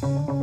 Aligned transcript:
Şov 0.00 0.35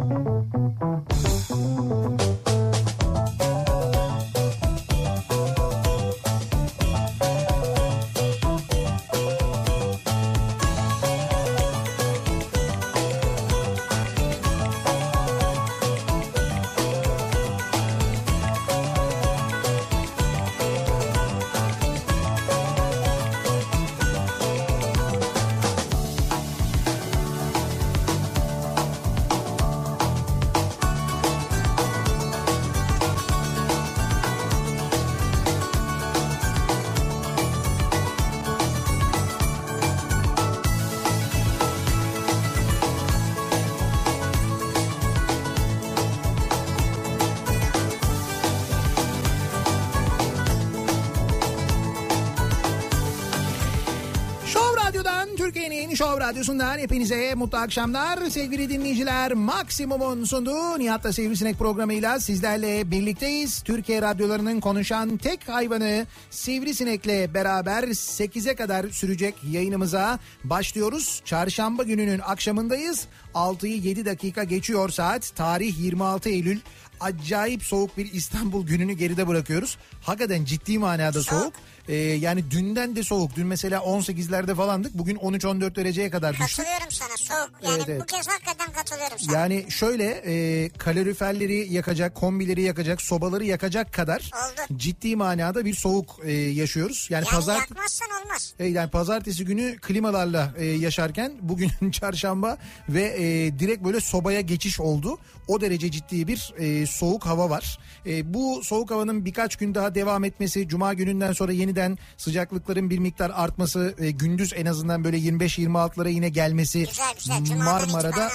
Türkiye'nin 55.63 55.95
Şov 55.95 56.19
Radyosu'ndan 56.19 56.77
hepinize 56.77 57.35
mutlu 57.35 57.57
akşamlar. 57.57 58.29
Sevgili 58.29 58.69
dinleyiciler 58.69 59.33
Maksimum'un 59.33 60.23
sunduğu 60.23 60.79
Nihat'la 60.79 61.13
Sivrisinek 61.13 61.59
programıyla 61.59 62.19
sizlerle 62.19 62.91
birlikteyiz. 62.91 63.61
Türkiye 63.61 64.01
radyolarının 64.01 64.59
konuşan 64.59 65.17
tek 65.17 65.49
hayvanı 65.49 66.05
Sivrisinek'le 66.29 67.33
beraber 67.33 67.83
8'e 67.83 68.55
kadar 68.55 68.89
sürecek 68.89 69.35
yayınımıza 69.51 70.19
başlıyoruz. 70.43 71.21
Çarşamba 71.25 71.83
gününün 71.83 72.19
akşamındayız. 72.19 73.07
6'yı 73.35 73.77
7 73.77 74.05
dakika 74.05 74.43
geçiyor 74.43 74.89
saat. 74.89 75.35
Tarih 75.35 75.79
26 75.79 76.29
Eylül. 76.29 76.59
Acayip 76.99 77.63
soğuk 77.63 77.97
bir 77.97 78.13
İstanbul 78.13 78.67
gününü 78.67 78.93
geride 78.93 79.27
bırakıyoruz. 79.27 79.77
Hakikaten 80.01 80.45
ciddi 80.45 80.77
manada 80.77 81.23
soğuk. 81.23 81.53
Ee, 81.87 81.95
yani 81.95 82.51
dünden 82.51 82.95
de 82.95 83.03
soğuk. 83.03 83.35
Dün 83.35 83.47
mesela 83.47 83.79
18'lerde 83.79 84.55
falandık. 84.55 84.93
Bugün 84.93 85.15
13-14 85.15 85.75
dereceye 85.75 86.09
kadar 86.09 86.33
düştük. 86.33 86.47
Katılıyorum 86.57 86.91
sana 86.91 87.17
soğuk. 87.17 87.51
Yani 87.63 87.75
Evet, 87.77 87.89
evet. 87.89 88.01
bu 88.01 88.05
kez 88.05 88.27
hakikaten 88.27 88.73
katılıyorum 88.73 89.19
sana. 89.19 89.37
Yani 89.37 89.65
şöyle 89.69 90.05
e, 90.25 90.69
kaloriferleri 90.69 91.73
yakacak, 91.73 92.15
kombileri 92.15 92.61
yakacak, 92.61 93.01
sobaları 93.01 93.45
yakacak 93.45 93.93
kadar 93.93 94.19
Oldu. 94.19 94.79
ciddi 94.79 95.15
manada 95.15 95.65
bir 95.65 95.73
soğuk 95.75 96.19
e, 96.23 96.31
yaşıyoruz. 96.31 97.07
Yani, 97.09 97.25
yani 97.25 97.35
pazar 97.35 97.55
yakmazsan 97.55 98.07
olmaz. 98.23 98.53
e, 98.59 98.65
yani 98.65 98.89
pazartesi 98.89 99.45
günü 99.45 99.77
klimalarla 99.81 100.53
e, 100.57 100.65
yaşarken 100.65 101.33
bugün 101.41 101.91
çarşamba 101.91 102.57
ve 102.89 103.03
e, 103.03 103.59
direkt 103.59 103.83
böyle 103.83 103.99
sobaya 103.99 104.41
geçiş 104.41 104.79
oldu. 104.79 105.17
O 105.47 105.61
derece 105.61 105.91
ciddi 105.91 106.27
bir 106.27 106.53
e, 106.57 106.85
soğuk 106.85 107.25
hava 107.25 107.49
var. 107.49 107.79
E, 108.05 108.33
bu 108.33 108.61
soğuk 108.63 108.91
havanın 108.91 109.25
birkaç 109.25 109.55
gün 109.55 109.75
daha 109.75 109.95
devam 109.95 110.23
etmesi, 110.23 110.67
cuma 110.67 110.93
gününden 110.93 111.33
sonra 111.33 111.51
yeniden 111.73 111.97
sıcaklıkların 112.17 112.89
bir 112.89 112.99
miktar 112.99 113.31
artması, 113.33 113.95
e, 113.97 114.11
gündüz 114.11 114.53
en 114.55 114.65
azından 114.65 115.03
böyle 115.03 115.17
25-26'lara 115.17 116.09
yine 116.09 116.29
gelmesi 116.29 116.79
Güzel 116.79 117.13
güzel. 117.17 117.43
Cuma'dan 117.45 117.65
Marmara'da. 117.65 118.29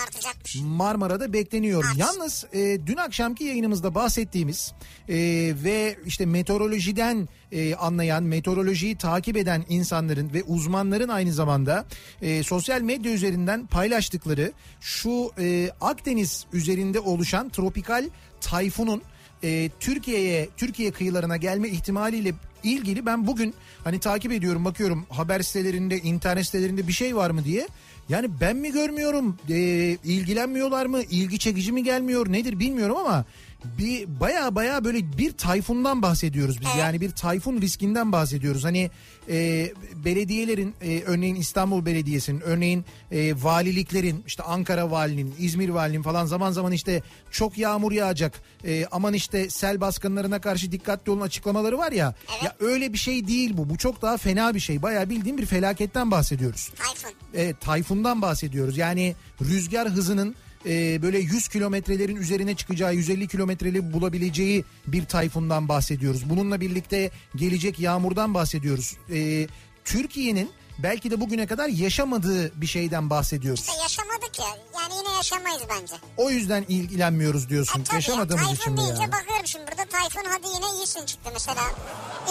Marmara'da 0.63 1.33
bekleniyor. 1.33 1.85
Evet. 1.87 1.97
Yalnız 1.99 2.45
e, 2.53 2.87
dün 2.87 2.97
akşamki 2.97 3.45
yayınımızda 3.45 3.95
bahsettiğimiz 3.95 4.73
e, 5.09 5.17
ve 5.65 5.97
işte 6.07 6.27
meteorolojiden 6.27 7.29
e, 7.53 7.75
anlayan, 7.75 8.23
meteorolojiyi 8.23 8.97
takip 8.97 9.37
eden 9.37 9.65
insanların 9.69 10.33
ve 10.35 10.43
uzmanların 10.43 11.09
aynı 11.09 11.33
zamanda 11.33 11.85
e, 12.23 12.43
sosyal 12.43 12.81
medya 12.81 13.13
üzerinden 13.13 13.67
paylaştıkları 13.67 14.53
şu 14.81 15.31
e, 15.39 15.71
Akdeniz 15.81 16.47
üzerinde 16.53 17.01
oluşan 17.01 17.49
tropikal 17.49 18.09
tayfunun 18.41 19.03
e, 19.43 19.71
Türkiye'ye 19.81 20.49
Türkiye 20.57 20.91
kıyılarına 20.91 21.37
gelme 21.37 21.69
ihtimaliyle 21.69 22.33
ilgili 22.65 23.07
ben 23.07 23.27
bugün 23.27 23.55
hani 23.85 23.99
takip 24.01 24.33
ediyorum 24.33 24.65
bakıyorum 24.65 25.07
haber 25.11 25.41
sitelerinde 25.41 25.99
internet 25.99 26.47
sitelerinde 26.47 26.89
bir 26.89 26.93
şey 26.93 27.17
var 27.17 27.31
mı 27.31 27.45
diye. 27.45 27.69
Yani 28.09 28.29
ben 28.41 28.57
mi 28.57 28.73
görmüyorum 28.73 29.37
e, 29.51 29.57
ilgilenmiyorlar 30.05 30.87
mı 30.87 31.03
ilgi 31.03 31.39
çekici 31.39 31.73
mi 31.73 31.85
gelmiyor 31.85 32.33
nedir 32.33 32.59
bilmiyorum 32.59 32.97
ama 32.97 33.25
bir 33.65 34.21
baya 34.21 34.55
baya 34.55 34.85
böyle 34.85 35.19
bir 35.19 35.33
tayfundan 35.33 36.03
bahsediyoruz 36.03 36.61
biz. 36.61 36.69
Yani 36.79 37.01
bir 37.01 37.11
tayfun 37.11 37.61
riskinden 37.61 38.13
bahsediyoruz. 38.13 38.65
Hani 38.65 38.91
e, 39.29 39.69
belediyelerin 40.05 40.75
e, 40.83 41.03
örneğin 41.03 41.35
İstanbul 41.35 41.87
Belediyesi'nin 41.87 42.41
örneğin 42.41 42.85
e, 43.13 43.35
valiliklerin 43.43 44.25
işte 44.27 44.43
Ankara 44.43 44.91
valinin 44.91 45.35
İzmir 45.39 45.69
valinin 45.69 46.03
falan 46.03 46.27
zaman 46.27 46.53
zaman 46.53 46.73
işte 46.73 47.03
çok 47.31 47.59
yağmur 47.59 47.93
yağacak 47.93 48.41
e, 48.65 48.87
aman 48.91 49.15
işte 49.15 49.51
sel 49.51 49.81
baskınlarına 49.81 50.41
karşı 50.41 50.73
dikkatli 50.73 51.13
olun 51.13 51.21
açıklamaları 51.21 51.79
var 51.79 51.93
ya. 51.93 52.15
Evet. 52.33 52.43
Ya 52.43 52.57
öyle 52.61 52.93
bir 52.93 52.99
şey 52.99 53.29
değil 53.29 53.57
bu. 53.57 53.71
Bu 53.71 53.79
çok 53.79 54.03
daha 54.03 54.17
fena 54.17 54.55
bir 54.55 54.61
şey. 54.61 54.83
Baya 54.83 55.11
bildiğim 55.11 55.39
bir 55.39 55.47
felaketten 55.47 56.11
bahsediyoruz. 56.11 56.69
Tayfun. 56.69 57.13
Evet 57.35 57.61
tayfundan 57.61 58.23
bahsediyoruz. 58.23 58.77
Yani 58.77 59.15
rüzgar 59.41 59.89
hızının 59.89 60.35
e, 60.67 61.03
böyle 61.03 61.19
100 61.19 61.49
kilometrelerin 61.49 62.17
üzerine 62.17 62.55
çıkacağı 62.57 62.95
150 62.95 63.29
kilometreli 63.29 63.93
bulabileceği 63.93 64.65
bir 64.87 65.05
tayfundan 65.05 65.69
bahsediyoruz. 65.69 66.31
Bununla 66.31 66.61
birlikte 66.61 67.11
gelecek 67.37 67.81
yağmurdan 67.81 68.35
bahsediyoruz. 68.35 68.97
E, 69.13 69.47
Türkiye'nin 69.85 70.51
belki 70.79 71.11
de 71.11 71.21
bugüne 71.21 71.47
kadar 71.47 71.69
yaşamadığı 71.69 72.61
bir 72.61 72.67
şeyden 72.67 73.11
bahsediyoruz. 73.11 73.61
İşte 73.61 73.73
yaşamadık 73.83 74.39
ya. 74.39 74.47
Yani 74.81 74.93
yine 74.99 75.17
yaşamayız 75.17 75.63
bence. 75.81 75.95
O 76.17 76.31
yüzden 76.31 76.65
ilgilenmiyoruz 76.69 77.49
diyorsun. 77.49 77.81
E 77.81 77.85
tabii 77.85 77.95
ya, 77.95 77.99
Yaşamadığımız 78.01 78.43
için 78.45 78.55
Tayfun 78.57 78.73
mi 78.73 78.79
deyince 78.81 79.03
ya? 79.03 79.13
bakıyorum 79.13 79.47
şimdi 79.47 79.65
burada 79.71 79.85
Tayfun 79.85 80.31
hadi 80.31 80.47
yine 80.47 80.79
iyisin 80.79 81.07
çıktı 81.07 81.31
mesela. 81.33 81.63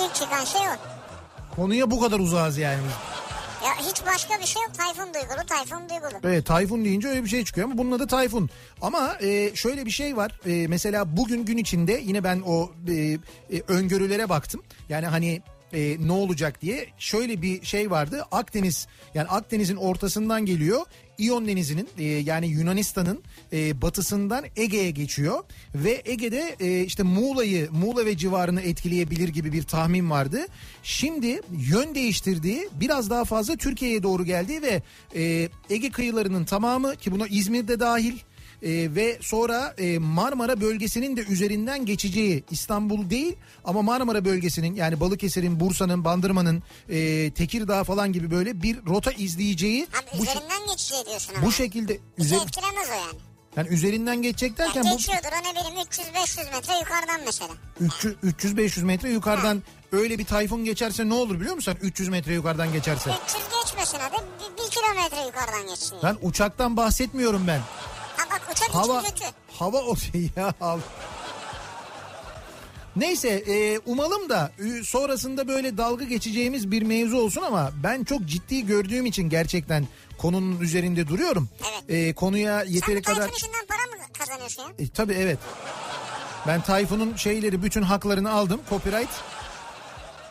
İlk 0.05 0.15
çıkan 0.15 0.45
şey 0.45 0.61
o. 0.61 0.75
Konuya 1.55 1.91
bu 1.91 1.99
kadar 2.01 2.19
uzağız 2.19 2.57
yani. 2.57 2.81
Hiç 3.75 4.05
başka 4.05 4.39
bir 4.39 4.45
şey 4.45 4.61
yok. 4.61 4.71
Tayfun 4.73 5.13
duygulu, 5.13 5.45
Tayfun 5.45 5.89
duygulu. 5.89 6.19
Evet 6.23 6.45
Tayfun 6.45 6.85
deyince 6.85 7.07
öyle 7.07 7.23
bir 7.23 7.29
şey 7.29 7.43
çıkıyor 7.45 7.67
ama 7.67 7.77
bunun 7.77 7.91
adı 7.91 8.07
Tayfun. 8.07 8.49
Ama 8.81 9.17
e, 9.21 9.55
şöyle 9.55 9.85
bir 9.85 9.91
şey 9.91 10.17
var. 10.17 10.39
E, 10.45 10.67
mesela 10.67 11.17
bugün 11.17 11.45
gün 11.45 11.57
içinde 11.57 12.01
yine 12.05 12.23
ben 12.23 12.41
o 12.45 12.71
e, 12.87 12.93
e, 12.93 13.19
öngörülere 13.67 14.29
baktım. 14.29 14.63
Yani 14.89 15.05
hani 15.05 15.41
e, 15.73 16.07
ne 16.07 16.11
olacak 16.11 16.61
diye 16.61 16.87
şöyle 16.97 17.41
bir 17.41 17.65
şey 17.65 17.91
vardı. 17.91 18.25
Akdeniz 18.31 18.87
yani 19.13 19.27
Akdeniz'in 19.27 19.75
ortasından 19.75 20.45
geliyor. 20.45 20.81
İyon 21.17 21.47
Denizi'nin 21.47 21.89
e, 21.97 22.03
yani 22.03 22.47
Yunanistan'ın 22.47 23.23
e, 23.53 23.81
batısından 23.81 24.45
Ege'ye 24.55 24.91
geçiyor 24.91 25.43
ve 25.75 26.01
Ege'de 26.05 26.55
e, 26.59 26.83
işte 26.83 27.03
Muğla'yı 27.03 27.69
Muğla 27.71 28.05
ve 28.05 28.17
civarını 28.17 28.61
etkileyebilir 28.61 29.29
gibi 29.29 29.53
bir 29.53 29.63
tahmin 29.63 30.09
vardı. 30.09 30.47
Şimdi 30.83 31.41
yön 31.57 31.95
değiştirdiği 31.95 32.69
biraz 32.79 33.09
daha 33.09 33.25
fazla 33.25 33.55
Türkiye'ye 33.55 34.03
doğru 34.03 34.25
geldiği 34.25 34.61
ve 34.61 34.81
e, 35.15 35.49
Ege 35.69 35.89
kıyılarının 35.89 36.45
tamamı 36.45 36.95
ki 36.95 37.11
buna 37.11 37.27
İzmir'de 37.27 37.79
dahil 37.79 38.13
e, 38.63 38.95
ve 38.95 39.17
sonra 39.21 39.75
e, 39.77 39.97
Marmara 39.99 40.61
bölgesinin 40.61 41.17
de 41.17 41.21
üzerinden 41.21 41.85
geçeceği 41.85 42.43
İstanbul 42.51 43.09
değil 43.09 43.35
ama 43.63 43.81
Marmara 43.81 44.25
bölgesinin 44.25 44.75
yani 44.75 44.99
Balıkesir'in, 44.99 45.59
Bursa'nın, 45.59 46.05
Bandırma'nın, 46.05 46.63
e, 46.89 47.31
Tekirdağ 47.31 47.83
falan 47.83 48.13
gibi 48.13 48.31
böyle 48.31 48.61
bir 48.61 48.77
rota 48.85 49.11
izleyeceği 49.11 49.83
Abi 49.93 50.19
bu, 50.19 50.23
üzerinden 50.23 50.67
geçeceği 50.71 51.05
diyorsun 51.05 51.33
ama. 51.37 51.45
bu 51.45 51.51
şekilde 51.51 51.97
Bizi 52.17 52.35
üzer- 52.35 52.43
etkilemez 52.43 52.89
o 52.89 52.93
yani. 52.93 53.19
yani 53.55 53.67
üzerinden 53.67 54.21
geçecek 54.21 54.57
derken 54.57 54.83
Ya 54.83 54.91
bu 54.91 54.97
geçiyordur 54.97 55.27
o 55.27 55.49
ne 55.49 55.51
bileyim 55.55 55.87
300-500 55.91 56.51
metre 56.55 56.73
yukarıdan 56.79 57.21
mesela. 57.25 57.51
300-500 58.23 58.83
metre 58.83 59.09
yukarıdan 59.11 59.63
öyle 59.91 60.19
bir 60.19 60.25
tayfun 60.25 60.65
geçerse 60.65 61.09
ne 61.09 61.13
olur 61.13 61.39
biliyor 61.39 61.55
musun? 61.55 61.75
300 61.81 62.09
metre 62.09 62.33
yukarıdan 62.33 62.73
geçerse. 62.73 63.11
300 63.25 63.43
geçmesin 63.65 63.99
bir, 64.13 64.63
bir 64.63 64.69
kilometre 64.71 65.25
yukarıdan 65.27 65.67
geçsin. 65.69 65.95
Yani. 66.03 66.03
Ben 66.21 66.27
uçaktan 66.27 66.77
bahsetmiyorum 66.77 67.47
ben. 67.47 67.61
Ha 68.17 68.25
bak 68.31 68.41
uçak 68.51 68.75
Hava 68.75 69.01
için 69.01 69.09
kötü. 69.11 69.25
hava 69.59 69.77
o 69.81 69.95
şey 69.95 70.29
ya. 70.35 70.53
al. 70.61 70.79
Neyse 72.95 73.29
e, 73.29 73.79
umalım 73.85 74.29
da 74.29 74.51
sonrasında 74.83 75.47
böyle 75.47 75.77
dalga 75.77 76.05
geçeceğimiz 76.05 76.71
bir 76.71 76.81
mevzu 76.81 77.17
olsun 77.17 77.41
ama 77.41 77.71
ben 77.83 78.03
çok 78.03 78.25
ciddi 78.25 78.65
gördüğüm 78.65 79.05
için 79.05 79.29
gerçekten 79.29 79.87
konunun 80.17 80.59
üzerinde 80.59 81.07
duruyorum. 81.07 81.49
Evet. 81.71 81.83
E, 82.09 82.13
konuya 82.13 82.59
Sen 82.65 82.71
yeteri 82.71 83.01
Tayfun 83.01 83.21
kadar... 83.21 83.33
işinden 83.37 83.65
para 83.67 83.77
mı 83.97 84.03
kazanıyorsun 84.19 84.63
ya? 84.63 84.69
E, 84.79 84.87
tabii 84.89 85.13
evet. 85.13 85.39
Ben 86.47 86.61
Tayfun'un 86.61 87.15
şeyleri 87.15 87.63
bütün 87.63 87.81
haklarını 87.81 88.31
aldım. 88.31 88.61
Copyright. 88.69 89.09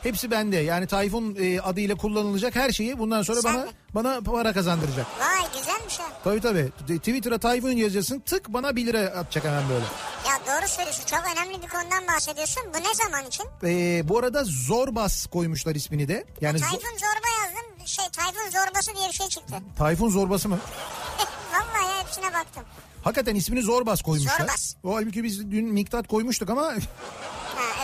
Hepsi 0.02 0.30
bende. 0.30 0.56
Yani 0.56 0.86
Tayfun 0.86 1.36
e, 1.40 1.60
adıyla 1.60 1.94
kullanılacak 1.94 2.56
her 2.56 2.70
şeyi 2.72 2.98
bundan 2.98 3.22
sonra 3.22 3.42
Sen 3.42 3.54
bana 3.54 3.64
mi? 3.64 3.70
bana 3.94 4.20
para 4.20 4.52
kazandıracak. 4.52 5.06
Vay 5.20 5.35
güzelmiş 5.54 5.98
ha. 5.98 6.04
Tabii 6.24 6.40
tabii. 6.40 6.70
Twitter'a 6.98 7.38
Tayfun 7.38 7.70
yazacaksın 7.70 8.20
tık 8.20 8.48
bana 8.48 8.76
1 8.76 8.86
lira 8.86 9.00
atacak 9.00 9.44
hemen 9.44 9.68
böyle. 9.68 9.84
Ya 10.28 10.34
doğru 10.46 10.68
söylüyorsun. 10.68 11.04
Çok 11.06 11.20
önemli 11.32 11.62
bir 11.62 11.68
konudan 11.68 12.06
bahsediyorsun. 12.14 12.62
Bu 12.74 12.78
ne 12.88 12.94
zaman 12.94 13.26
için? 13.26 13.46
Ee, 13.64 14.08
bu 14.08 14.18
arada 14.18 14.42
Zorbas 14.44 15.26
koymuşlar 15.26 15.74
ismini 15.74 16.08
de. 16.08 16.24
Yani 16.40 16.58
zo- 16.58 16.60
Tayfun 16.60 16.78
Zorba 16.98 17.28
yazdım. 17.44 17.86
Şey 17.86 18.04
Tayfun 18.12 18.50
Zorbası 18.50 18.96
diye 18.96 19.08
bir 19.08 19.12
şey 19.14 19.28
çıktı. 19.28 19.54
Tayfun 19.78 20.10
Zorbası 20.10 20.48
mı? 20.48 20.58
Vallahi 21.52 21.90
ya 21.96 22.02
hepsine 22.06 22.24
baktım. 22.34 22.62
Hakikaten 23.04 23.34
ismini 23.34 23.62
Zorbas 23.62 24.02
koymuşlar. 24.02 24.38
Zorbas. 24.38 24.74
O 24.84 24.94
halbuki 24.96 25.24
biz 25.24 25.50
dün 25.50 25.64
Miktat 25.72 26.08
koymuştuk 26.08 26.50
ama 26.50 26.62
Ha 26.62 26.76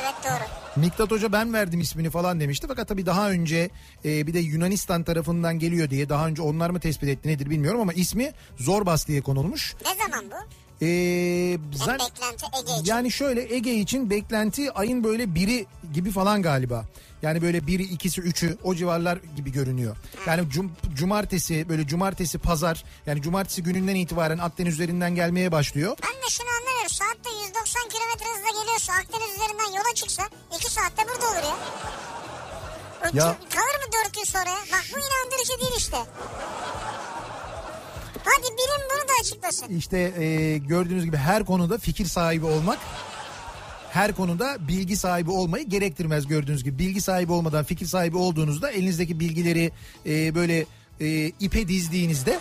evet 0.02 0.14
doğru. 0.24 0.61
Miktat 0.76 1.10
Hoca 1.10 1.32
ben 1.32 1.52
verdim 1.52 1.80
ismini 1.80 2.10
falan 2.10 2.40
demişti. 2.40 2.66
Fakat 2.66 2.88
tabii 2.88 3.06
daha 3.06 3.30
önce 3.30 3.70
e, 4.04 4.26
bir 4.26 4.34
de 4.34 4.38
Yunanistan 4.38 5.04
tarafından 5.04 5.58
geliyor 5.58 5.90
diye 5.90 6.08
daha 6.08 6.26
önce 6.26 6.42
onlar 6.42 6.70
mı 6.70 6.80
tespit 6.80 7.08
etti 7.08 7.28
nedir 7.28 7.50
bilmiyorum 7.50 7.80
ama 7.80 7.92
ismi 7.92 8.32
Zorbas 8.56 9.08
diye 9.08 9.20
konulmuş. 9.20 9.74
Ne 9.84 10.04
zaman 10.04 10.30
bu? 10.30 10.61
Ee, 10.82 11.58
zan- 11.74 11.98
beklenti 11.98 12.46
Ege 12.62 12.72
için. 12.72 12.84
yani 12.84 13.12
şöyle 13.12 13.54
Ege 13.54 13.74
için 13.74 14.10
beklenti 14.10 14.72
ayın 14.72 15.04
böyle 15.04 15.34
biri 15.34 15.66
gibi 15.94 16.10
falan 16.10 16.42
galiba. 16.42 16.84
Yani 17.22 17.42
böyle 17.42 17.66
biri, 17.66 17.82
ikisi, 17.82 18.20
üçü 18.20 18.58
o 18.64 18.74
civarlar 18.74 19.18
gibi 19.36 19.52
görünüyor. 19.52 19.96
Yani 20.26 20.48
cum- 20.50 20.70
cumartesi 20.94 21.68
böyle 21.68 21.86
cumartesi 21.86 22.38
pazar 22.38 22.84
yani 23.06 23.22
cumartesi 23.22 23.62
gününden 23.62 23.94
itibaren 23.94 24.38
Akdeniz 24.38 24.74
üzerinden 24.74 25.14
gelmeye 25.14 25.52
başlıyor. 25.52 25.96
Ben 26.02 26.22
de 26.22 26.30
şunu 26.30 26.46
anlamıyorum. 26.48 26.90
Saatte 26.90 27.30
190 27.46 27.88
kilometre 27.88 28.24
hızla 28.24 28.60
geliyorsa 28.62 28.92
Akdeniz 28.92 29.34
üzerinden 29.36 29.70
yola 29.78 29.94
çıksa 29.94 30.22
2 30.56 30.70
saatte 30.72 31.02
burada 31.08 31.26
olur 31.26 31.36
ya. 31.48 31.56
Ya- 33.12 33.36
Kalır 33.50 33.86
mı 33.86 33.92
4 34.04 34.14
gün 34.14 34.24
sonra? 34.24 34.50
Bak 34.72 34.84
bu 34.94 34.98
inandırıcı 34.98 35.60
değil 35.60 35.74
işte. 35.78 35.96
Hadi 38.24 38.46
bilim 38.46 38.88
bunu 38.90 39.08
da 39.08 39.12
açıklasın. 39.20 39.76
İşte 39.76 39.98
e, 39.98 40.58
gördüğünüz 40.58 41.04
gibi 41.04 41.16
her 41.16 41.44
konuda 41.44 41.78
fikir 41.78 42.04
sahibi 42.04 42.46
olmak 42.46 42.78
her 43.92 44.12
konuda 44.12 44.56
bilgi 44.68 44.96
sahibi 44.96 45.30
olmayı 45.30 45.68
gerektirmez 45.68 46.26
gördüğünüz 46.26 46.64
gibi. 46.64 46.78
Bilgi 46.78 47.00
sahibi 47.00 47.32
olmadan 47.32 47.64
fikir 47.64 47.86
sahibi 47.86 48.16
olduğunuzda 48.16 48.70
elinizdeki 48.70 49.20
bilgileri 49.20 49.70
e, 50.06 50.34
böyle 50.34 50.66
e, 51.00 51.26
ipe 51.40 51.68
dizdiğinizde 51.68 52.38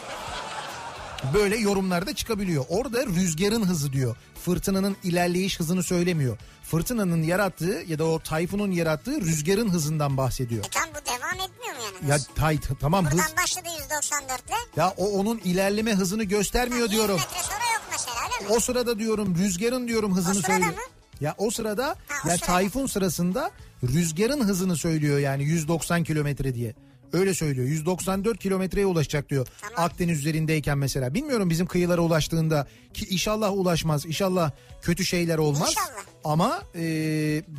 böyle 1.33 1.57
yorumlarda 1.57 2.15
çıkabiliyor. 2.15 2.65
Orada 2.69 3.06
rüzgarın 3.06 3.63
hızı 3.65 3.94
diyor. 3.94 4.15
Fırtınanın 4.45 4.97
ilerleyiş 5.03 5.59
hızını 5.59 5.83
söylemiyor. 5.83 6.38
Fırtınanın 6.63 7.23
yarattığı 7.23 7.83
ya 7.88 8.00
da 8.00 8.03
o 8.06 8.19
tayfunun 8.19 8.71
yarattığı 8.71 9.21
rüzgarın 9.21 9.69
hızından 9.69 10.18
bahsediyor. 10.18 10.65
E 10.65 10.69
tam 10.69 10.83
bu 10.89 11.06
devam 11.09 11.50
etmiyor 11.50 11.75
mu 11.75 11.81
yani? 12.01 12.12
Ya 12.12 12.18
tay, 12.35 12.59
tamam 12.79 13.06
hız 13.06 13.12
Buradan 13.13 13.38
başladı 13.44 13.68
194 13.83 14.41
ile. 14.47 14.56
ya 14.75 14.94
o 14.97 15.09
onun 15.12 15.38
ilerleme 15.38 15.94
hızını 15.95 16.23
göstermiyor 16.23 16.81
100 16.81 16.91
diyorum. 16.91 17.15
metre 17.15 17.44
sonra 17.44 17.74
yok 17.74 17.81
mesela 17.91 18.15
öyle 18.39 18.50
mi? 18.50 18.56
O 18.56 18.59
sırada 18.59 19.00
diyorum 19.00 19.35
rüzgarın 19.38 19.88
diyorum 19.88 20.15
hızını 20.15 20.31
O 20.31 20.33
sırada 20.35 20.47
söylüyor. 20.51 20.71
mı? 20.71 20.77
Ya 21.21 21.35
o 21.38 21.51
sırada 21.51 21.85
Ha, 21.88 21.95
o 22.25 22.29
ya 22.29 22.38
sırada. 22.38 22.45
tayfun 22.53 22.88
sırasında 22.88 23.51
rüzgarın 23.83 24.44
hızını 24.47 24.77
söylüyor 24.77 25.19
yani 25.19 25.44
190 25.44 26.03
kilometre 26.03 26.56
diye. 26.56 26.75
Öyle 27.13 27.33
söylüyor. 27.33 27.67
194 27.67 28.39
kilometreye 28.39 28.85
ulaşacak 28.85 29.29
diyor. 29.29 29.47
Tamam. 29.61 29.85
Akdeniz 29.85 30.19
üzerindeyken 30.19 30.77
mesela. 30.77 31.13
Bilmiyorum 31.13 31.49
bizim 31.49 31.65
kıyılara 31.65 32.01
ulaştığında 32.01 32.67
ki 32.93 33.05
inşallah 33.09 33.53
ulaşmaz. 33.53 34.05
İnşallah 34.05 34.51
kötü 34.81 35.05
şeyler 35.05 35.37
olmaz. 35.37 35.69
İnşallah. 35.69 36.05
Ama 36.23 36.61
e, 36.75 36.83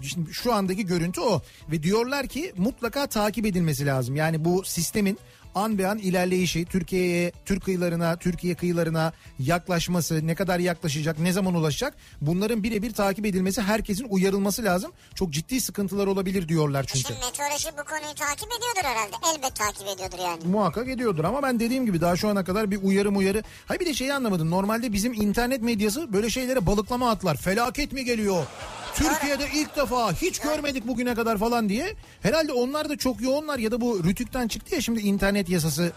şimdi 0.02 0.34
şu 0.34 0.52
andaki 0.52 0.86
görüntü 0.86 1.20
o. 1.20 1.42
Ve 1.70 1.82
diyorlar 1.82 2.26
ki 2.26 2.52
mutlaka 2.56 3.06
takip 3.06 3.46
edilmesi 3.46 3.86
lazım. 3.86 4.16
Yani 4.16 4.44
bu 4.44 4.64
sistemin 4.64 5.18
an 5.54 5.78
be 5.78 5.88
an 5.88 5.98
ilerleyişi 5.98 6.64
Türkiye'ye, 6.64 7.32
Türk 7.44 7.64
kıyılarına, 7.64 8.16
Türkiye 8.16 8.54
kıyılarına 8.54 9.12
yaklaşması, 9.38 10.26
ne 10.26 10.34
kadar 10.34 10.58
yaklaşacak, 10.58 11.18
ne 11.18 11.32
zaman 11.32 11.54
ulaşacak 11.54 11.94
bunların 12.20 12.62
birebir 12.62 12.92
takip 12.92 13.26
edilmesi, 13.26 13.62
herkesin 13.62 14.06
uyarılması 14.08 14.64
lazım. 14.64 14.92
Çok 15.14 15.30
ciddi 15.30 15.60
sıkıntılar 15.60 16.06
olabilir 16.06 16.48
diyorlar 16.48 16.84
çünkü. 16.86 17.06
Şimdi 17.08 17.20
meteoroloji 17.26 17.68
bu 17.72 17.84
konuyu 17.84 18.14
takip 18.14 18.48
ediyordur 18.58 18.84
herhalde. 18.84 19.16
Elbet 19.34 19.56
takip 19.56 19.88
ediyordur 19.88 20.18
yani. 20.18 20.44
Muhakkak 20.44 20.88
ediyordur 20.88 21.24
ama 21.24 21.42
ben 21.42 21.60
dediğim 21.60 21.86
gibi 21.86 22.00
daha 22.00 22.16
şu 22.16 22.28
ana 22.28 22.44
kadar 22.44 22.70
bir 22.70 22.82
uyarı 22.82 23.08
uyarı. 23.08 23.42
Hayır 23.66 23.80
bir 23.80 23.86
de 23.86 23.94
şeyi 23.94 24.14
anlamadım. 24.14 24.50
Normalde 24.50 24.92
bizim 24.92 25.12
internet 25.12 25.62
medyası 25.62 26.12
böyle 26.12 26.30
şeylere 26.30 26.66
balıklama 26.66 27.10
atlar. 27.10 27.36
Felaket 27.36 27.92
mi 27.92 28.04
geliyor? 28.04 28.46
Türkiye'de 28.94 29.48
ilk 29.54 29.76
defa 29.76 30.12
hiç 30.12 30.38
görmedik 30.38 30.88
bugüne 30.88 31.14
kadar 31.14 31.38
falan 31.38 31.68
diye. 31.68 31.94
Herhalde 32.22 32.52
onlar 32.52 32.88
da 32.88 32.96
çok 32.98 33.20
yoğunlar 33.20 33.58
ya 33.58 33.70
da 33.70 33.80
bu 33.80 34.04
Rütük'ten 34.04 34.48
çıktı 34.48 34.74
ya 34.74 34.80
şimdi 34.80 35.00
internet 35.00 35.48
yasası. 35.48 35.92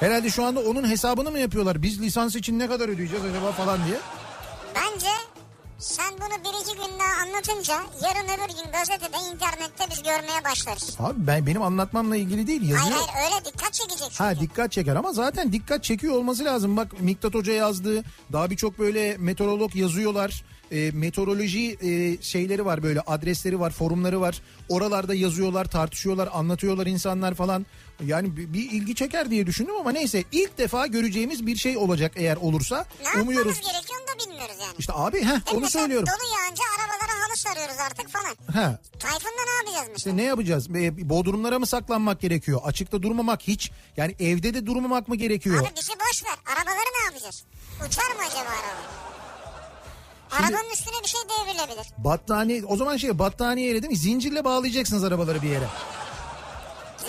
Herhalde 0.00 0.30
şu 0.30 0.44
anda 0.44 0.60
onun 0.60 0.88
hesabını 0.90 1.30
mı 1.30 1.38
yapıyorlar? 1.38 1.82
Biz 1.82 2.00
lisans 2.02 2.36
için 2.36 2.58
ne 2.58 2.66
kadar 2.68 2.88
ödeyeceğiz 2.88 3.24
acaba 3.24 3.52
falan 3.52 3.78
diye. 3.86 3.96
Bence 4.74 5.06
sen 5.78 6.12
bunu 6.12 6.44
bir 6.44 6.60
iki 6.60 6.76
gün 6.76 6.98
daha 6.98 7.22
anlatınca 7.26 7.74
yarın 8.02 8.24
öbür 8.28 8.54
gün 8.64 8.72
gazetede 8.72 9.16
internette 9.32 9.84
biz 9.90 10.02
görmeye 10.02 10.44
başlarız. 10.44 10.96
Abi 11.00 11.26
ben 11.26 11.46
benim 11.46 11.62
anlatmamla 11.62 12.16
ilgili 12.16 12.46
değil 12.46 12.62
yazıyor. 12.62 12.80
Hayır 12.98 13.08
hayır 13.12 13.32
öyle 13.32 13.44
dikkat 13.44 13.72
çekecek 13.72 13.98
çünkü. 14.10 14.24
Ha 14.24 14.40
dikkat 14.40 14.72
çeker 14.72 14.96
ama 14.96 15.12
zaten 15.12 15.52
dikkat 15.52 15.84
çekiyor 15.84 16.14
olması 16.14 16.44
lazım. 16.44 16.76
Bak 16.76 17.00
Miktat 17.00 17.34
Hoca 17.34 17.52
yazdı. 17.52 18.04
Daha 18.32 18.50
birçok 18.50 18.78
böyle 18.78 19.16
meteorolog 19.18 19.76
yazıyorlar. 19.76 20.44
E, 20.74 20.90
meteoroloji 20.90 21.76
e, 21.82 22.22
şeyleri 22.22 22.64
var 22.64 22.82
böyle 22.82 23.00
adresleri 23.00 23.60
var, 23.60 23.70
forumları 23.70 24.20
var. 24.20 24.40
Oralarda 24.68 25.14
yazıyorlar, 25.14 25.64
tartışıyorlar, 25.64 26.28
anlatıyorlar 26.32 26.86
insanlar 26.86 27.34
falan. 27.34 27.66
Yani 28.04 28.36
bir, 28.36 28.52
bir 28.52 28.70
ilgi 28.70 28.94
çeker 28.94 29.30
diye 29.30 29.46
düşündüm 29.46 29.76
ama 29.80 29.92
neyse 29.92 30.24
ilk 30.32 30.58
defa 30.58 30.86
göreceğimiz 30.86 31.46
bir 31.46 31.56
şey 31.56 31.76
olacak 31.76 32.12
eğer 32.16 32.36
olursa. 32.36 32.86
ne 33.16 33.22
Umuyoruz. 33.22 33.56
yapmamız 33.56 33.72
gerekiyor 33.72 34.00
da 34.00 34.24
bilmiyoruz 34.26 34.56
yani. 34.60 34.74
İşte 34.78 34.92
abi 34.96 35.20
heh, 35.22 35.32
mi? 35.32 35.42
onu 35.54 35.70
söylüyorum. 35.70 36.06
Dolu 36.08 36.30
yağınca 36.38 36.62
arabalara 36.78 37.12
halı 37.28 37.36
sarıyoruz 37.36 37.76
artık 37.86 38.08
falan. 38.08 38.36
Ha. 38.52 38.78
Tayfun'da 38.98 39.42
ne 39.44 39.56
yapacağız 39.56 39.88
mesela? 39.92 39.96
İşte 39.96 40.16
ne 40.16 40.22
yapacağız? 40.22 40.70
E, 40.70 41.08
Bodrumlara 41.10 41.58
mı 41.58 41.66
saklanmak 41.66 42.20
gerekiyor? 42.20 42.60
Açıkta 42.64 43.02
durmamak 43.02 43.42
hiç. 43.42 43.70
Yani 43.96 44.14
evde 44.20 44.54
de 44.54 44.66
durmamak 44.66 45.08
mı 45.08 45.16
gerekiyor? 45.16 45.60
Abi 45.60 45.68
bizi 45.76 45.92
boş 45.92 46.24
ver. 46.24 46.38
Arabaları 46.56 46.88
ne 47.00 47.04
yapacağız? 47.04 47.44
Uçar 47.88 48.10
mı 48.16 48.22
acaba 48.26 48.50
araba? 48.50 49.13
Şimdi- 50.36 50.48
Arabanın 50.56 50.70
üstüne 50.72 50.94
bir 51.02 51.08
şey 51.08 51.20
devrilebilir. 51.20 51.86
Battaniye 51.98 52.64
o 52.64 52.76
zaman 52.76 52.96
şey 52.96 53.18
battaniyeyle 53.18 53.82
değil 53.82 53.90
mi? 53.90 53.96
Zincirle 53.98 54.44
bağlayacaksınız 54.44 55.04
arabaları 55.04 55.42
bir 55.42 55.48
yere. 55.48 55.66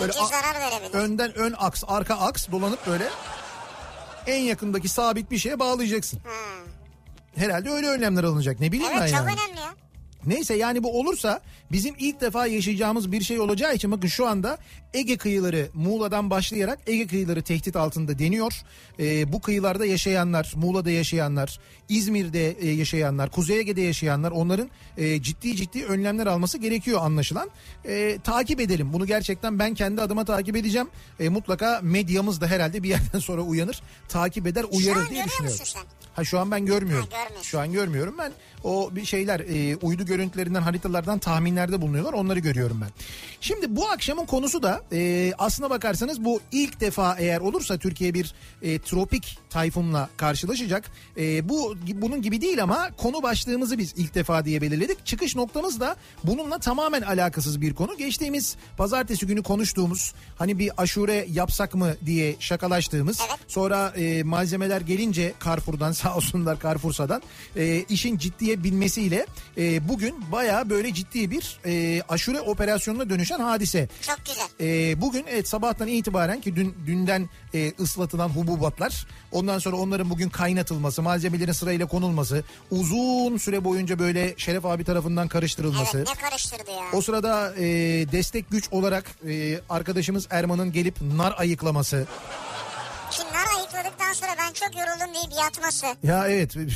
Böyle 0.00 0.12
Zincir 0.12 0.26
zarar 0.28 0.60
verebilir. 0.60 0.94
Önden 0.98 1.34
ön 1.38 1.54
aks, 1.58 1.82
arka 1.88 2.14
aks 2.14 2.48
dolanıp 2.52 2.86
böyle 2.86 3.08
en 4.26 4.40
yakındaki 4.42 4.88
sabit 4.88 5.30
bir 5.30 5.38
şeye 5.38 5.58
bağlayacaksın. 5.58 6.18
Ha. 6.24 6.30
Herhalde 7.36 7.70
öyle 7.70 7.88
önlemler 7.88 8.24
alınacak. 8.24 8.60
Ne 8.60 8.72
bileyim 8.72 8.92
Evet 8.92 9.00
ben 9.02 9.06
çok 9.06 9.28
yani. 9.28 9.40
önemli 9.40 9.60
ya. 9.60 9.74
Neyse 10.26 10.54
yani 10.54 10.82
bu 10.82 11.00
olursa 11.00 11.40
bizim 11.72 11.94
ilk 11.98 12.20
defa 12.20 12.46
yaşayacağımız 12.46 13.12
bir 13.12 13.20
şey 13.20 13.40
olacağı 13.40 13.74
için 13.74 13.92
bakın 13.92 14.08
şu 14.08 14.26
anda 14.26 14.58
Ege 14.94 15.16
kıyıları 15.16 15.68
Muğla'dan 15.74 16.30
başlayarak 16.30 16.78
Ege 16.86 17.06
kıyıları 17.06 17.42
tehdit 17.42 17.76
altında 17.76 18.18
deniyor. 18.18 18.52
Ee, 18.98 19.32
bu 19.32 19.40
kıyılarda 19.40 19.86
yaşayanlar, 19.86 20.52
Muğla'da 20.56 20.90
yaşayanlar, 20.90 21.60
İzmir'de 21.88 22.50
e, 22.50 22.70
yaşayanlar, 22.70 23.30
Kuzey 23.30 23.58
Ege'de 23.58 23.80
yaşayanlar 23.80 24.30
onların 24.30 24.70
e, 24.96 25.22
ciddi 25.22 25.56
ciddi 25.56 25.84
önlemler 25.84 26.26
alması 26.26 26.58
gerekiyor 26.58 27.00
anlaşılan. 27.02 27.50
E, 27.84 28.18
takip 28.24 28.60
edelim 28.60 28.92
bunu 28.92 29.06
gerçekten 29.06 29.58
ben 29.58 29.74
kendi 29.74 30.02
adıma 30.02 30.24
takip 30.24 30.56
edeceğim. 30.56 30.88
E, 31.20 31.28
mutlaka 31.28 31.80
medyamız 31.82 32.40
da 32.40 32.46
herhalde 32.46 32.82
bir 32.82 32.88
yerden 32.88 33.18
sonra 33.20 33.42
uyanır, 33.42 33.82
takip 34.08 34.46
eder, 34.46 34.64
uyarır 34.70 35.10
diye 35.10 35.24
düşünüyorum. 35.24 35.60
sen? 35.64 35.82
Ha 36.14 36.24
şu 36.24 36.38
an 36.38 36.50
ben 36.50 36.66
görmüyorum. 36.66 37.08
Ha, 37.10 37.22
görmüyorsun. 37.22 37.50
Şu 37.50 37.60
an 37.60 37.72
görmüyorum 37.72 38.14
ben. 38.18 38.32
O 38.66 38.90
bir 38.96 39.04
şeyler 39.04 39.40
e, 39.40 39.76
uydu 39.76 40.06
görüntülerinden 40.06 40.62
haritalardan 40.62 41.18
tahminlerde 41.18 41.80
bulunuyorlar. 41.80 42.12
Onları 42.12 42.38
görüyorum 42.38 42.80
ben. 42.80 42.88
Şimdi 43.40 43.76
bu 43.76 43.88
akşamın 43.88 44.26
konusu 44.26 44.62
da 44.62 44.82
e, 44.92 45.32
aslına 45.38 45.70
bakarsanız 45.70 46.24
bu 46.24 46.40
ilk 46.52 46.80
defa 46.80 47.16
eğer 47.18 47.40
olursa 47.40 47.78
Türkiye 47.78 48.14
bir 48.14 48.34
e, 48.62 48.78
tropik 48.78 49.38
tayfunla 49.50 50.08
karşılaşacak. 50.16 50.90
E, 51.18 51.48
bu 51.48 51.76
bunun 51.94 52.22
gibi 52.22 52.40
değil 52.40 52.62
ama 52.62 52.90
konu 52.96 53.22
başlığımızı 53.22 53.78
biz 53.78 53.94
ilk 53.96 54.14
defa 54.14 54.44
diye 54.44 54.62
belirledik. 54.62 55.06
Çıkış 55.06 55.36
noktamız 55.36 55.80
da 55.80 55.96
bununla 56.24 56.58
tamamen 56.58 57.02
alakasız 57.02 57.60
bir 57.60 57.74
konu. 57.74 57.96
Geçtiğimiz 57.96 58.56
pazartesi 58.76 59.26
günü 59.26 59.42
konuştuğumuz 59.42 60.14
hani 60.36 60.58
bir 60.58 60.70
aşure 60.76 61.26
yapsak 61.30 61.74
mı 61.74 61.94
diye 62.06 62.36
şakalaştığımız. 62.40 63.20
Sonra 63.48 63.88
e, 63.96 64.22
malzemeler 64.22 64.80
gelince 64.80 65.34
Carrefour'dan 65.44 65.92
sağ 65.92 66.16
olsunlar 66.16 66.60
Carrefour'sadan 66.62 67.22
e, 67.56 67.84
işin 67.88 68.18
ciddiye 68.18 68.55
binmesiyle 68.64 69.26
e, 69.58 69.88
bugün 69.88 70.32
baya 70.32 70.70
böyle 70.70 70.94
ciddi 70.94 71.30
bir 71.30 71.60
e, 71.66 72.02
aşure 72.08 72.40
operasyonuna 72.40 73.10
dönüşen 73.10 73.38
hadise. 73.40 73.88
Çok 74.02 74.18
güzel. 74.26 74.46
E, 74.60 75.00
bugün 75.00 75.24
evet 75.28 75.48
sabahtan 75.48 75.88
itibaren 75.88 76.40
ki 76.40 76.56
dün 76.56 76.74
dünden 76.86 77.28
e, 77.54 77.72
ıslatılan 77.80 78.28
hububatlar 78.28 79.06
ondan 79.32 79.58
sonra 79.58 79.76
onların 79.76 80.10
bugün 80.10 80.28
kaynatılması 80.28 81.02
malzemelerin 81.02 81.52
sırayla 81.52 81.86
konulması 81.86 82.44
uzun 82.70 83.36
süre 83.36 83.64
boyunca 83.64 83.98
böyle 83.98 84.34
Şeref 84.36 84.64
abi 84.66 84.84
tarafından 84.84 85.28
karıştırılması. 85.28 85.98
Evet 85.98 86.08
ne 86.08 86.28
karıştırdı 86.28 86.70
ya. 86.70 86.84
O 86.92 87.00
sırada 87.02 87.54
e, 87.58 87.64
destek 88.12 88.50
güç 88.50 88.68
olarak 88.72 89.04
e, 89.28 89.60
arkadaşımız 89.70 90.26
Erman'ın 90.30 90.72
gelip 90.72 91.02
nar 91.02 91.34
ayıklaması. 91.38 92.06
Nar 93.24 93.56
ayıkladıktan 93.58 94.12
sonra 94.12 94.30
ben 94.38 94.52
çok 94.52 94.76
yoruldum 94.76 95.14
deyip 95.14 95.32
yatması. 95.44 95.86
Ya 96.02 96.28
evet. 96.28 96.56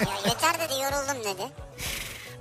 Ya 0.00 0.30
yeter 0.30 0.54
dedi 0.54 0.72
yoruldum 0.82 1.24
dedi. 1.24 1.52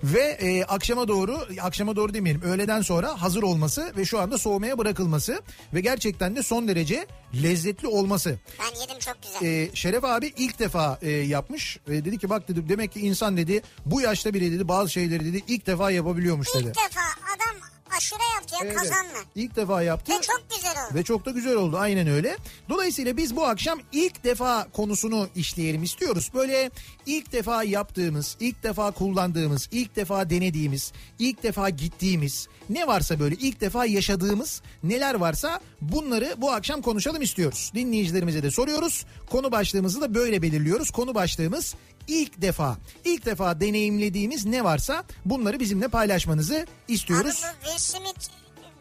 ve 0.03 0.21
e, 0.21 0.63
akşama 0.63 1.07
doğru 1.07 1.47
akşama 1.61 1.95
doğru 1.95 2.13
demeyelim 2.13 2.41
öğleden 2.41 2.81
sonra 2.81 3.21
hazır 3.21 3.43
olması 3.43 3.93
ve 3.97 4.05
şu 4.05 4.19
anda 4.19 4.37
soğumaya 4.37 4.77
bırakılması 4.77 5.41
ve 5.73 5.81
gerçekten 5.81 6.35
de 6.35 6.43
son 6.43 6.67
derece 6.67 7.07
lezzetli 7.43 7.87
olması. 7.87 8.39
Ben 8.59 8.79
yedim 8.81 8.99
çok 8.99 9.17
güzel. 9.23 9.47
E, 9.47 9.75
Şeref 9.75 10.03
abi 10.03 10.33
ilk 10.37 10.59
defa 10.59 10.99
e, 11.01 11.09
yapmış. 11.11 11.77
E, 11.87 11.91
dedi 11.91 12.17
ki 12.17 12.29
bak 12.29 12.47
dedi 12.47 12.69
demek 12.69 12.91
ki 12.93 12.99
insan 12.99 13.37
dedi 13.37 13.61
bu 13.85 14.01
yaşta 14.01 14.33
bile 14.33 14.51
dedi 14.51 14.67
bazı 14.67 14.89
şeyleri 14.89 15.25
dedi 15.25 15.43
ilk 15.47 15.67
defa 15.67 15.91
yapabiliyormuş 15.91 16.47
dedi. 16.55 16.63
İlk 16.67 16.75
defa 16.75 17.01
adam 17.35 17.58
aşure 17.97 18.23
yaptı 18.35 18.55
ya 18.55 18.59
Evet, 18.63 18.75
kazanla. 18.75 19.19
İlk 19.35 19.55
defa 19.55 19.81
yaptı. 19.81 20.11
Ve 20.11 20.21
çok 20.21 20.41
güzel 20.55 20.71
oldu. 20.71 20.95
Ve 20.95 21.03
çok 21.03 21.25
da 21.25 21.31
güzel 21.31 21.55
oldu 21.55 21.77
aynen 21.77 22.07
öyle. 22.07 22.37
Dolayısıyla 22.69 23.17
biz 23.17 23.35
bu 23.35 23.45
akşam 23.45 23.79
ilk 23.91 24.23
defa 24.23 24.67
konusunu 24.73 25.29
işleyelim 25.35 25.83
istiyoruz. 25.83 26.31
Böyle 26.33 26.71
ilk 27.05 27.31
defa 27.31 27.63
yaptığımız, 27.63 28.37
ilk 28.39 28.63
defa 28.63 28.91
kullandığımız, 28.91 29.69
ilk 29.71 29.95
defa 29.95 30.29
denediğimiz, 30.29 30.91
ilk 31.19 31.43
defa 31.43 31.69
gittiğimiz 31.69 32.47
ne 32.69 32.87
varsa 32.87 33.19
böyle 33.19 33.35
ilk 33.35 33.61
defa 33.61 33.85
yaşadığımız 33.85 34.61
neler 34.83 35.15
varsa 35.15 35.59
bunları 35.81 36.35
bu 36.37 36.51
akşam 36.51 36.81
konuşalım 36.81 37.21
istiyoruz. 37.21 37.71
Dinleyicilerimize 37.75 38.43
de 38.43 38.51
soruyoruz. 38.51 39.05
Konu 39.29 39.51
başlığımızı 39.51 40.01
da 40.01 40.13
böyle 40.13 40.41
belirliyoruz. 40.41 40.91
Konu 40.91 41.15
başlığımız 41.15 41.75
ilk 42.07 42.41
defa, 42.41 42.77
ilk 43.05 43.25
defa 43.25 43.59
deneyimlediğimiz 43.59 44.45
ne 44.45 44.63
varsa 44.63 45.03
bunları 45.25 45.59
bizimle 45.59 45.87
paylaşmanızı 45.87 46.67
istiyoruz. 46.87 47.43
Abi 47.45 47.55
bu 47.61 47.65
Will 47.65 47.79
Smith 47.79 48.29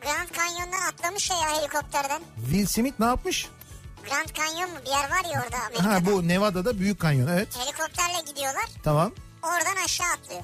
Grand 0.02 0.28
Canyon'dan 0.36 0.88
atlamış 0.92 1.30
ya 1.30 1.36
helikopterden. 1.60 2.20
Will 2.50 2.66
Smith 2.66 3.00
ne 3.00 3.06
yapmış? 3.06 3.48
Grand 4.08 4.28
Canyon 4.34 4.70
mu 4.70 4.76
bir 4.84 4.90
yer 4.90 5.10
var 5.10 5.34
ya 5.34 5.42
orada 5.44 5.56
Amerika'da. 5.66 5.94
Ha 5.94 6.06
bu 6.06 6.28
Nevada'da 6.28 6.78
büyük 6.78 7.00
kanyon 7.00 7.28
evet. 7.28 7.48
Helikopterle 7.58 8.30
gidiyorlar. 8.30 8.64
Tamam. 8.82 9.12
Oradan 9.42 9.84
aşağı 9.84 10.06
atlıyor. 10.12 10.42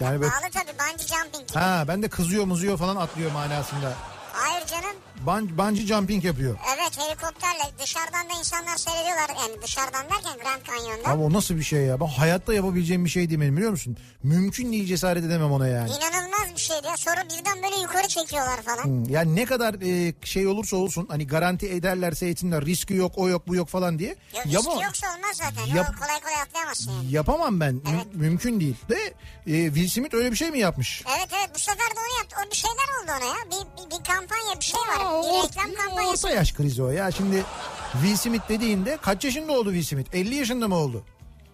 Yani 0.00 0.20
böyle 0.20 0.30
Pahalı 0.32 0.50
tabii 0.50 0.78
bungee 0.78 1.06
jumping 1.06 1.48
gibi. 1.48 1.58
ha 1.58 1.84
ben 1.88 2.02
de 2.02 2.08
kızıyor 2.08 2.44
muzuyor 2.44 2.78
falan 2.78 2.96
atlıyor 2.96 3.32
manasında. 3.32 3.92
Hayır 4.34 4.66
canım. 4.66 4.96
Ban, 5.26 5.58
bungee 5.58 5.86
jumping 5.86 6.24
yapıyor. 6.24 6.58
Evet 6.76 6.98
helikopterle 6.98 7.78
dışarıdan 7.82 8.28
da 8.30 8.38
insanlar 8.38 8.76
seyrediyorlar. 8.76 9.28
Yani 9.40 9.62
dışarıdan 9.62 10.02
derken 10.02 10.32
Grand 10.42 10.62
Canyon'da. 10.66 11.08
Abi 11.08 11.22
o 11.22 11.32
nasıl 11.32 11.56
bir 11.56 11.62
şey 11.62 11.80
ya? 11.80 12.00
Ben 12.00 12.06
hayatta 12.06 12.54
yapabileceğim 12.54 13.04
bir 13.04 13.10
şey 13.10 13.28
değil 13.28 13.40
benim 13.40 13.56
biliyor 13.56 13.70
musun? 13.70 13.96
Mümkün 14.22 14.72
değil 14.72 14.86
cesaret 14.86 15.24
edemem 15.24 15.52
ona 15.52 15.68
yani. 15.68 15.90
İnanılmaz 15.90 16.54
bir 16.54 16.60
şeydi 16.60 16.86
ya. 16.86 16.96
Sonra 16.96 17.24
birden 17.24 17.62
böyle 17.62 17.76
yukarı 17.82 18.08
çekiyorlar 18.08 18.62
falan. 18.62 18.84
Hmm, 18.84 19.08
Yani 19.08 19.36
ne 19.36 19.44
kadar 19.44 19.74
e, 19.74 20.14
şey 20.24 20.46
olursa 20.46 20.76
olsun 20.76 21.06
hani 21.10 21.26
garanti 21.26 21.68
ederlerse 21.68 22.28
etsinler 22.28 22.64
riski 22.66 22.94
yok 22.94 23.12
o 23.16 23.28
yok 23.28 23.48
bu 23.48 23.54
yok 23.54 23.68
falan 23.68 23.98
diye. 23.98 24.16
Yok 24.34 24.46
Yapamam. 24.46 24.78
riski 24.78 24.84
yoksa 24.84 25.06
olmaz 25.16 25.36
zaten. 25.36 25.74
Yap- 25.76 25.94
O 25.96 26.00
kolay 26.04 26.20
kolay 26.20 26.42
atlayamazsın 26.42 26.92
yani. 26.92 27.10
Yapamam 27.12 27.60
ben. 27.60 27.74
Mü- 27.74 27.82
Evet. 27.94 28.06
mümkün 28.14 28.60
değil. 28.60 28.76
De 28.88 29.14
e, 29.46 29.64
Will 29.74 29.88
Smith 29.88 30.14
öyle 30.14 30.30
bir 30.32 30.36
şey 30.36 30.50
mi 30.50 30.58
yapmış? 30.58 31.02
Evet 31.18 31.28
evet 31.38 31.50
bu 31.54 31.58
sefer 31.58 31.76
de 31.90 31.94
onu 32.08 32.18
yaptı. 32.18 32.36
O 32.46 32.50
bir 32.50 32.56
şeyler 32.56 32.74
oldu 33.02 33.12
ona 33.18 33.28
ya. 33.28 33.34
Bir, 33.46 33.84
bir, 33.84 33.98
bir 33.98 34.04
kampanya 34.28 34.60
bir 34.60 34.64
şey 34.64 34.80
var. 34.80 35.22
Bir 35.22 35.48
reklam 35.48 35.74
kampanyası. 35.74 36.26
orta 36.26 36.36
yaş 36.36 36.52
krizi 36.52 36.82
o 36.82 36.90
ya. 36.90 37.10
Şimdi 37.10 37.44
Will 37.92 38.16
Smith 38.16 38.48
dediğinde 38.48 38.98
kaç 39.02 39.24
yaşında 39.24 39.52
oldu 39.52 39.72
Will 39.72 39.84
Smith? 39.84 40.14
50 40.14 40.34
yaşında 40.34 40.68
mı 40.68 40.76
oldu? 40.76 41.04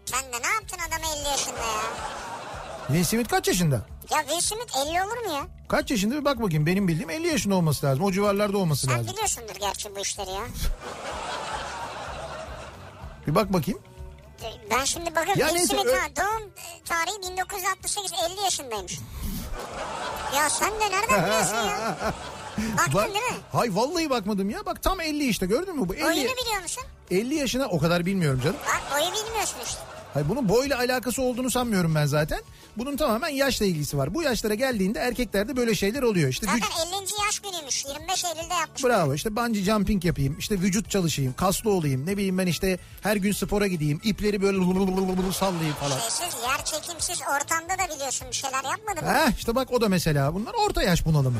Sen 0.04 0.22
de 0.22 0.42
ne 0.42 0.48
yaptın 0.54 0.78
adam 0.88 0.98
50 1.20 1.28
yaşında 1.28 1.58
ya? 1.58 1.82
Will 2.86 3.04
Smith 3.04 3.28
kaç 3.30 3.48
yaşında? 3.48 3.80
Ya 4.10 4.18
Will 4.28 4.40
Smith 4.40 4.76
50 4.76 5.02
olur 5.02 5.16
mu 5.26 5.32
ya? 5.34 5.46
Kaç 5.68 5.90
yaşında 5.90 6.14
bir 6.14 6.24
bak 6.24 6.42
bakayım 6.42 6.66
benim 6.66 6.88
bildiğim 6.88 7.10
50 7.10 7.26
yaşında 7.28 7.54
olması 7.54 7.86
lazım. 7.86 8.04
O 8.04 8.12
civarlarda 8.12 8.58
olması 8.58 8.86
Sen 8.86 8.98
lazım. 8.98 9.12
biliyorsundur 9.12 9.54
gerçi 9.60 9.96
bu 9.96 10.00
işleri 10.00 10.30
ya. 10.30 10.42
Bir 13.26 13.34
bak 13.34 13.52
bakayım. 13.52 13.80
Ben 14.70 14.84
şimdi 14.84 15.10
bakıyorum 15.14 15.40
Ya 15.40 15.46
Will 15.48 15.56
neyse, 15.58 15.74
Smith 15.76 15.86
ö- 15.86 15.98
ha, 15.98 16.06
doğum 16.16 16.50
tarihi 16.84 17.30
1968 17.32 18.12
50 18.32 18.40
yaşındaymış. 18.44 18.98
Ya 20.36 20.50
sen 20.50 20.70
de 20.80 20.90
nereden 20.90 21.24
biliyorsun 21.26 21.54
ya? 21.56 21.96
Baktın 22.76 22.94
Bak, 22.94 23.04
değil 23.14 23.24
mi? 23.24 23.36
hay 23.52 23.76
vallahi 23.76 24.10
bakmadım 24.10 24.50
ya. 24.50 24.66
Bak 24.66 24.82
tam 24.82 25.00
50 25.00 25.28
işte 25.28 25.46
gördün 25.46 25.80
mü 25.80 25.88
bu? 25.88 25.94
50, 25.94 26.02
Boyunu 26.04 26.16
biliyor 26.16 26.62
musun? 26.62 26.84
50 27.10 27.34
yaşına 27.34 27.66
o 27.66 27.78
kadar 27.78 28.06
bilmiyorum 28.06 28.40
canım. 28.44 28.56
Bak 28.66 28.82
boyu 29.00 29.10
bilmiyorsun 29.12 29.56
işte. 29.66 29.80
Hayır 30.14 30.28
bunun 30.28 30.48
boyla 30.48 30.78
alakası 30.78 31.22
olduğunu 31.22 31.50
sanmıyorum 31.50 31.94
ben 31.94 32.06
zaten. 32.06 32.40
Bunun 32.76 32.96
tamamen 32.96 33.28
yaşla 33.28 33.66
ilgisi 33.66 33.98
var. 33.98 34.14
Bu 34.14 34.22
yaşlara 34.22 34.54
geldiğinde 34.54 34.98
erkeklerde 34.98 35.56
böyle 35.56 35.74
şeyler 35.74 36.02
oluyor. 36.02 36.28
İşte 36.28 36.46
Zaten 36.46 36.60
vüc- 36.60 37.02
50. 37.02 37.24
yaş 37.26 37.38
günüymüş. 37.38 37.84
25 37.84 38.24
Eylül'de 38.24 38.54
yapmış. 38.54 38.84
Bravo 38.84 39.14
işte 39.14 39.36
bungee 39.36 39.62
jumping 39.62 40.04
yapayım 40.04 40.36
işte 40.38 40.54
vücut 40.60 40.90
çalışayım 40.90 41.32
kaslı 41.36 41.70
olayım 41.70 42.06
ne 42.06 42.16
bileyim 42.16 42.38
ben 42.38 42.46
işte 42.46 42.78
her 43.02 43.16
gün 43.16 43.32
spora 43.32 43.66
gideyim 43.66 44.00
ipleri 44.04 44.42
böyle 44.42 44.58
sallayayım 45.32 45.74
falan. 45.74 45.98
Şeysiz, 45.98 46.40
yer 46.42 46.64
çekimsiz 46.64 47.20
ortamda 47.22 47.78
da 47.84 47.94
biliyorsun 47.94 48.26
bir 48.30 48.36
şeyler 48.36 48.64
yapmadın 48.64 49.04
mı? 49.04 49.14
Heh 49.14 49.38
işte 49.38 49.54
bak 49.54 49.72
o 49.72 49.80
da 49.80 49.88
mesela 49.88 50.34
bunlar 50.34 50.54
orta 50.54 50.82
yaş 50.82 51.06
bunalımı. 51.06 51.38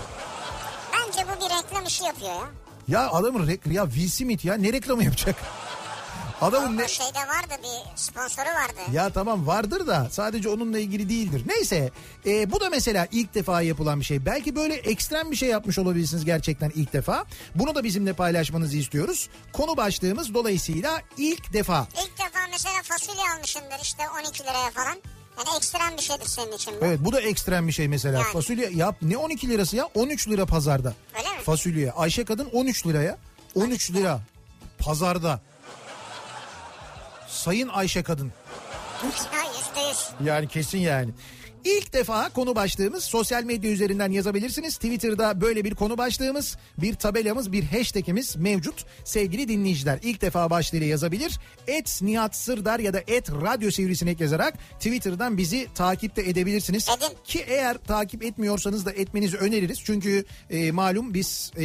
Bence 1.21 1.33
bu 1.33 1.45
bir 1.45 1.51
reklam 1.51 1.87
işi 1.87 2.05
yapıyor 2.05 2.31
ya. 2.31 2.51
Ya 2.89 3.11
adamın 3.11 3.47
rek- 3.47 3.73
ya 3.73 3.85
Will 3.85 4.09
Smith 4.09 4.45
ya 4.45 4.55
ne 4.55 4.73
reklamı 4.73 5.05
yapacak? 5.05 5.37
Adamın 6.41 6.79
ne... 6.79 6.89
Şeyde 6.89 7.19
vardı 7.19 7.63
bir 7.63 7.97
sponsoru 7.97 8.47
vardı. 8.47 8.81
Ya 8.93 9.11
tamam 9.11 9.47
vardır 9.47 9.87
da 9.87 10.09
sadece 10.11 10.49
onunla 10.49 10.79
ilgili 10.79 11.09
değildir. 11.09 11.43
Neyse 11.47 11.91
e, 12.27 12.53
bu 12.53 12.61
da 12.61 12.71
mesela 12.71 13.07
ilk 13.13 13.35
defa 13.35 13.63
yapılan 13.63 14.01
bir 14.01 14.05
şey. 14.05 14.27
Belki 14.27 14.57
böyle 14.57 14.75
ekstrem 14.75 15.31
bir 15.31 15.37
şey 15.37 15.49
yapmış 15.49 15.79
olabilirsiniz 15.79 16.25
gerçekten 16.25 16.73
ilk 16.75 16.93
defa. 16.93 17.25
Bunu 17.55 17.75
da 17.75 17.85
bizimle 17.85 18.13
paylaşmanızı 18.13 18.77
istiyoruz. 18.77 19.29
Konu 19.53 19.77
başlığımız 19.77 20.35
dolayısıyla 20.35 21.03
ilk 21.17 21.53
defa. 21.53 21.89
İlk 21.93 22.19
defa 22.19 22.39
mesela 22.51 22.83
fasulye 22.83 23.25
almışımdır 23.37 23.79
işte 23.83 24.03
12 24.27 24.43
liraya 24.43 24.71
falan. 24.71 24.97
Yani 25.39 25.57
ekstrem 25.57 25.97
bir 25.97 26.03
şeydir 26.03 26.27
senin 26.27 26.53
için 26.53 26.75
bu. 26.81 26.85
Evet 26.85 26.99
bu 27.03 27.13
da 27.13 27.21
ekstrem 27.21 27.67
bir 27.69 27.73
şey 27.73 27.89
mesela. 27.89 28.19
Yani. 28.19 28.33
Fasulye 28.33 28.71
yap 28.71 28.97
ne 29.03 29.17
12 29.17 29.49
lirası 29.49 29.77
ya 29.77 29.89
13 29.95 30.29
lira 30.29 30.47
pazarda. 30.47 30.95
Öyle 31.19 31.29
mi? 31.29 31.43
Fasulye. 31.43 31.93
Ayşe 31.93 32.25
kadın 32.25 32.49
13 32.53 32.87
liraya. 32.87 33.19
13 33.55 33.91
lira 33.91 34.21
pazarda. 34.79 35.41
Sayın 37.29 37.69
Ayşe 37.69 38.03
kadın. 38.03 38.33
Ha 39.03 39.43
yüzde 39.59 39.89
yüz. 39.89 40.09
Yani 40.29 40.49
kesin 40.49 40.79
yani. 40.79 41.11
İlk 41.65 41.93
defa 41.93 42.29
konu 42.29 42.55
başlığımız 42.55 43.05
sosyal 43.05 43.45
medya 43.45 43.71
üzerinden 43.71 44.11
yazabilirsiniz. 44.11 44.75
Twitter'da 44.75 45.41
böyle 45.41 45.65
bir 45.65 45.75
konu 45.75 45.99
başlığımız, 45.99 46.57
bir 46.79 46.95
tabelamız, 46.95 47.53
bir 47.53 47.65
hashtagimiz 47.65 48.37
mevcut. 48.37 48.85
Sevgili 49.05 49.49
dinleyiciler 49.49 49.99
ilk 50.03 50.21
defa 50.21 50.51
başlığıyla 50.51 50.87
yazabilir. 50.87 51.39
Et 51.67 51.99
Nihat 52.03 52.37
Sırdar 52.37 52.79
ya 52.81 52.93
da 52.93 53.01
et 53.07 53.31
Radyo 53.31 53.71
Sivrisinek 53.71 54.21
yazarak 54.21 54.55
Twitter'dan 54.79 55.39
bizi 55.39 55.69
takip 55.75 56.17
de 56.17 56.31
edebilirsiniz. 56.31 56.89
Edin. 56.99 57.17
Ki 57.25 57.45
eğer 57.49 57.77
takip 57.77 58.25
etmiyorsanız 58.25 58.87
da 58.87 58.93
etmenizi 58.93 59.37
öneririz. 59.37 59.81
Çünkü 59.85 60.25
e, 60.51 60.73
malum 60.73 61.15
biz 61.15 61.53
e, 61.59 61.63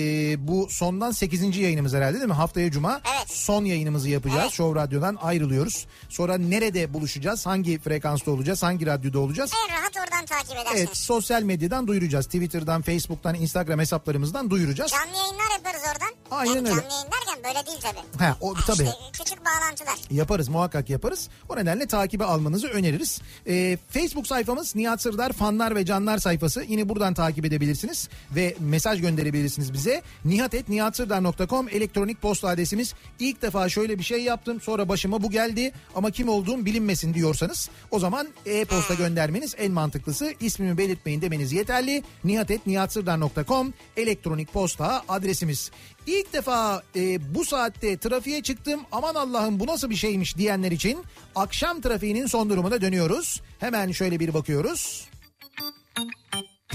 bu 0.47 0.67
sondan 0.69 1.11
8. 1.11 1.57
yayınımız 1.57 1.93
herhalde 1.93 2.17
değil 2.17 2.27
mi? 2.27 2.33
Haftaya 2.33 2.71
Cuma 2.71 3.01
Evet. 3.17 3.29
son 3.29 3.65
yayınımızı 3.65 4.09
yapacağız. 4.09 4.41
Evet. 4.43 4.51
Show 4.53 4.81
Radyo'dan 4.81 5.15
ayrılıyoruz. 5.21 5.85
Sonra 6.09 6.37
nerede 6.37 6.93
buluşacağız? 6.93 7.45
Hangi 7.45 7.79
frekansta 7.79 8.31
olacağız? 8.31 8.63
Hangi 8.63 8.85
radyoda 8.85 9.19
olacağız? 9.19 9.51
En 9.69 9.84
rahat 9.85 10.07
oradan 10.07 10.25
takip 10.25 10.51
edersiniz. 10.51 10.81
Evet 10.81 10.97
sosyal 10.97 11.41
medyadan 11.43 11.87
duyuracağız. 11.87 12.25
Twitter'dan, 12.25 12.81
Facebook'tan, 12.81 13.35
Instagram 13.35 13.79
hesaplarımızdan 13.79 14.49
duyuracağız. 14.49 14.91
Canlı 14.91 15.17
yayınlar 15.17 15.57
yaparız 15.57 15.81
oradan. 15.93 16.15
Aynen 16.31 16.55
yani 16.55 16.69
öyle. 16.69 16.81
Canlı 16.81 16.93
yayın 16.93 17.11
derken 17.11 17.43
böyle 17.43 17.67
değil 17.67 17.79
tabii. 17.81 18.23
Ha, 18.23 18.37
o, 18.41 18.53
tabii. 18.53 18.83
İşte 18.83 18.95
küçük 19.13 19.39
bağlantılar. 19.45 19.95
Yaparız 20.11 20.47
muhakkak 20.47 20.89
yaparız. 20.89 21.29
O 21.49 21.55
nedenle 21.55 21.87
takibe 21.87 22.23
almanızı 22.23 22.67
öneririz. 22.67 23.21
Ee, 23.47 23.77
Facebook 23.89 24.27
sayfamız 24.27 24.75
Nihat 24.75 25.01
Sırdar 25.01 25.33
fanlar 25.33 25.75
ve 25.75 25.85
canlar 25.85 26.17
sayfası. 26.17 26.63
Yine 26.67 26.89
buradan 26.89 27.13
takip 27.13 27.45
edebilirsiniz 27.45 28.09
ve 28.35 28.55
mesaj 28.59 29.01
gönderebilirsiniz 29.01 29.73
bize. 29.73 30.01
nihatetnihatsırdar.com 30.25 31.69
elektronik 31.69 32.21
posta 32.21 32.47
adresimiz. 32.47 32.93
İlk 33.19 33.41
defa 33.41 33.69
şöyle 33.69 33.99
bir 33.99 34.03
şey 34.03 34.23
yaptım 34.23 34.61
sonra 34.61 34.89
başıma 34.89 35.23
bu 35.23 35.31
geldi 35.31 35.71
ama 35.95 36.11
kim 36.11 36.29
olduğum 36.29 36.65
bilinmesin 36.65 37.13
diyorsanız 37.13 37.69
o 37.91 37.99
zaman 37.99 38.27
e-posta 38.45 38.93
göndermeniz 38.93 39.55
en 39.57 39.74
mantıklısı. 39.75 40.33
İsmimi 40.39 40.77
belirtmeyin 40.77 41.21
demeniz 41.21 41.53
yeterli. 41.53 42.03
nihatetnihatsırdar.com 42.23 43.73
elektronik 43.97 44.53
posta 44.53 45.03
adresimiz. 45.09 45.71
İlk 46.07 46.33
defa 46.33 46.83
e, 46.95 47.35
bu 47.35 47.45
saatte 47.45 47.97
trafiğe 47.97 48.43
çıktım 48.43 48.81
aman 48.91 49.15
Allah'ım 49.15 49.59
bu 49.59 49.67
nasıl 49.67 49.89
bir 49.89 49.95
şeymiş 49.95 50.37
diyenler 50.37 50.71
için 50.71 51.03
akşam 51.35 51.81
trafiğinin 51.81 52.27
son 52.27 52.49
durumuna 52.49 52.81
dönüyoruz. 52.81 53.41
Hemen 53.59 53.91
şöyle 53.91 54.19
bir 54.19 54.33
bakıyoruz. 54.33 55.07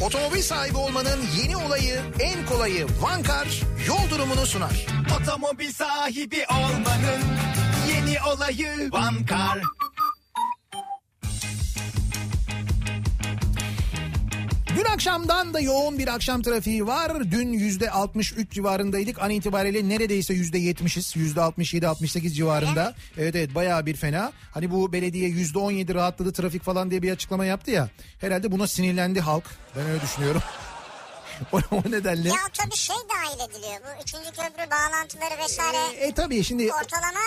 Otomobil 0.00 0.42
sahibi 0.42 0.76
olmanın 0.76 1.20
yeni 1.42 1.56
olayı 1.56 2.00
en 2.20 2.46
kolayı 2.46 2.86
Vankar 3.00 3.62
yol 3.86 4.10
durumunu 4.10 4.46
sunar. 4.46 4.86
Otomobil 5.20 5.72
sahibi 5.72 6.44
olmanın 6.50 7.20
yeni 7.88 8.16
olayı 8.34 8.90
One 8.92 9.26
Dün 14.80 14.84
akşamdan 14.84 15.54
da 15.54 15.60
yoğun 15.60 15.98
bir 15.98 16.08
akşam 16.08 16.42
trafiği 16.42 16.86
var. 16.86 17.30
Dün 17.30 17.52
yüzde 17.52 17.90
63 17.90 18.50
civarındaydık. 18.50 19.22
An 19.22 19.30
itibariyle 19.30 19.88
neredeyse 19.88 20.34
yüzde 20.34 20.58
70'iz. 20.58 21.18
Yüzde 21.18 21.40
67-68 21.40 22.30
civarında. 22.30 22.94
Evet 23.18 23.36
evet 23.36 23.54
bayağı 23.54 23.86
bir 23.86 23.96
fena. 23.96 24.32
Hani 24.50 24.70
bu 24.70 24.92
belediye 24.92 25.28
yüzde 25.28 25.58
17 25.58 25.94
rahatladı 25.94 26.32
trafik 26.32 26.62
falan 26.62 26.90
diye 26.90 27.02
bir 27.02 27.12
açıklama 27.12 27.44
yaptı 27.44 27.70
ya. 27.70 27.88
Herhalde 28.20 28.52
buna 28.52 28.66
sinirlendi 28.66 29.20
halk. 29.20 29.44
Ben 29.76 29.86
öyle 29.86 30.02
düşünüyorum. 30.02 30.42
o, 31.52 31.60
o 31.70 31.82
nedenle. 31.90 32.28
Ya 32.28 32.34
tabii 32.58 32.76
şey 32.76 32.96
dahil 32.96 33.50
ediliyor. 33.50 33.80
Bu 33.84 34.02
üçüncü 34.02 34.24
köprü 34.30 34.70
bağlantıları 34.70 35.42
vesaire 35.44 35.96
E 36.06 36.12
tabii 36.14 36.44
şimdi 36.44 36.62
ortalama 36.72 37.20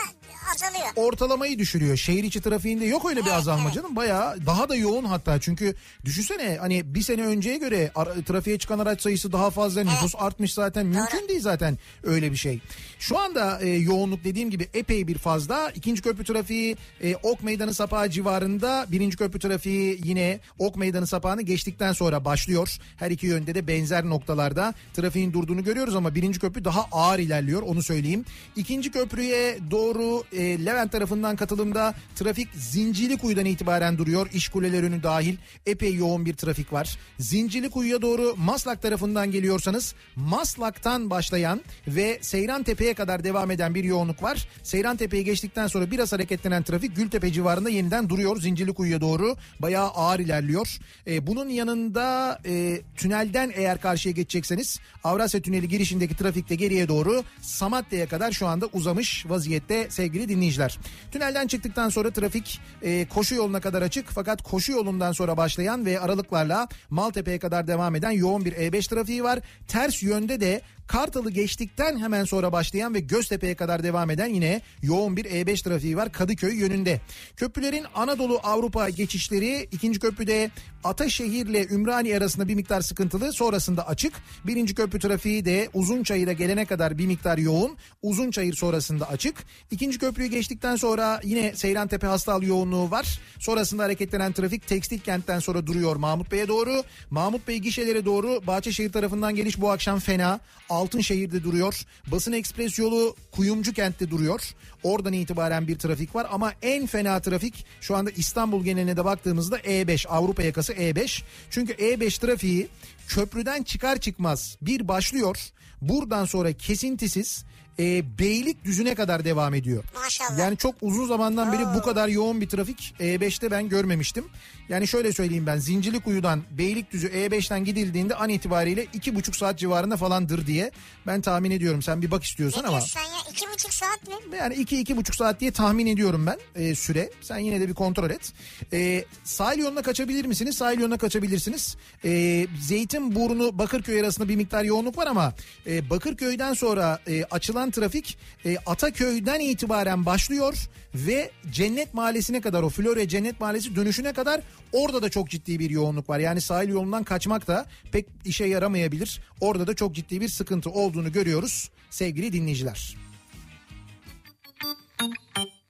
azalıyor. 0.53 0.87
ortalamayı 0.95 1.59
düşürüyor. 1.59 1.97
Şehir 1.97 2.23
içi 2.23 2.41
trafiğinde 2.41 2.85
yok 2.85 3.09
öyle 3.09 3.19
bir 3.19 3.25
Evet, 3.25 3.37
azalma 3.37 3.63
evet. 3.63 3.73
canım. 3.73 3.95
Bayağı 3.95 4.45
daha 4.45 4.69
da 4.69 4.75
yoğun 4.75 5.05
hatta. 5.05 5.39
Çünkü 5.39 5.75
düşünsene 6.05 6.57
hani 6.61 6.95
bir 6.95 7.01
sene 7.01 7.25
önceye 7.25 7.57
göre 7.57 7.91
trafiğe 8.27 8.57
çıkan 8.59 8.79
araç 8.79 9.01
sayısı 9.01 9.31
daha 9.31 9.49
fazla. 9.51 9.83
Nüfus 9.83 10.15
artmış 10.17 10.53
zaten. 10.53 10.85
Mümkün 10.85 11.27
değil 11.27 11.41
zaten 11.41 11.77
öyle 12.03 12.31
bir 12.31 12.37
şey. 12.37 12.59
Şu 13.03 13.19
anda 13.19 13.59
e, 13.61 13.69
yoğunluk 13.69 14.23
dediğim 14.23 14.49
gibi 14.49 14.67
epey 14.73 15.07
bir 15.07 15.17
fazla. 15.17 15.71
İkinci 15.75 16.01
köprü 16.01 16.23
trafiği 16.23 16.77
e, 17.03 17.15
Ok 17.15 17.43
Meydanı 17.43 17.73
Sapağı 17.73 18.09
civarında. 18.09 18.85
Birinci 18.91 19.17
köprü 19.17 19.39
trafiği 19.39 19.99
yine 20.03 20.39
Ok 20.59 20.75
Meydanı 20.75 21.07
Sapağı'nı 21.07 21.41
geçtikten 21.41 21.93
sonra 21.93 22.25
başlıyor. 22.25 22.77
Her 22.97 23.11
iki 23.11 23.27
yönde 23.27 23.55
de 23.55 23.67
benzer 23.67 24.05
noktalarda 24.05 24.73
trafiğin 24.93 25.33
durduğunu 25.33 25.63
görüyoruz 25.63 25.95
ama 25.95 26.15
birinci 26.15 26.39
köprü 26.39 26.65
daha 26.65 26.87
ağır 26.91 27.19
ilerliyor 27.19 27.61
onu 27.61 27.83
söyleyeyim. 27.83 28.25
İkinci 28.55 28.91
köprüye 28.91 29.59
doğru 29.71 30.23
e, 30.33 30.65
Levent 30.65 30.91
tarafından 30.91 31.35
katılımda 31.35 31.93
trafik 32.15 32.47
Zincirlikuyu'dan 32.55 33.45
itibaren 33.45 33.97
duruyor. 33.97 34.29
İş 34.33 34.49
kuleleri 34.49 34.85
önü 34.85 35.03
dahil 35.03 35.35
epey 35.65 35.95
yoğun 35.95 36.25
bir 36.25 36.33
trafik 36.33 36.73
var. 36.73 36.97
Zincirlikuyu'ya 37.19 38.01
doğru 38.01 38.35
Maslak 38.37 38.81
tarafından 38.81 39.31
geliyorsanız 39.31 39.95
Maslak'tan 40.15 41.09
başlayan 41.09 41.61
ve 41.87 42.19
Seyran 42.21 42.63
Tepe'ye 42.63 42.92
kadar 42.93 43.23
devam 43.23 43.51
eden 43.51 43.75
bir 43.75 43.83
yoğunluk 43.83 44.23
var. 44.23 44.47
Seyran 44.63 44.97
Tepe'yi 44.97 45.25
geçtikten 45.25 45.67
sonra 45.67 45.91
biraz 45.91 46.13
hareketlenen 46.13 46.63
trafik 46.63 46.95
Gültepe 46.95 47.31
civarında 47.31 47.69
yeniden 47.69 48.09
duruyor. 48.09 48.41
Zincirlikuyu'ya 48.41 49.01
doğru 49.01 49.35
bayağı 49.59 49.87
ağır 49.87 50.19
ilerliyor. 50.19 50.77
E, 51.07 51.27
bunun 51.27 51.49
yanında 51.49 52.39
e, 52.45 52.81
tünelden 52.95 53.51
eğer 53.55 53.81
karşıya 53.81 54.13
geçecekseniz 54.13 54.79
Avrasya 55.03 55.41
Tüneli 55.41 55.67
girişindeki 55.67 56.17
trafikte 56.17 56.55
geriye 56.55 56.87
doğru 56.87 57.23
Samatya'ya 57.41 58.07
kadar 58.07 58.31
şu 58.31 58.47
anda 58.47 58.65
uzamış 58.73 59.25
vaziyette 59.29 59.87
sevgili 59.89 60.29
dinleyiciler. 60.29 60.79
Tünelden 61.11 61.47
çıktıktan 61.47 61.89
sonra 61.89 62.11
trafik 62.11 62.61
e, 62.81 63.07
koşu 63.07 63.35
yoluna 63.35 63.59
kadar 63.59 63.81
açık 63.81 64.09
fakat 64.09 64.43
koşu 64.43 64.71
yolundan 64.71 65.11
sonra 65.11 65.37
başlayan 65.37 65.85
ve 65.85 65.99
aralıklarla 65.99 66.67
Maltepe'ye 66.89 67.39
kadar 67.39 67.67
devam 67.67 67.95
eden 67.95 68.11
yoğun 68.11 68.45
bir 68.45 68.53
E5 68.53 68.89
trafiği 68.89 69.23
var. 69.23 69.39
Ters 69.67 70.03
yönde 70.03 70.41
de 70.41 70.61
Kartal'ı 70.87 71.29
geçtikten 71.29 71.99
hemen 71.99 72.23
sonra 72.23 72.51
başlayan 72.51 72.93
ve 72.93 72.99
Göztepe'ye 72.99 73.55
kadar 73.55 73.83
devam 73.83 74.09
eden 74.09 74.27
yine 74.27 74.61
yoğun 74.81 75.17
bir 75.17 75.25
E5 75.25 75.63
trafiği 75.63 75.97
var 75.97 76.11
Kadıköy 76.11 76.55
yönünde. 76.55 77.01
Köprülerin 77.35 77.85
Anadolu 77.95 78.39
Avrupa 78.43 78.89
geçişleri 78.89 79.67
ikinci 79.71 79.99
köprüde 79.99 80.51
Ataşehir 80.83 81.45
ile 81.45 81.67
Ümraniye 81.67 82.17
arasında 82.17 82.47
bir 82.47 82.55
miktar 82.55 82.81
sıkıntılı 82.81 83.33
sonrasında 83.33 83.87
açık. 83.87 84.13
Birinci 84.45 84.75
köprü 84.75 84.99
trafiği 84.99 85.45
de 85.45 85.69
Uzunçayır'a 85.73 86.33
gelene 86.33 86.65
kadar 86.65 86.97
bir 86.97 87.07
miktar 87.07 87.37
yoğun. 87.37 87.77
Uzunçayır 88.01 88.53
sonrasında 88.53 89.09
açık. 89.09 89.43
İkinci 89.71 89.99
köprüyü 89.99 90.29
geçtikten 90.29 90.75
sonra 90.75 91.21
yine 91.23 91.55
Seyrantepe 91.55 92.07
Hastal 92.07 92.43
yoğunluğu 92.43 92.91
var. 92.91 93.19
Sonrasında 93.39 93.83
hareketlenen 93.83 94.33
trafik 94.33 94.67
Tekstil 94.67 94.99
kentten 94.99 95.39
sonra 95.39 95.67
duruyor 95.67 95.95
Mahmut 95.95 96.31
Bey'e 96.31 96.47
doğru. 96.47 96.83
Mahmut 97.09 97.47
Bey 97.47 97.57
gişelere 97.57 98.05
doğru 98.05 98.47
Bahçeşehir 98.47 98.91
tarafından 98.91 99.35
geliş 99.35 99.61
bu 99.61 99.71
akşam 99.71 99.99
fena. 99.99 100.39
Altınşehir'de 100.69 101.43
duruyor. 101.43 101.81
Basın 102.07 102.31
Ekspres 102.31 102.79
yolu 102.79 103.15
Kuyumcu 103.31 103.73
kentte 103.73 104.09
duruyor. 104.09 104.41
Oradan 104.83 105.13
itibaren 105.13 105.67
bir 105.67 105.79
trafik 105.79 106.15
var 106.15 106.27
ama 106.31 106.53
en 106.61 106.85
fena 106.85 107.19
trafik 107.19 107.65
şu 107.81 107.95
anda 107.95 108.11
İstanbul 108.11 108.63
geneline 108.63 108.97
de 108.97 109.05
baktığımızda 109.05 109.59
E5 109.59 110.07
Avrupa 110.07 110.43
yakası 110.43 110.72
E5. 110.73 111.23
Çünkü 111.49 111.73
E5 111.73 112.21
trafiği 112.21 112.67
köprüden 113.07 113.63
çıkar 113.63 113.97
çıkmaz 113.97 114.57
bir 114.61 114.87
başlıyor. 114.87 115.37
Buradan 115.81 116.25
sonra 116.25 116.53
kesintisiz 116.53 117.45
e, 117.79 118.17
Beylikdüzü'ne 118.19 118.95
kadar 118.95 119.25
devam 119.25 119.53
ediyor. 119.53 119.83
Maşallah. 120.03 120.39
Yani 120.39 120.57
çok 120.57 120.75
uzun 120.81 121.07
zamandan 121.07 121.51
beri 121.51 121.61
bu 121.75 121.81
kadar 121.81 122.07
yoğun 122.07 122.41
bir 122.41 122.49
trafik 122.49 122.95
E5'te 122.99 123.51
ben 123.51 123.69
görmemiştim. 123.69 124.25
Yani 124.69 124.87
şöyle 124.87 125.13
söyleyeyim 125.13 125.45
ben 125.45 125.57
Zincirlikuyu'dan 125.57 126.43
Beylikdüzü 126.51 127.07
E5'ten 127.07 127.65
gidildiğinde 127.65 128.15
an 128.15 128.29
itibariyle 128.29 128.87
iki 128.93 129.15
buçuk 129.15 129.35
saat 129.35 129.59
civarında 129.59 129.97
falandır 129.97 130.47
diye 130.47 130.71
ben 131.07 131.21
tahmin 131.21 131.51
ediyorum. 131.51 131.81
Sen 131.81 132.01
bir 132.01 132.11
bak 132.11 132.23
istiyorsan 132.23 132.63
Ne 132.63 132.67
ama. 132.67 132.81
sen 132.81 133.01
ya? 133.01 133.07
İki 133.31 133.45
buçuk 133.53 133.73
saat 133.73 134.07
mi? 134.07 134.37
Yani 134.37 134.55
iki 134.55 134.79
iki 134.79 134.97
buçuk 134.97 135.15
saat 135.15 135.39
diye 135.39 135.51
tahmin 135.51 135.85
ediyorum 135.87 136.25
ben 136.25 136.37
e, 136.61 136.75
süre. 136.75 137.09
Sen 137.21 137.37
yine 137.37 137.59
de 137.61 137.67
bir 137.69 137.73
kontrol 137.73 138.09
et. 138.09 138.33
E, 138.73 139.05
sahil 139.23 139.59
yoluna 139.59 139.81
kaçabilir 139.81 140.25
misiniz? 140.25 140.57
Sahil 140.57 140.79
yoluna 140.79 140.97
kaçabilirsiniz. 140.97 141.77
E, 142.05 142.47
Zeytinburnu 142.61 143.57
Bakırköy 143.57 143.99
arasında 143.99 144.29
bir 144.29 144.35
miktar 144.35 144.63
yoğunluk 144.63 144.97
var 144.97 145.07
ama 145.07 145.33
e, 145.67 145.89
Bakırköy'den 145.89 146.53
sonra 146.53 146.99
e, 147.07 147.23
açılan 147.23 147.62
trafik 147.71 148.17
e, 148.45 148.57
Ataköy'den 148.65 149.39
itibaren 149.39 150.05
başlıyor 150.05 150.69
ve 150.95 151.31
Cennet 151.51 151.93
Mahallesi'ne 151.93 152.41
kadar 152.41 152.63
o 152.63 152.69
Florya 152.69 153.07
Cennet 153.07 153.39
Mahallesi 153.39 153.75
dönüşüne 153.75 154.13
kadar 154.13 154.41
orada 154.71 155.01
da 155.01 155.09
çok 155.09 155.29
ciddi 155.29 155.59
bir 155.59 155.69
yoğunluk 155.69 156.09
var. 156.09 156.19
Yani 156.19 156.41
sahil 156.41 156.69
yolundan 156.69 157.03
kaçmak 157.03 157.47
da 157.47 157.65
pek 157.91 158.05
işe 158.25 158.45
yaramayabilir. 158.45 159.21
Orada 159.41 159.67
da 159.67 159.73
çok 159.75 159.95
ciddi 159.95 160.21
bir 160.21 160.29
sıkıntı 160.29 160.69
olduğunu 160.69 161.11
görüyoruz 161.11 161.69
sevgili 161.89 162.33
dinleyiciler. 162.33 162.95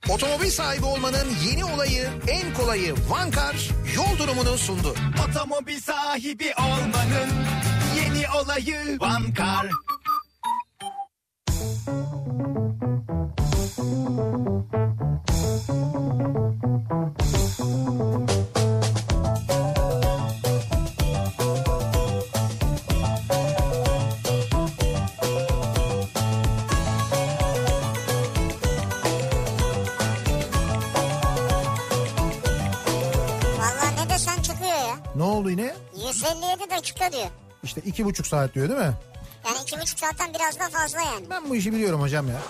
Otomobil 0.10 0.50
sahibi 0.50 0.86
olmanın 0.86 1.28
yeni 1.48 1.66
olayı, 1.66 2.10
en 2.28 2.54
kolayı 2.54 2.94
Vankar 3.10 3.70
yol 3.96 4.18
durumunu 4.20 4.58
sundu. 4.58 4.96
Otomobil 5.30 5.80
sahibi 5.80 6.54
olmanın 6.60 7.30
yeni 7.96 8.26
olayı 8.30 9.00
Vankar. 9.00 9.70
Vallahi 33.60 33.96
ne 34.06 34.10
desen 34.10 34.42
çıkıyor 34.42 34.70
ya. 34.70 34.96
Ne 35.16 35.24
oldu 35.24 35.50
yine? 35.50 35.74
157 36.08 36.70
dakika 36.70 37.12
diyor. 37.12 37.28
İşte 37.64 37.82
iki 37.86 38.06
buçuk 38.06 38.28
saat 38.28 38.54
diyor 38.56 38.70
değil 38.70 38.80
mi? 38.80 38.94
Yani 39.46 39.58
iki 39.64 39.80
buçuk 39.82 40.00
saatten 40.00 40.34
biraz 40.34 40.60
da 40.60 40.70
fazla 40.80 41.02
yani. 41.02 41.30
Ben 41.30 41.50
bu 41.50 41.56
işi 41.56 41.74
biliyorum 41.74 42.02
hocam 42.02 42.28
ya. 42.28 42.42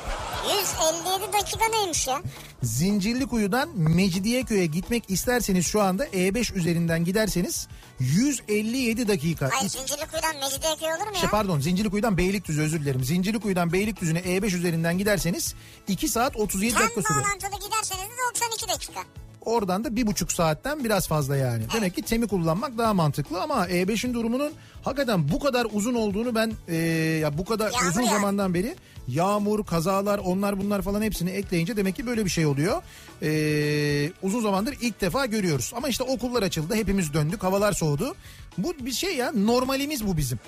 157 0.59 1.33
dakika 1.33 1.65
neymiş 1.65 2.07
ya? 2.07 2.21
Zincirlikuyu'dan 2.63 3.69
Mecidiyeköy'e 3.79 4.65
gitmek 4.65 5.03
isterseniz 5.09 5.67
şu 5.67 5.81
anda 5.81 6.07
E5 6.07 6.53
üzerinden 6.53 7.05
giderseniz 7.05 7.67
157 7.99 9.07
dakika. 9.07 9.49
Hayır 9.53 9.69
Zincirlikuyu'dan 9.69 10.35
Mecidiyeköy 10.35 10.87
olur 10.87 11.07
mu 11.07 11.13
Şey 11.15 11.23
ya? 11.23 11.29
pardon 11.29 11.59
Zincirlikuyu'dan 11.59 12.17
Beylikdüzü 12.17 12.61
özür 12.61 12.79
dilerim. 12.81 13.03
Zincirlikuyu'dan 13.03 13.73
Beylikdüzü'ne 13.73 14.19
E5 14.19 14.45
üzerinden 14.57 14.97
giderseniz 14.97 15.55
2 15.87 16.07
saat 16.07 16.35
37 16.35 16.73
Tam 16.73 16.83
dakika 16.83 17.01
sürüyor. 17.01 17.25
bağlantılı 17.25 17.65
giderseniz 17.67 18.01
de 18.01 18.41
92 18.41 18.67
dakika. 18.69 19.01
Oradan 19.45 19.83
da 19.83 19.95
bir 19.95 20.07
buçuk 20.07 20.31
saatten 20.31 20.83
biraz 20.83 21.07
fazla 21.07 21.35
yani. 21.37 21.63
Demek 21.73 21.95
ki 21.95 22.01
temi 22.01 22.27
kullanmak 22.27 22.77
daha 22.77 22.93
mantıklı 22.93 23.41
ama 23.41 23.67
E5'in 23.67 24.13
durumunun 24.13 24.51
hakikaten 24.83 25.31
bu 25.31 25.39
kadar 25.39 25.67
uzun 25.73 25.93
olduğunu 25.93 26.35
ben 26.35 26.51
e, 26.67 26.75
ya 27.21 27.37
bu 27.37 27.45
kadar 27.45 27.71
Yağmur 27.71 27.89
uzun 27.89 28.01
yani. 28.01 28.13
zamandan 28.13 28.53
beri 28.53 28.75
yağmur, 29.07 29.65
kazalar, 29.65 30.19
onlar 30.19 30.59
bunlar 30.59 30.81
falan 30.81 31.01
hepsini 31.01 31.29
ekleyince 31.29 31.77
demek 31.77 31.95
ki 31.95 32.05
böyle 32.05 32.25
bir 32.25 32.29
şey 32.29 32.45
oluyor. 32.45 32.81
E, 33.21 34.11
uzun 34.21 34.41
zamandır 34.41 34.77
ilk 34.81 35.01
defa 35.01 35.25
görüyoruz. 35.25 35.71
Ama 35.75 35.87
işte 35.87 36.03
okullar 36.03 36.43
açıldı, 36.43 36.75
hepimiz 36.75 37.13
döndük, 37.13 37.43
havalar 37.43 37.73
soğudu. 37.73 38.15
Bu 38.57 38.73
bir 38.79 38.91
şey 38.91 39.15
ya 39.15 39.31
normalimiz 39.35 40.07
bu 40.07 40.17
bizim. 40.17 40.39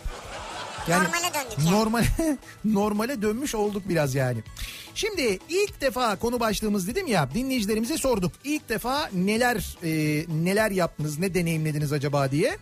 Normale 0.88 1.34
döndük 1.34 1.58
yani. 1.66 1.72
Normale, 1.72 2.08
normale 2.66 3.22
dönmüş 3.22 3.56
olduk 3.56 3.84
biraz 3.90 4.16
yani. 4.16 4.44
Şimdi 4.96 5.40
ilk 5.50 5.82
defa 5.82 6.16
konu 6.16 6.40
başlığımız 6.40 6.88
dedim 6.88 7.08
ya 7.08 7.30
dinleyicilerimize 7.34 7.98
sorduk. 7.98 8.32
İlk 8.44 8.70
defa 8.70 9.10
neler 9.14 9.78
e, 9.84 10.26
neler 10.46 10.72
yaptınız 10.72 11.20
ne 11.20 11.34
deneyimlediniz 11.34 11.94
acaba 11.94 12.32
diye. 12.32 12.58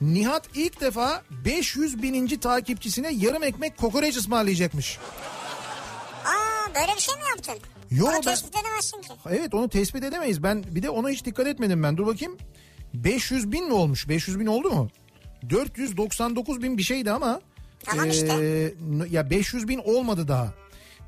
Nihat 0.00 0.48
ilk 0.54 0.80
defa 0.80 1.22
500 1.30 2.02
bininci 2.02 2.40
takipçisine 2.40 3.12
yarım 3.12 3.42
ekmek 3.42 3.76
kokoreç 3.76 4.16
ısmarlayacakmış. 4.16 4.98
Aa 6.24 6.74
böyle 6.74 6.96
bir 6.96 7.00
şey 7.00 7.14
mi 7.14 7.20
yaptın? 7.36 7.54
Yo, 7.90 8.06
Onu 8.06 8.12
ben- 8.14 8.20
tespit 8.20 8.56
edemezsin 8.56 9.00
ki. 9.02 9.08
Evet 9.30 9.54
onu 9.54 9.68
tespit 9.68 10.04
edemeyiz. 10.04 10.42
Ben 10.42 10.64
bir 10.70 10.82
de 10.82 10.90
ona 10.90 11.08
hiç 11.08 11.24
dikkat 11.24 11.46
etmedim 11.46 11.82
ben. 11.82 11.96
Dur 11.96 12.06
bakayım. 12.06 12.36
500 12.94 13.52
bin 13.52 13.66
mi 13.66 13.72
olmuş? 13.72 14.08
500 14.08 14.40
bin 14.40 14.46
oldu 14.46 14.70
mu? 14.70 14.88
499 15.50 16.62
bin 16.62 16.78
bir 16.78 16.82
şeydi 16.82 17.12
ama 17.12 17.40
Tamam 17.84 18.10
işte. 18.10 18.36
n- 18.80 19.06
ya 19.10 19.30
500 19.30 19.68
bin 19.68 19.78
olmadı 19.78 20.28
daha. 20.28 20.48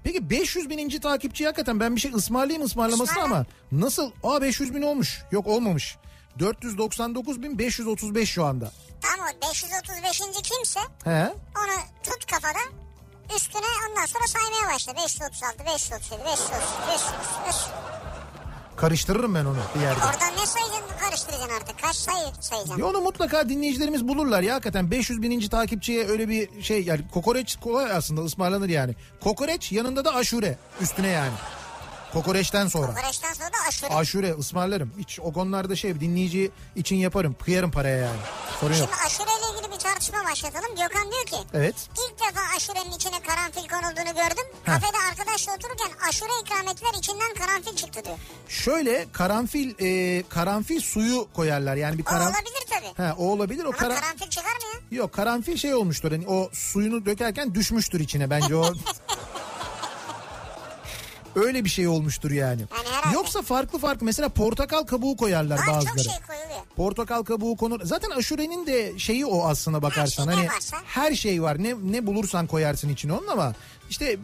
Peki 0.04 0.30
500 0.30 0.70
bininci 0.70 1.00
takipçi 1.00 1.44
hakikaten 1.44 1.80
ben 1.80 1.96
bir 1.96 2.00
şey 2.00 2.12
ısmarlayayım 2.12 2.66
ısmarlamasına 2.66 3.18
Ismarla. 3.18 3.34
ama 3.36 3.46
nasıl? 3.72 4.10
Aa 4.22 4.42
500 4.42 4.74
bin 4.74 4.82
olmuş. 4.82 5.22
Yok 5.32 5.46
olmamış. 5.46 5.96
499 6.38 7.42
bin 7.42 7.58
535 7.58 8.30
şu 8.30 8.44
anda. 8.44 8.70
Tam 9.00 9.20
o 9.20 9.52
535. 9.52 10.20
kimse 10.42 10.80
He? 11.04 11.32
onu 11.58 11.76
tut 12.02 12.26
kafada 12.30 12.58
üstüne 13.36 13.62
ondan 13.90 14.06
sonra 14.06 14.24
saymaya 14.26 14.74
başla. 14.74 14.94
536, 14.96 15.58
537, 15.66 16.22
538, 16.24 16.60
535. 16.88 17.54
Karıştırırım 18.76 19.34
ben 19.34 19.44
onu 19.44 19.56
bir 19.74 19.80
yerde. 19.80 19.98
Oradan 20.00 20.32
ne 20.42 20.46
sayacaksın 20.46 20.98
karıştıracaksın 21.00 21.50
artık. 21.60 21.82
Kaç 21.82 21.96
sayı 21.96 22.26
sayacaksın? 22.40 22.78
Ya 22.78 22.87
onu 22.87 23.00
mutlaka 23.00 23.48
dinleyicilerimiz 23.48 24.08
bulurlar 24.08 24.42
ya 24.42 24.54
hakikaten 24.54 24.90
500 24.90 25.22
bininci 25.22 25.48
takipçiye 25.48 26.06
öyle 26.08 26.28
bir 26.28 26.62
şey 26.62 26.82
yani 26.84 27.00
kokoreç 27.12 27.56
kolay 27.56 27.92
aslında 27.92 28.20
ısmarlanır 28.20 28.68
yani. 28.68 28.94
Kokoreç 29.20 29.72
yanında 29.72 30.04
da 30.04 30.14
aşure 30.14 30.58
üstüne 30.80 31.08
yani. 31.08 31.32
Kokoreçten 32.14 32.66
sonra. 32.68 32.87
Kokoreçten 32.87 33.33
sonra 33.33 33.48
da 33.48 33.57
aşure. 33.68 33.88
Aşure 33.94 34.33
ısmarlarım. 34.33 34.92
Hiç 34.98 35.20
o 35.20 35.33
konularda 35.33 35.77
şey 35.77 36.00
dinleyici 36.00 36.50
için 36.77 36.96
yaparım. 36.96 37.37
Kıyarım 37.44 37.70
paraya 37.70 37.96
yani. 37.96 38.18
Sorun 38.61 38.74
yok. 38.74 38.88
Şimdi 38.90 39.07
aşureyle 39.07 39.59
ilgili 39.59 39.72
bir 39.74 39.79
tartışma 39.79 40.24
başlatalım. 40.31 40.68
Gökhan 40.70 41.12
diyor 41.12 41.24
ki 41.27 41.37
Evet. 41.55 41.74
ilk 41.92 42.20
defa 42.20 42.40
aşurenin 42.57 42.96
içine 42.96 43.20
karanfil 43.27 43.68
konulduğunu 43.68 44.14
gördüm. 44.14 44.44
Ha. 44.64 44.72
Kafede 44.81 44.98
arkadaşla 45.11 45.53
otururken 45.55 45.90
aşure 46.09 46.29
ikram 46.42 46.68
ettiler 46.68 46.98
içinden 46.98 47.35
karanfil 47.38 47.77
çıktı 47.77 48.05
diyor. 48.05 48.16
Şöyle 48.48 49.07
karanfil 49.12 49.74
e, 49.85 50.22
karanfil 50.29 50.81
suyu 50.81 51.29
koyarlar. 51.35 51.77
Yani 51.77 51.98
bir 51.98 52.03
O 52.03 52.07
karan... 52.07 52.27
olabilir 52.27 52.64
tabii. 52.70 53.05
He, 53.09 53.12
o 53.12 53.24
olabilir. 53.24 53.64
O 53.64 53.68
Ama 53.68 53.77
karan... 53.77 54.00
karanfil 54.00 54.31
çıkar 54.31 54.50
mı 54.53 54.59
ya? 54.90 54.98
Yok 54.98 55.12
karanfil 55.12 55.57
şey 55.57 55.74
olmuştur. 55.74 56.11
Hani 56.12 56.27
o 56.29 56.50
suyunu 56.53 57.07
dökerken 57.07 57.55
düşmüştür 57.55 58.00
içine 58.00 58.31
bence 58.31 58.57
o. 58.57 58.72
Öyle 61.34 61.64
bir 61.64 61.70
şey 61.70 61.88
olmuştur 61.88 62.30
yani. 62.30 62.64
Yani. 63.04 63.14
Yoksa 63.14 63.42
farklı 63.42 63.78
farklı 63.78 64.06
mesela 64.06 64.28
portakal 64.28 64.82
kabuğu 64.82 65.16
koyarlar 65.16 65.58
Var 65.58 65.64
çok 65.64 65.74
bazıları. 65.74 65.98
şey 66.04 66.12
koyuluyor. 66.26 66.60
Portakal 66.76 67.22
kabuğu 67.22 67.56
konur. 67.56 67.80
Zaten 67.84 68.10
aşurenin 68.10 68.66
de 68.66 68.98
şeyi 68.98 69.26
o 69.26 69.44
aslına 69.44 69.82
bakarsan. 69.82 70.24
şey 70.24 70.32
ne 70.32 70.36
hani 70.36 70.48
varsa. 70.54 70.76
her 70.86 71.14
şey 71.14 71.42
var. 71.42 71.62
Ne 71.62 71.74
ne 71.92 72.06
bulursan 72.06 72.46
koyarsın 72.46 72.88
içine 72.88 73.12
onun 73.12 73.26
ama 73.26 73.54
işte 73.90 74.16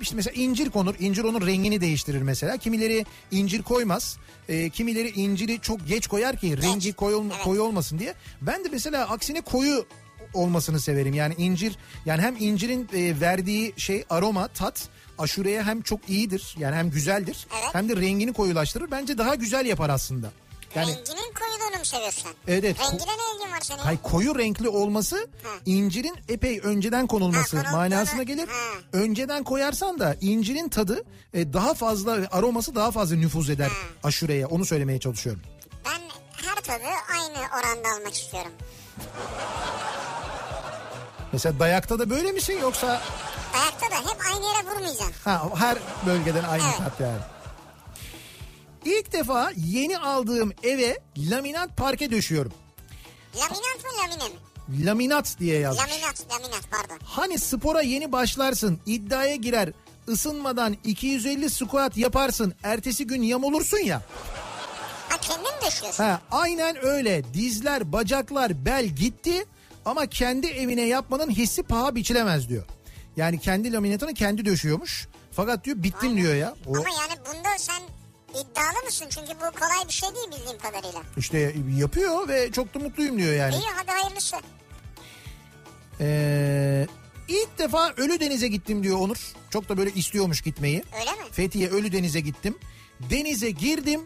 işte 0.00 0.16
mesela 0.16 0.34
incir 0.34 0.70
konur. 0.70 0.94
İncir 0.98 1.24
onun 1.24 1.46
rengini 1.46 1.80
değiştirir 1.80 2.22
mesela. 2.22 2.56
Kimileri 2.56 3.06
incir 3.30 3.62
koymaz. 3.62 4.16
E, 4.48 4.70
kimileri 4.70 5.10
inciri 5.10 5.60
çok 5.60 5.88
geç 5.88 6.06
koyar 6.06 6.36
ki 6.36 6.62
rengi 6.62 6.92
koyu, 6.92 7.24
Evet. 7.32 7.42
koyu 7.44 7.62
olmasın 7.62 7.98
diye. 7.98 8.14
Ben 8.42 8.64
de 8.64 8.68
mesela 8.72 9.08
aksine 9.08 9.40
koyu 9.40 9.86
olmasını 10.34 10.80
severim. 10.80 11.14
Yani 11.14 11.34
incir 11.38 11.76
yani 12.06 12.22
hem 12.22 12.36
incirin 12.38 12.88
e, 12.94 13.20
verdiği 13.20 13.72
şey 13.76 14.04
aroma, 14.10 14.48
tat 14.48 14.88
aşureye 15.18 15.62
hem 15.62 15.82
çok 15.82 16.08
iyidir. 16.08 16.54
Yani 16.58 16.76
hem 16.76 16.90
güzeldir. 16.90 17.46
Evet. 17.62 17.74
Hem 17.74 17.88
de 17.88 17.96
rengini 17.96 18.32
koyulaştırır. 18.32 18.90
Bence 18.90 19.18
daha 19.18 19.34
güzel 19.34 19.66
yapar 19.66 19.90
aslında. 19.90 20.30
Yani 20.74 20.88
Renginin 20.90 21.32
koyuluğunu 21.40 21.78
mu 21.78 21.84
seviyorsun? 21.84 22.30
Evet. 22.48 22.64
Rengine 22.80 23.10
ne 23.12 23.36
ilgin 23.36 23.52
var 23.52 23.60
senin? 23.62 23.78
Hay 23.78 23.98
koyu 24.02 24.38
renkli 24.38 24.68
olması 24.68 25.16
Ha. 25.42 25.48
incirin 25.66 26.16
epey 26.28 26.60
önceden 26.62 27.06
konulması 27.06 27.56
Ha, 27.56 27.62
konulduğunu- 27.62 27.76
manasına 27.76 28.22
gelir. 28.22 28.48
Ha. 28.48 28.54
Önceden 28.92 29.44
koyarsan 29.44 29.98
da 30.00 30.16
incirin 30.20 30.68
tadı 30.68 31.04
e, 31.34 31.52
daha 31.52 31.74
fazla 31.74 32.18
aroması 32.30 32.74
daha 32.74 32.90
fazla 32.90 33.16
nüfuz 33.16 33.50
eder 33.50 33.70
aşureye. 34.04 34.46
Onu 34.46 34.64
söylemeye 34.64 35.00
çalışıyorum. 35.00 35.42
Ben 35.84 36.00
her 36.48 36.54
tadı 36.56 36.84
aynı 37.12 37.38
oranda 37.38 37.88
almak 37.98 38.14
istiyorum. 38.14 38.52
Mesela 41.32 41.58
dayakta 41.58 41.98
da 41.98 42.10
böyle 42.10 42.32
misin 42.32 42.58
yoksa 42.62 43.02
Ayakta 43.54 43.90
da 43.90 44.10
hep 44.10 44.20
aynı 44.34 44.44
yere 44.46 44.66
vurmayacaksın. 44.66 45.12
ha 45.24 45.48
her 45.56 45.78
bölgeden 46.06 46.44
aynı 46.44 46.64
Evet. 46.64 46.78
tat 46.78 47.00
yani. 47.00 47.20
İlk 48.84 49.12
defa 49.12 49.52
yeni 49.56 49.98
aldığım 49.98 50.52
eve 50.62 50.98
laminat 51.18 51.76
parke 51.76 52.10
döşüyorum. 52.10 52.52
Laminat 53.36 53.84
mı 53.84 53.90
lamine 54.02 54.28
mi? 54.28 54.86
Laminat 54.86 55.36
diye 55.38 55.58
yazmış. 55.58 55.82
Laminat, 55.84 56.32
laminat 56.32 56.70
pardon. 56.70 56.98
Hani 57.04 57.38
spora 57.38 57.82
yeni 57.82 58.12
başlarsın, 58.12 58.80
iddiaya 58.86 59.34
girer, 59.36 59.70
ısınmadan 60.08 60.76
250 60.84 61.50
squat 61.50 61.96
yaparsın, 61.96 62.54
ertesi 62.62 63.06
gün 63.06 63.22
yam 63.22 63.44
olursun 63.44 63.78
ya. 63.78 64.02
Ha 65.08 65.16
kendin 65.20 65.66
döşüyorsun? 65.66 66.04
Ha, 66.04 66.20
aynen 66.30 66.84
öyle. 66.84 67.34
Dizler, 67.34 67.92
bacaklar, 67.92 68.64
bel 68.64 68.86
gitti 68.86 69.44
ama 69.84 70.06
kendi 70.06 70.46
evine 70.46 70.82
yapmanın 70.86 71.30
hissi 71.30 71.62
paha 71.62 71.94
biçilemez 71.94 72.48
diyor. 72.48 72.64
Yani 73.16 73.40
kendi 73.40 73.72
laminatını 73.72 74.14
kendi 74.14 74.44
döşüyormuş. 74.44 75.08
Fakat 75.32 75.64
diyor 75.64 75.76
bittim 75.82 76.16
diyor 76.16 76.34
ya. 76.34 76.54
O 76.66 76.76
Ama 76.76 76.88
yani 76.88 77.20
bunda 77.26 77.48
sen 77.58 77.82
iddialı 78.30 78.84
mısın? 78.84 79.06
Çünkü 79.10 79.30
bu 79.30 79.60
kolay 79.60 79.88
bir 79.88 79.92
şey 79.92 80.08
değil 80.14 80.26
bildiğim 80.26 80.58
kadarıyla. 80.58 81.02
işte 81.16 81.54
yapıyor 81.78 82.28
ve 82.28 82.52
çok 82.52 82.74
da 82.74 82.78
mutluyum 82.78 83.18
diyor 83.18 83.32
yani. 83.32 83.54
İyi 83.54 83.66
hadi 83.76 83.90
hayırlısı. 83.90 84.36
Ee, 86.00 86.86
ilk 87.28 87.58
defa 87.58 87.92
Ölü 87.96 88.20
Deniz'e 88.20 88.48
gittim 88.48 88.82
diyor 88.82 88.98
Onur. 88.98 89.32
Çok 89.50 89.68
da 89.68 89.76
böyle 89.76 89.90
istiyormuş 89.92 90.40
gitmeyi. 90.40 90.84
Öyle 91.00 91.10
mi? 91.10 91.32
Fethiye 91.32 91.68
Ölü 91.70 91.92
Deniz'e 91.92 92.20
gittim. 92.20 92.58
Denize 93.10 93.50
girdim. 93.50 94.00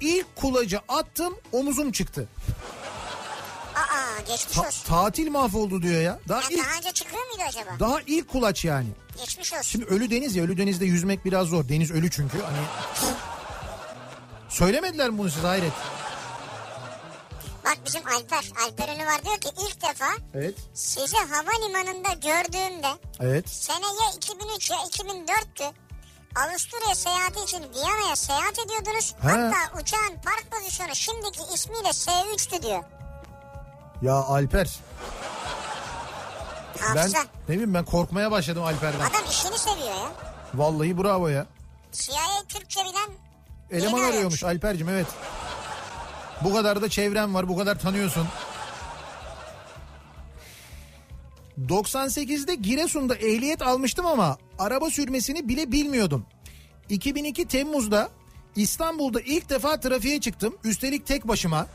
İlk 0.00 0.36
kulacı 0.36 0.80
attım 0.88 1.34
omuzum 1.52 1.92
çıktı. 1.92 2.28
Aa 3.80 4.20
geçmiş 4.20 4.56
Ta- 4.56 4.66
olsun. 4.66 4.88
tatil 4.88 5.30
mahvoldu 5.30 5.82
diyor 5.82 6.00
ya. 6.02 6.18
Daha 6.28 6.40
Ya 6.42 6.46
ilk 6.50 6.64
daha 6.66 6.76
önce 6.76 6.92
çıkıyor 6.92 7.26
muydu 7.26 7.42
acaba? 7.48 7.70
daha 7.80 8.00
ilk 8.06 8.28
kulaç 8.28 8.64
yani. 8.64 8.88
Geçmiş 9.20 9.52
olsun. 9.52 9.62
Şimdi 9.62 9.84
Ölü 9.84 10.10
Deniz 10.10 10.36
ya 10.36 10.44
Ölü 10.44 10.58
Deniz'de 10.58 10.84
yüzmek 10.84 11.24
biraz 11.24 11.46
zor. 11.46 11.68
Deniz 11.68 11.90
ölü 11.90 12.10
çünkü. 12.10 12.42
Hani 12.42 12.58
Söylemediler 14.48 15.10
mi 15.10 15.18
bunu 15.18 15.30
size 15.30 15.46
hayret? 15.46 15.72
Bak 17.64 17.78
bizim 17.86 18.02
Alper. 18.06 18.44
Alper 18.66 18.88
Ünlü 18.88 19.06
var 19.06 19.24
diyor 19.24 19.38
ki 19.38 19.48
ilk 19.68 19.82
defa 19.82 20.06
Evet. 20.34 20.54
sizi 20.74 21.16
havalimanında 21.16 22.12
gördüğümde 22.12 22.88
Evet. 23.20 23.48
sene 23.48 23.86
ya 23.86 24.10
2003 24.16 24.70
ya 24.70 24.76
2004'tü. 24.76 25.64
Avusturya 26.36 26.94
seyahati 26.94 27.40
için 27.44 27.64
Viyana'ya 27.74 28.16
seyahat 28.16 28.58
ediyordunuz. 28.58 29.14
Ha. 29.22 29.28
Hatta 29.30 29.80
uçağın 29.80 30.14
park 30.24 30.46
pozisyonu 30.50 30.94
şimdiki 30.94 31.40
ismiyle 31.54 31.88
S3'tü 31.88 32.62
diyor. 32.62 32.84
Ya 34.02 34.14
Alper. 34.14 34.78
Ben 36.80 36.96
Hafıza. 36.96 37.18
ne 37.48 37.54
bileyim 37.54 37.74
ben 37.74 37.84
korkmaya 37.84 38.30
başladım 38.30 38.64
Alper'den. 38.64 39.00
Adam 39.00 39.30
işini 39.30 39.58
seviyor 39.58 39.88
ya. 39.88 40.12
Vallahi 40.54 40.98
bravo 40.98 41.28
ya. 41.28 41.46
CIA 41.92 42.44
Türkçe 42.48 42.80
bilen 42.80 43.10
Eleman 43.70 44.02
arıyormuş 44.02 44.44
Alper'cim 44.44 44.88
evet. 44.88 45.06
Bu 46.44 46.54
kadar 46.54 46.82
da 46.82 46.88
çevrem 46.88 47.34
var 47.34 47.48
bu 47.48 47.56
kadar 47.56 47.78
tanıyorsun. 47.78 48.26
98'de 51.68 52.54
Giresun'da 52.54 53.14
ehliyet 53.14 53.62
almıştım 53.62 54.06
ama 54.06 54.38
araba 54.58 54.90
sürmesini 54.90 55.48
bile 55.48 55.72
bilmiyordum. 55.72 56.26
2002 56.88 57.48
Temmuz'da 57.48 58.08
İstanbul'da 58.56 59.20
ilk 59.20 59.50
defa 59.50 59.80
trafiğe 59.80 60.20
çıktım. 60.20 60.56
Üstelik 60.64 61.06
tek 61.06 61.28
başıma. 61.28 61.66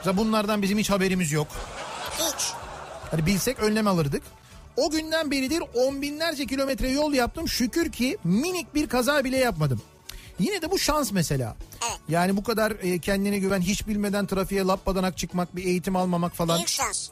Mesela 0.00 0.16
bunlardan 0.16 0.62
bizim 0.62 0.78
hiç 0.78 0.90
haberimiz 0.90 1.32
yok. 1.32 1.48
hiç. 2.18 2.52
Hani 3.10 3.26
bilsek 3.26 3.58
önlem 3.58 3.86
alırdık. 3.86 4.22
O 4.76 4.90
günden 4.90 5.30
beridir 5.30 5.62
on 5.74 6.02
binlerce 6.02 6.46
kilometre 6.46 6.88
yol 6.88 7.12
yaptım. 7.12 7.48
Şükür 7.48 7.92
ki 7.92 8.18
minik 8.24 8.74
bir 8.74 8.88
kaza 8.88 9.24
bile 9.24 9.36
yapmadım. 9.36 9.82
Yine 10.38 10.62
de 10.62 10.70
bu 10.70 10.78
şans 10.78 11.12
mesela. 11.12 11.56
Evet. 11.88 12.00
Yani 12.08 12.36
bu 12.36 12.42
kadar 12.44 12.70
e, 12.70 12.98
kendine 12.98 13.38
güven 13.38 13.60
hiç 13.60 13.88
bilmeden 13.88 14.26
trafiğe 14.26 14.64
lappadanak 14.64 15.18
çıkmak 15.18 15.56
bir 15.56 15.64
eğitim 15.64 15.96
almamak 15.96 16.34
falan. 16.34 16.56
Büyük 16.56 16.68
şans. 16.68 17.08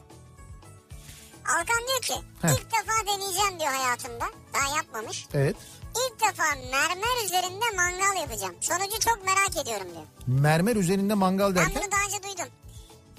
Alkan 1.45 1.87
diyor 1.87 2.01
ki 2.01 2.25
Heh. 2.41 2.49
ilk 2.49 2.65
defa 2.65 3.13
deneyeceğim 3.15 3.59
diyor 3.59 3.71
hayatımda. 3.71 4.25
Daha 4.53 4.75
yapmamış. 4.77 5.25
Evet. 5.33 5.55
İlk 5.95 6.21
defa 6.21 6.43
mermer 6.71 7.25
üzerinde 7.25 7.65
mangal 7.75 8.21
yapacağım. 8.21 8.55
Sonucu 8.61 8.99
çok 8.99 9.25
merak 9.25 9.65
ediyorum 9.65 9.87
diyor. 9.93 10.05
Mermer 10.27 10.75
üzerinde 10.75 11.13
mangal 11.13 11.47
Ben 11.47 11.55
derken 11.55 11.81
bunu 11.83 11.91
daha 11.91 12.01
önce 12.05 12.23
duydum. 12.23 12.51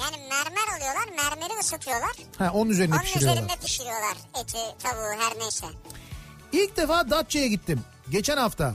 Yani 0.01 0.17
mermer 0.29 0.77
alıyorlar, 0.77 1.09
mermeri 1.17 1.59
ısıtıyorlar. 1.61 2.11
ha, 2.39 2.51
onun 2.55 2.71
üzerine 2.71 2.95
Onun 2.95 3.03
pişiriyorlar. 3.03 3.43
üzerinde 3.43 3.65
pişiriyorlar 3.65 4.17
eti, 4.43 4.59
tavuğu 4.83 5.21
her 5.21 5.39
neyse. 5.39 5.67
İlk 6.53 6.77
defa 6.77 7.11
Datça'ya 7.11 7.47
gittim. 7.47 7.81
Geçen 8.11 8.37
hafta. 8.37 8.75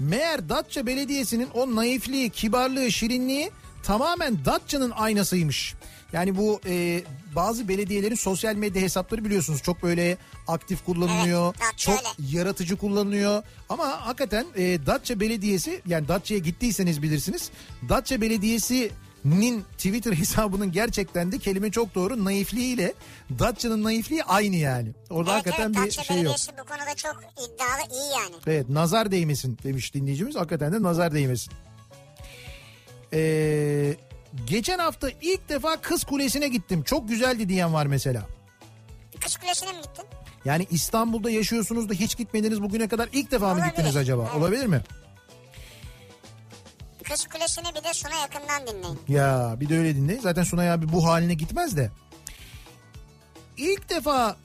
Meğer 0.00 0.48
Datça 0.48 0.86
Belediyesi'nin 0.86 1.48
o 1.54 1.76
naifliği, 1.76 2.30
kibarlığı, 2.30 2.92
şirinliği 2.92 3.50
tamamen 3.82 4.44
Datça'nın 4.44 4.90
aynasıymış. 4.90 5.74
Yani 6.12 6.36
bu 6.36 6.60
e, 6.66 7.02
bazı 7.36 7.68
belediyelerin 7.68 8.14
sosyal 8.14 8.54
medya 8.54 8.82
hesapları 8.82 9.24
biliyorsunuz 9.24 9.62
çok 9.62 9.82
böyle 9.82 10.18
aktif 10.48 10.84
kullanılıyor. 10.84 11.54
Evet, 11.64 11.78
çok 11.78 11.98
öyle. 11.98 12.08
yaratıcı 12.38 12.76
kullanılıyor. 12.76 13.42
Ama 13.68 14.06
hakikaten 14.06 14.46
e, 14.56 14.86
Datça 14.86 15.20
Belediyesi 15.20 15.82
yani 15.86 16.08
Datça'ya 16.08 16.40
gittiyseniz 16.40 17.02
bilirsiniz. 17.02 17.50
Datça 17.88 18.20
Belediyesi 18.20 18.90
Nin 19.24 19.62
Twitter 19.76 20.12
hesabının 20.18 20.72
gerçekten 20.72 21.32
de 21.32 21.38
kelime 21.38 21.70
çok 21.70 21.94
doğru 21.94 22.24
naifliğiyle 22.24 22.94
Datça'nın 23.38 23.84
naifliği 23.84 24.24
aynı 24.24 24.56
yani. 24.56 24.88
Orada 25.10 25.32
Evet, 25.34 25.46
hakikaten 25.46 25.64
evet, 25.66 25.76
bir 25.76 25.80
Datça 25.86 26.02
şey 26.02 26.22
yok. 26.22 26.36
Bu 26.60 26.64
konuda 26.64 26.94
çok 26.96 27.16
iddialı 27.34 27.92
iyi 27.92 28.12
yani. 28.12 28.34
Evet 28.46 28.68
nazar 28.68 29.10
değmesin 29.10 29.58
demiş 29.64 29.94
dinleyicimiz. 29.94 30.36
Hakikaten 30.36 30.72
de 30.72 30.82
nazar 30.82 31.14
değmesin. 31.14 31.52
Ee, 33.12 33.96
geçen 34.46 34.78
hafta 34.78 35.10
ilk 35.22 35.48
defa 35.48 35.76
Kız 35.80 36.04
Kulesi'ne 36.04 36.48
gittim. 36.48 36.82
Çok 36.82 37.08
güzeldi 37.08 37.48
diyen 37.48 37.74
var 37.74 37.86
mesela. 37.86 38.26
Kız 39.20 39.36
Kulesi'ne 39.36 39.72
mi 39.72 39.78
gittin? 39.82 40.04
Yani 40.44 40.66
İstanbul'da 40.70 41.30
yaşıyorsunuz 41.30 41.88
da 41.88 41.94
hiç 41.94 42.16
gitmediniz 42.16 42.62
bugüne 42.62 42.88
kadar 42.88 43.08
ilk 43.12 43.30
defa 43.30 43.46
mı 43.46 43.52
Olabilir, 43.52 43.70
gittiniz 43.70 43.96
acaba? 43.96 44.22
evet. 44.32 44.42
Olabilir 44.42 44.66
mi? 44.66 44.80
Kız 47.08 47.26
Kulesi'ni 47.26 47.64
bir 47.74 47.84
de 47.84 47.94
Suna 47.94 48.14
yakından 48.14 48.66
dinleyin. 48.66 48.98
Ya 49.08 49.54
bir 49.60 49.68
de 49.68 49.78
öyle 49.78 49.96
dinleyin. 49.96 50.20
Zaten 50.20 50.42
Sunay 50.42 50.70
abi 50.70 50.92
bu 50.92 51.06
haline 51.06 51.34
gitmez 51.34 51.76
de. 51.76 51.90
İlk 53.56 53.90
defa 53.90 54.36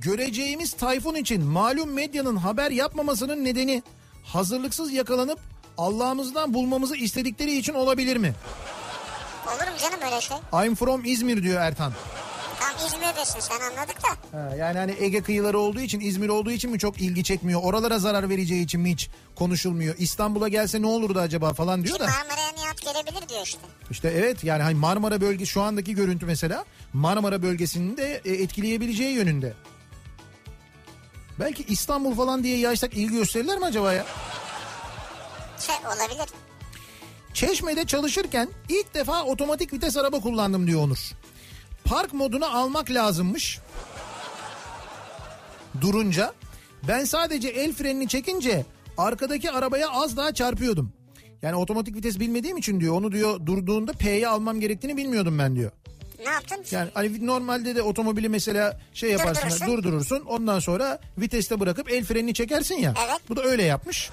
göreceğimiz 0.00 0.72
Tayfun 0.72 1.14
için 1.14 1.42
malum 1.44 1.92
medyanın 1.92 2.36
haber 2.36 2.70
yapmamasının 2.70 3.44
nedeni 3.44 3.82
hazırlıksız 4.24 4.92
yakalanıp 4.92 5.38
Allah'ımızdan 5.78 6.54
bulmamızı 6.54 6.96
istedikleri 6.96 7.58
için 7.58 7.74
olabilir 7.74 8.16
mi? 8.16 8.34
Olur 9.46 9.72
mu 9.72 9.78
canım 9.82 10.00
öyle 10.04 10.20
şey? 10.20 10.36
I'm 10.66 10.74
from 10.74 11.04
İzmir 11.04 11.42
diyor 11.42 11.60
Ertan. 11.60 11.92
Tam 12.60 12.86
İzmir'desin 12.86 13.40
sen 13.40 13.60
anladık 13.60 13.96
da. 14.02 14.38
Ha, 14.38 14.56
yani 14.56 14.78
hani 14.78 14.94
Ege 14.98 15.22
kıyıları 15.22 15.58
olduğu 15.58 15.80
için 15.80 16.00
İzmir 16.00 16.28
olduğu 16.28 16.50
için 16.50 16.70
mi 16.70 16.78
çok 16.78 17.00
ilgi 17.00 17.24
çekmiyor? 17.24 17.60
Oralara 17.62 17.98
zarar 17.98 18.28
vereceği 18.28 18.64
için 18.64 18.80
mi 18.80 18.92
hiç 18.92 19.10
konuşulmuyor? 19.34 19.94
İstanbul'a 19.98 20.48
gelse 20.48 20.82
ne 20.82 20.86
olurdu 20.86 21.20
acaba 21.20 21.54
falan 21.54 21.84
diyor 21.84 21.98
da. 21.98 22.04
Marmara'ya 22.06 22.52
Nihat 22.52 22.82
gelebilir 22.82 23.28
diyor 23.28 23.40
işte. 23.44 23.60
İşte 23.90 24.08
evet 24.08 24.44
yani 24.44 24.62
hani 24.62 24.74
Marmara 24.74 25.20
bölgesi 25.20 25.50
şu 25.52 25.62
andaki 25.62 25.94
görüntü 25.94 26.26
mesela 26.26 26.64
Marmara 26.92 27.42
bölgesini 27.42 27.96
de 27.96 28.20
e, 28.24 28.32
etkileyebileceği 28.32 29.14
yönünde. 29.14 29.54
Belki 31.40 31.64
İstanbul 31.68 32.14
falan 32.14 32.44
diye 32.44 32.58
yaysak 32.58 32.94
ilgi 32.94 33.14
gösterirler 33.14 33.58
mi 33.58 33.64
acaba 33.64 33.92
ya? 33.92 34.06
Şey 35.58 35.76
olabilir. 35.86 36.28
Çeşme'de 37.34 37.84
çalışırken 37.86 38.48
ilk 38.68 38.94
defa 38.94 39.22
otomatik 39.24 39.72
vites 39.72 39.96
araba 39.96 40.20
kullandım 40.20 40.66
diyor 40.66 40.80
Onur. 40.82 41.12
Park 41.88 42.14
modunu 42.14 42.56
almak 42.56 42.90
lazımmış. 42.90 43.58
Durunca 45.80 46.32
ben 46.88 47.04
sadece 47.04 47.48
el 47.48 47.72
frenini 47.72 48.08
çekince 48.08 48.64
arkadaki 48.98 49.50
arabaya 49.50 49.90
az 49.90 50.16
daha 50.16 50.34
çarpıyordum. 50.34 50.92
Yani 51.42 51.56
otomatik 51.56 51.96
vites 51.96 52.20
bilmediğim 52.20 52.56
için 52.56 52.80
diyor 52.80 52.94
onu 52.94 53.12
diyor 53.12 53.46
durduğunda 53.46 53.92
P'ye 53.92 54.28
almam 54.28 54.60
gerektiğini 54.60 54.96
bilmiyordum 54.96 55.38
ben 55.38 55.56
diyor. 55.56 55.70
Ne 56.24 56.30
yaptın? 56.30 56.64
Yani 56.70 56.90
hani 56.94 57.26
normalde 57.26 57.76
de 57.76 57.82
otomobili 57.82 58.28
mesela 58.28 58.80
şey 58.94 59.10
yaparsın 59.10 59.42
Durdurursun. 59.50 59.76
durdurursun 59.76 60.20
ondan 60.20 60.58
sonra 60.58 60.98
viteste 61.18 61.60
bırakıp 61.60 61.90
el 61.92 62.04
frenini 62.04 62.34
çekersin 62.34 62.74
ya. 62.74 62.94
Evet. 63.08 63.20
Bu 63.28 63.36
da 63.36 63.42
öyle 63.42 63.62
yapmış. 63.62 64.10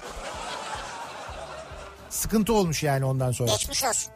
Sıkıntı 2.10 2.52
olmuş 2.52 2.82
yani 2.82 3.04
ondan 3.04 3.32
sonra. 3.32 3.50
Geçmiş 3.52 3.84
olsun. 3.84 4.12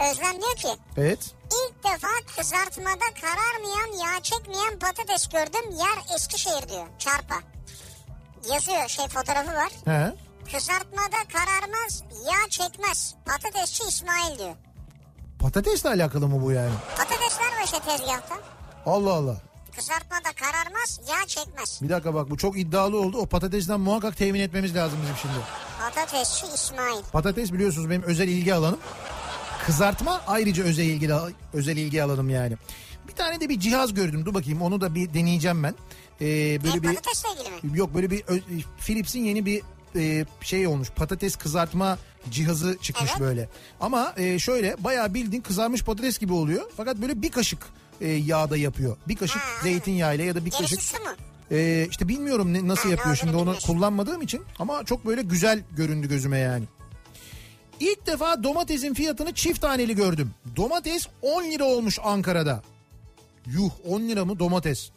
Özlem 0.00 0.40
diyor 0.40 0.56
ki 0.56 0.80
Evet. 0.96 1.34
ilk 1.46 1.84
defa 1.84 2.08
kızartmada 2.36 3.06
kararmayan 3.20 4.04
yağ 4.04 4.22
çekmeyen 4.22 4.78
patates 4.78 5.28
gördüm 5.28 5.70
yer 5.78 6.16
Eskişehir 6.16 6.68
diyor 6.68 6.86
çarpa. 6.98 7.34
Yazıyor 8.52 8.88
şey 8.88 9.08
fotoğrafı 9.08 9.54
var. 9.54 9.72
He. 9.84 10.14
Kızartmada 10.52 11.16
kararmaz 11.32 12.02
yağ 12.26 12.50
çekmez 12.50 13.14
patatesçi 13.26 13.84
İsmail 13.88 14.38
diyor. 14.38 14.54
Patatesle 15.40 15.88
alakalı 15.88 16.28
mı 16.28 16.42
bu 16.42 16.52
yani? 16.52 16.72
Patatesler 16.96 17.46
var 17.46 17.64
işte 17.64 17.78
tezgahta. 17.80 18.34
Allah 18.86 19.12
Allah. 19.12 19.36
Kızartmada 19.76 20.32
kararmaz 20.40 21.00
yağ 21.08 21.26
çekmez. 21.26 21.78
Bir 21.82 21.88
dakika 21.88 22.14
bak 22.14 22.30
bu 22.30 22.36
çok 22.36 22.58
iddialı 22.58 23.00
oldu. 23.00 23.18
O 23.18 23.26
patatesten 23.26 23.80
muhakkak 23.80 24.16
temin 24.16 24.40
etmemiz 24.40 24.76
lazım 24.76 24.98
bizim 25.02 25.16
şimdi. 25.16 25.34
Patatesçi 25.80 26.46
İsmail. 26.54 27.02
Patates 27.12 27.52
biliyorsunuz 27.52 27.90
benim 27.90 28.02
özel 28.02 28.28
ilgi 28.28 28.54
alanım. 28.54 28.78
Kızartma 29.74 30.20
ayrıca 30.26 30.64
özel 30.64 30.84
ilgi 30.84 31.10
özel 31.52 31.76
ilgi 31.76 32.02
alanım 32.02 32.30
yani. 32.30 32.56
Bir 33.08 33.12
tane 33.12 33.40
de 33.40 33.48
bir 33.48 33.60
cihaz 33.60 33.94
gördüm. 33.94 34.24
Dur 34.26 34.34
bakayım 34.34 34.62
onu 34.62 34.80
da 34.80 34.94
bir 34.94 35.14
deneyeceğim 35.14 35.62
ben. 35.62 35.74
Ee, 36.20 36.24
böyle 36.64 36.76
Ne 36.76 36.82
bir 36.82 36.88
ilgili 36.88 37.72
mi? 37.72 37.78
yok 37.78 37.94
böyle 37.94 38.10
bir 38.10 38.22
Philips'in 38.80 39.24
yeni 39.24 39.46
bir 39.46 39.62
e, 39.96 40.24
şey 40.42 40.66
olmuş. 40.66 40.88
Patates 40.90 41.36
kızartma 41.36 41.98
cihazı 42.30 42.78
çıkmış 42.82 43.10
Evet. 43.10 43.20
böyle. 43.20 43.48
Ama 43.80 44.14
e, 44.16 44.38
şöyle 44.38 44.76
bayağı 44.84 45.14
bildiğin 45.14 45.42
kızarmış 45.42 45.82
patates 45.84 46.18
gibi 46.18 46.32
oluyor. 46.32 46.62
Fakat 46.76 46.96
böyle 46.96 47.22
bir 47.22 47.30
kaşık 47.30 47.66
e, 48.00 48.08
yağda 48.08 48.56
yapıyor. 48.56 48.96
Bir 49.08 49.16
kaşık 49.16 49.42
Ha, 49.42 49.62
zeytinyağıyla 49.62 50.24
ya 50.24 50.34
da 50.34 50.44
bir 50.44 50.50
kaşık 50.50 50.78
mu? 51.00 51.10
ee, 51.52 51.86
işte 51.90 52.08
bilmiyorum 52.08 52.52
ne, 52.54 52.68
nasıl 52.68 52.84
Ha, 52.84 52.88
yapıyor 52.90 53.16
şimdi 53.16 53.32
onu 53.32 53.40
bilmiyorsun. 53.40 53.74
kullanmadığım 53.74 54.22
için 54.22 54.42
ama 54.58 54.84
çok 54.84 55.06
böyle 55.06 55.22
güzel 55.22 55.62
göründü 55.76 56.08
gözüme 56.08 56.38
yani. 56.38 56.64
İlk 57.80 58.06
defa 58.06 58.42
domatesin 58.42 58.94
fiyatını 58.94 59.34
çift 59.34 59.60
taneli 59.60 59.96
gördüm. 59.96 60.30
Domates 60.56 61.06
10 61.22 61.44
lira 61.44 61.64
olmuş 61.64 61.98
Ankara'da. 62.02 62.62
Yuh 63.46 63.70
10 63.88 64.00
lira 64.00 64.24
mı 64.24 64.38
domates? 64.38 64.90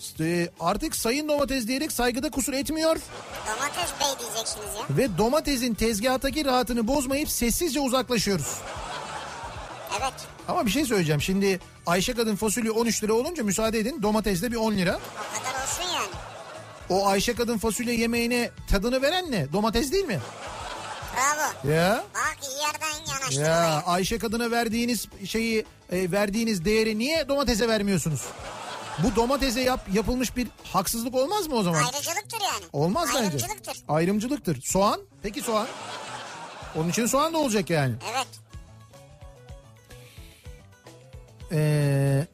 İşte 0.00 0.50
artık 0.60 0.96
sayın 0.96 1.28
domates 1.28 1.66
diyerek 1.66 1.92
saygıda 1.92 2.30
kusur 2.30 2.52
etmiyor 2.52 2.96
Domates 3.46 3.90
bey 4.00 4.06
diyeceksiniz 4.26 4.66
ya. 4.90 4.96
ve 4.96 5.18
domatesin 5.18 5.74
tezgahtaki 5.74 6.44
rahatını 6.44 6.88
bozmayıp 6.88 7.28
sessizce 7.30 7.80
uzaklaşıyoruz. 7.80 8.58
Evet. 10.00 10.12
Ama 10.48 10.66
bir 10.66 10.70
şey 10.70 10.84
söyleyeceğim 10.84 11.20
şimdi 11.22 11.60
Ayşe 11.86 12.14
kadın 12.14 12.36
fasulye 12.36 12.70
13 12.70 13.04
lira 13.04 13.12
olunca 13.12 13.44
müsaade 13.44 13.78
edin 13.78 14.02
domates 14.02 14.42
de 14.42 14.50
bir 14.52 14.56
10 14.56 14.72
lira. 14.72 14.98
O 14.98 15.38
kadar 15.44 15.62
olsun 15.62 15.94
yani. 15.94 16.10
O 16.90 17.06
Ayşe 17.06 17.34
kadın 17.34 17.58
fasulye 17.58 17.94
yemeğine 17.94 18.50
tadını 18.70 19.02
veren 19.02 19.30
ne? 19.30 19.52
Domates 19.52 19.92
değil 19.92 20.04
mi? 20.04 20.18
Bravo. 21.16 21.72
Ya. 21.74 22.04
Bak 22.14 22.36
iyi 22.42 22.58
yerden 22.62 23.12
yanaştın 23.12 23.42
Ya. 23.42 23.82
Ayşe 23.86 24.18
kadına 24.18 24.50
verdiğiniz 24.50 25.08
şeyi 25.26 25.64
e, 25.92 26.12
verdiğiniz 26.12 26.64
değeri 26.64 26.98
niye 26.98 27.28
domatese 27.28 27.68
vermiyorsunuz? 27.68 28.22
Bu 28.98 29.16
domatese 29.16 29.60
yap, 29.60 29.80
yapılmış 29.92 30.36
bir 30.36 30.48
haksızlık 30.72 31.14
olmaz 31.14 31.46
mı 31.46 31.54
o 31.54 31.62
zaman? 31.62 31.78
Ayrıcılıktır 31.84 32.40
yani. 32.40 32.64
Olmaz 32.72 33.08
bence. 33.08 33.18
Ayrımcılıktır. 33.20 33.76
Ayrımcılıktır. 33.88 34.62
Soğan? 34.62 35.00
Peki 35.22 35.40
soğan? 35.40 35.66
Onun 36.76 36.88
için 36.88 37.06
soğan 37.06 37.34
da 37.34 37.38
olacak 37.38 37.70
yani. 37.70 37.94
Evet. 38.14 38.26
Ee, 41.52 42.26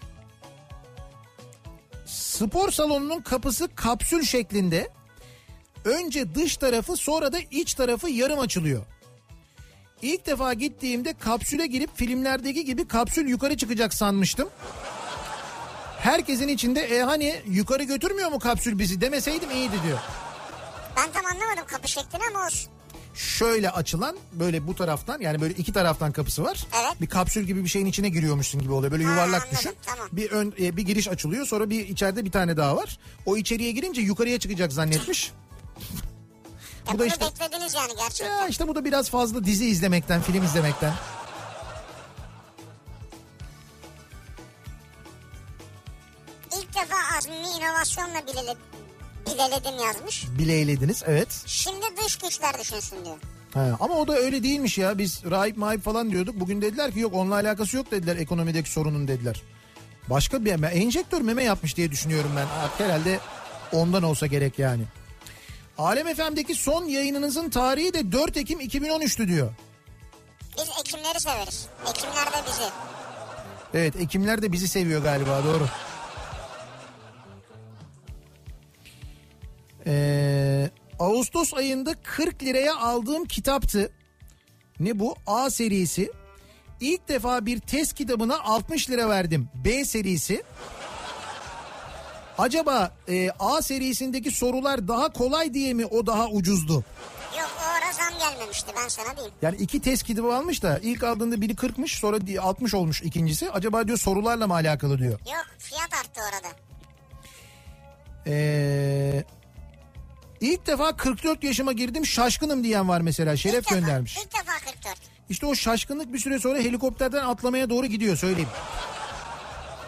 spor 2.06 2.70
salonunun 2.70 3.20
kapısı 3.20 3.74
kapsül 3.74 4.22
şeklinde. 4.22 4.90
Önce 5.84 6.34
dış 6.34 6.56
tarafı 6.56 6.96
sonra 6.96 7.32
da 7.32 7.38
iç 7.50 7.74
tarafı 7.74 8.10
yarım 8.10 8.38
açılıyor. 8.40 8.82
İlk 10.02 10.26
defa 10.26 10.54
gittiğimde 10.54 11.14
kapsüle 11.18 11.66
girip 11.66 11.96
filmlerdeki 11.96 12.64
gibi 12.64 12.88
kapsül 12.88 13.28
yukarı 13.28 13.56
çıkacak 13.56 13.94
sanmıştım. 13.94 14.48
Herkesin 15.98 16.48
içinde 16.48 16.80
e 16.80 17.02
hani 17.02 17.36
yukarı 17.46 17.82
götürmüyor 17.82 18.30
mu 18.30 18.38
kapsül 18.38 18.78
bizi 18.78 19.00
demeseydim 19.00 19.50
iyiydi 19.50 19.76
diyor. 19.86 19.98
Ben 20.96 21.12
tam 21.12 21.26
anlamadım 21.26 21.64
kapı 21.66 21.88
şeklini 21.88 22.22
ama 22.34 22.46
olsun. 22.46 22.70
Şöyle 23.14 23.70
açılan 23.70 24.16
böyle 24.32 24.66
bu 24.66 24.74
taraftan 24.74 25.20
yani 25.20 25.40
böyle 25.40 25.54
iki 25.54 25.72
taraftan 25.72 26.12
kapısı 26.12 26.44
var. 26.44 26.66
Evet. 26.82 27.00
Bir 27.00 27.06
kapsül 27.06 27.44
gibi 27.44 27.64
bir 27.64 27.68
şeyin 27.68 27.86
içine 27.86 28.08
giriyormuşsun 28.08 28.60
gibi 28.60 28.72
oluyor. 28.72 28.92
Böyle 28.92 29.04
Ha, 29.04 29.10
yuvarlak 29.12 29.42
anladım, 29.42 29.58
düşün. 29.58 29.72
tamam. 29.86 30.08
Bir 30.12 30.30
ön 30.30 30.54
e, 30.60 30.76
bir 30.76 30.82
giriş 30.82 31.08
açılıyor 31.08 31.46
sonra 31.46 31.70
bir 31.70 31.88
içeride 31.88 32.24
bir 32.24 32.30
tane 32.30 32.56
daha 32.56 32.76
var. 32.76 32.98
O 33.26 33.36
içeriye 33.36 33.72
girince 33.72 34.00
yukarıya 34.00 34.38
çıkacak 34.38 34.72
zannetmiş. 34.72 35.32
Ya 36.90 36.94
Bu 36.94 36.98
da 36.98 37.06
işte- 37.06 37.20
beklediniz 37.20 37.74
yani 37.74 37.92
gerçekten. 37.96 38.38
Ya 38.38 38.48
işte 38.48 38.68
bu 38.68 38.74
da 38.74 38.84
biraz 38.84 39.10
fazla 39.10 39.44
dizi 39.44 39.66
izlemekten, 39.66 40.22
film 40.22 40.44
izlemekten. 40.44 40.92
İlk 46.58 46.68
defa 46.74 46.96
azmimi 47.18 47.46
inovasyonla 47.58 48.22
bilele, 48.26 48.56
bileledim 49.26 49.84
yazmış. 49.86 50.26
Bileylediniz 50.38 51.02
evet. 51.06 51.42
Şimdi 51.46 51.86
dış 52.04 52.16
güçler 52.18 52.58
düşünsün 52.60 53.04
diyor. 53.04 53.16
Ha, 53.54 53.76
ama 53.80 53.94
o 53.94 54.08
da 54.08 54.16
öyle 54.16 54.42
değilmiş 54.42 54.78
ya. 54.78 54.98
Biz 54.98 55.24
rahip 55.30 55.56
mahip 55.56 55.84
falan 55.84 56.10
diyorduk. 56.10 56.40
Bugün 56.40 56.62
dediler 56.62 56.92
ki 56.92 57.00
yok 57.00 57.14
onunla 57.14 57.34
alakası 57.34 57.76
yok 57.76 57.90
dediler 57.90 58.16
ekonomideki 58.16 58.70
sorunun 58.70 59.08
dediler. 59.08 59.42
Başka 60.10 60.44
bir 60.44 60.62
ben 60.62 60.70
enjektör 60.70 61.20
meme 61.20 61.44
yapmış 61.44 61.76
diye 61.76 61.90
düşünüyorum 61.90 62.30
ben. 62.36 62.46
Herhalde 62.84 63.20
ondan 63.72 64.02
olsa 64.02 64.26
gerek 64.26 64.58
yani. 64.58 64.82
Alem 65.80 66.14
FM'deki 66.14 66.54
son 66.54 66.84
yayınınızın 66.84 67.50
tarihi 67.50 67.94
de 67.94 68.12
4 68.12 68.36
Ekim 68.36 68.60
2013'tü 68.60 69.28
diyor. 69.28 69.52
Biz 70.58 70.68
Ekimleri 70.80 71.20
severiz. 71.20 71.66
Ekimler 71.90 72.26
de 72.26 72.46
bizi. 72.46 72.70
Evet 73.74 73.96
Ekimler 73.96 74.42
de 74.42 74.52
bizi 74.52 74.68
seviyor 74.68 75.02
galiba 75.02 75.44
doğru. 75.44 75.68
Ee, 79.86 80.70
Ağustos 80.98 81.54
ayında 81.54 81.94
40 82.02 82.42
liraya 82.42 82.76
aldığım 82.76 83.24
kitaptı. 83.24 83.92
Ne 84.80 84.98
bu? 84.98 85.16
A 85.26 85.50
serisi. 85.50 86.12
ilk 86.80 87.08
defa 87.08 87.46
bir 87.46 87.58
test 87.60 87.94
kitabına 87.94 88.40
60 88.40 88.90
lira 88.90 89.08
verdim. 89.08 89.48
B 89.54 89.84
serisi. 89.84 90.42
Acaba 92.40 92.92
e, 93.08 93.30
A 93.38 93.62
serisindeki 93.62 94.30
sorular 94.30 94.88
daha 94.88 95.12
kolay 95.12 95.54
diye 95.54 95.74
mi 95.74 95.86
o 95.86 96.06
daha 96.06 96.28
ucuzdu? 96.28 96.84
Yok 97.38 97.50
o 97.60 97.70
ara 97.70 97.92
zam 97.92 98.18
gelmemişti 98.18 98.72
ben 98.76 98.88
sana 98.88 99.16
diyeyim. 99.16 99.34
Yani 99.42 99.56
iki 99.56 99.80
test 99.80 100.02
kitabı 100.02 100.34
almış 100.34 100.62
da 100.62 100.78
ilk 100.82 101.02
aldığında 101.04 101.40
biri 101.40 101.52
40'mış 101.54 101.98
sonra 101.98 102.26
di- 102.26 102.40
60 102.40 102.74
olmuş 102.74 103.02
ikincisi. 103.02 103.50
Acaba 103.50 103.86
diyor 103.86 103.98
sorularla 103.98 104.46
mı 104.46 104.54
alakalı 104.54 104.98
diyor. 104.98 105.10
Yok 105.12 105.46
fiyat 105.58 105.94
arttı 105.94 106.20
orada. 106.20 106.54
Ee, 108.26 109.24
ilk 110.40 110.66
defa 110.66 110.96
44 110.96 111.44
yaşıma 111.44 111.72
girdim 111.72 112.06
şaşkınım 112.06 112.64
diyen 112.64 112.88
var 112.88 113.00
mesela. 113.00 113.36
Şeref 113.36 113.64
İlk 113.64 113.70
defa- 113.70 113.74
göndermiş. 113.80 114.16
İlk 114.16 114.32
defa 114.34 114.52
44. 114.72 114.96
İşte 115.28 115.46
o 115.46 115.54
şaşkınlık 115.54 116.12
bir 116.12 116.18
süre 116.18 116.38
sonra 116.38 116.58
helikopterden 116.58 117.24
atlamaya 117.24 117.70
doğru 117.70 117.86
gidiyor 117.86 118.16
söyleyeyim. 118.16 118.48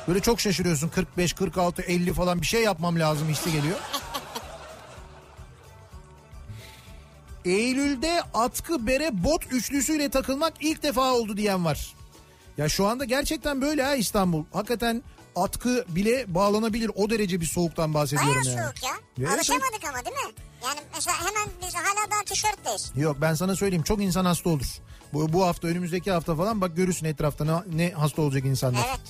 Böyle 0.09 0.21
çok 0.21 0.41
şaşırıyorsun 0.41 0.89
45, 0.89 1.33
46, 1.33 1.83
50 1.83 2.13
falan 2.13 2.41
bir 2.41 2.47
şey 2.47 2.63
yapmam 2.63 2.99
lazım 2.99 3.29
hissi 3.29 3.53
geliyor. 3.53 3.79
Eylül'de 7.45 8.23
atkı 8.35 8.87
bere 8.87 9.25
bot 9.25 9.43
üçlüsüyle 9.53 10.09
takılmak 10.09 10.53
ilk 10.61 10.83
defa 10.83 11.13
oldu 11.13 11.37
diyen 11.37 11.65
var. 11.65 11.95
Ya 12.59 12.69
şu 12.69 12.87
anda 12.87 13.05
gerçekten 13.05 13.61
böyle 13.61 13.83
ha 13.83 13.95
İstanbul. 13.95 14.45
Hakikaten 14.53 15.03
atkı 15.37 15.85
bile 15.89 16.35
bağlanabilir 16.35 16.91
o 16.95 17.11
derece 17.11 17.41
bir 17.41 17.47
soğuktan 17.47 17.95
bahsediyorum 17.95 18.43
Bayağı 18.45 18.57
yani. 18.57 18.65
soğuk 18.65 18.83
ya. 18.85 18.95
Evet, 19.19 19.31
Alışamadık 19.31 19.85
ama 19.89 20.05
değil 20.05 20.17
mi? 20.17 20.33
Yani 20.65 20.81
mesela 20.95 21.17
hemen 21.21 21.49
biz 21.63 21.75
hala 21.75 22.11
daha 22.11 22.25
tişörtteyiz. 22.27 22.93
Yok 22.97 23.17
ben 23.21 23.35
sana 23.35 23.57
söyleyeyim 23.57 23.83
çok 23.85 24.03
insan 24.03 24.25
hasta 24.25 24.51
olur. 24.51 24.67
Bu, 25.13 25.33
bu 25.33 25.47
hafta 25.47 25.69
önümüzdeki 25.69 26.11
hafta 26.13 26.37
falan 26.37 26.61
bak 26.61 26.77
görürsün 26.77 27.07
etrafta 27.07 27.45
ne, 27.45 27.77
ne 27.77 27.93
hasta 27.93 28.23
olacak 28.23 28.45
insanlar. 28.45 28.87
Evet. 28.89 29.01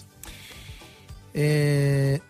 Ee, 1.36 2.20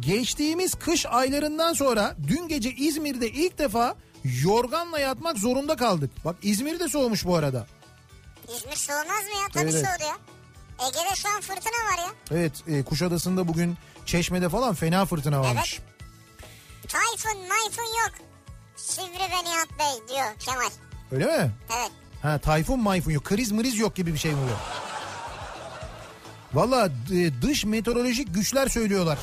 geçtiğimiz 0.00 0.74
kış 0.74 1.06
aylarından 1.06 1.72
sonra 1.72 2.16
dün 2.28 2.48
gece 2.48 2.70
İzmir'de 2.72 3.30
ilk 3.30 3.58
defa 3.58 3.96
yorganla 4.24 4.98
yatmak 4.98 5.38
zorunda 5.38 5.76
kaldık. 5.76 6.10
Bak 6.24 6.36
İzmir'de 6.42 6.88
soğumuş 6.88 7.24
bu 7.24 7.36
arada. 7.36 7.66
İzmir 8.56 8.76
soğumaz 8.76 9.06
mı 9.24 9.40
ya? 9.42 9.48
Tabii 9.52 9.62
Evet. 9.70 9.72
soğudu 9.86 10.08
ya. 10.08 10.16
Ege'de 10.88 11.14
şu 11.14 11.28
an 11.28 11.40
fırtına 11.40 11.92
var 11.92 11.98
ya. 11.98 12.12
Evet 12.30 12.52
e, 12.68 12.82
Kuşadası'nda 12.82 13.48
bugün 13.48 13.76
Çeşme'de 14.06 14.48
falan 14.48 14.74
fena 14.74 15.04
fırtına 15.06 15.40
varmış. 15.40 15.80
Tayfun 16.88 17.40
mayfun 17.48 17.82
yok. 17.82 18.12
Sivri 18.76 19.20
ve 19.20 19.44
Nihat 19.50 19.68
Bey 19.78 20.08
diyor 20.16 20.26
Kemal. 20.38 20.70
Öyle 21.12 21.26
mi? 21.26 21.50
Evet. 21.78 21.90
Ha 22.22 22.38
tayfun 22.38 22.80
mayfun 22.80 23.10
yok. 23.12 23.24
Kriz 23.24 23.52
mriz 23.52 23.78
yok 23.78 23.96
gibi 23.96 24.12
bir 24.12 24.18
şey 24.18 24.32
mi 24.32 24.38
bu? 24.38 24.56
Valla 26.54 26.86
e, 27.12 27.42
dış 27.42 27.64
meteorolojik 27.64 28.34
güçler 28.34 28.68
söylüyorlar. 28.68 29.18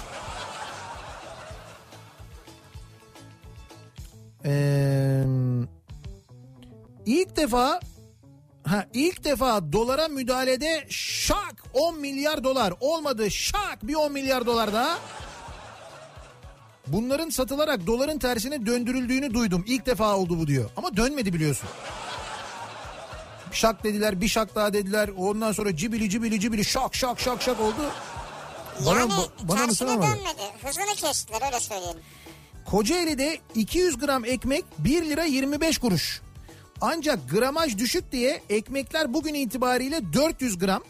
Ee, 4.46 5.24
ilk 7.06 7.36
defa 7.36 7.80
ha 8.64 8.86
ilk 8.94 9.24
defa 9.24 9.72
dolara 9.72 10.08
müdahalede 10.08 10.86
şak 10.90 11.64
10 11.74 12.00
milyar 12.00 12.44
dolar 12.44 12.74
olmadı 12.80 13.32
şak 13.32 13.88
bir 13.88 13.96
10 13.96 14.12
milyar 14.12 14.46
dolar 14.46 14.74
daha. 14.74 15.00
Bunların 16.88 17.30
satılarak 17.30 17.88
doların 17.88 18.20
tersine 18.20 18.66
döndürüldüğünü 18.66 19.34
duydum. 19.34 19.64
İlk 19.68 19.86
defa 19.86 20.18
oldu 20.18 20.40
bu 20.40 20.48
diyor. 20.48 20.70
Ama 20.78 20.98
dönmedi 20.98 21.34
biliyorsun. 21.34 21.70
Şak 23.52 23.84
dediler 23.84 24.22
bir 24.22 24.28
şak 24.28 24.56
daha 24.56 24.74
dediler. 24.74 25.10
Ondan 25.18 25.52
sonra 25.52 25.76
cibili 25.76 26.10
cibili 26.10 26.40
cibili 26.40 26.66
şak 26.66 26.96
şak 26.96 27.20
şak 27.20 27.42
şak 27.42 27.60
oldu. 27.60 27.92
Bana, 28.86 29.00
yani 29.00 29.12
ba- 29.12 29.30
bana 29.44 29.66
tersine 29.66 29.90
dönmedi. 29.90 30.44
Hızını 30.64 30.96
kestiler 30.96 31.42
öyle 31.46 31.60
söyleyelim. 31.60 32.02
Kocaeli'de 32.66 33.40
200 33.56 33.98
gram 33.98 34.26
ekmek 34.26 34.66
1 34.78 35.06
lira 35.06 35.24
25 35.24 35.78
kuruş. 35.78 36.22
Ancak 36.82 37.30
gramaj 37.30 37.78
düşük 37.78 38.12
diye 38.12 38.42
ekmekler 38.50 39.14
bugün 39.14 39.34
itibariyle 39.34 40.14
400 40.14 40.58
gram. 40.58 40.84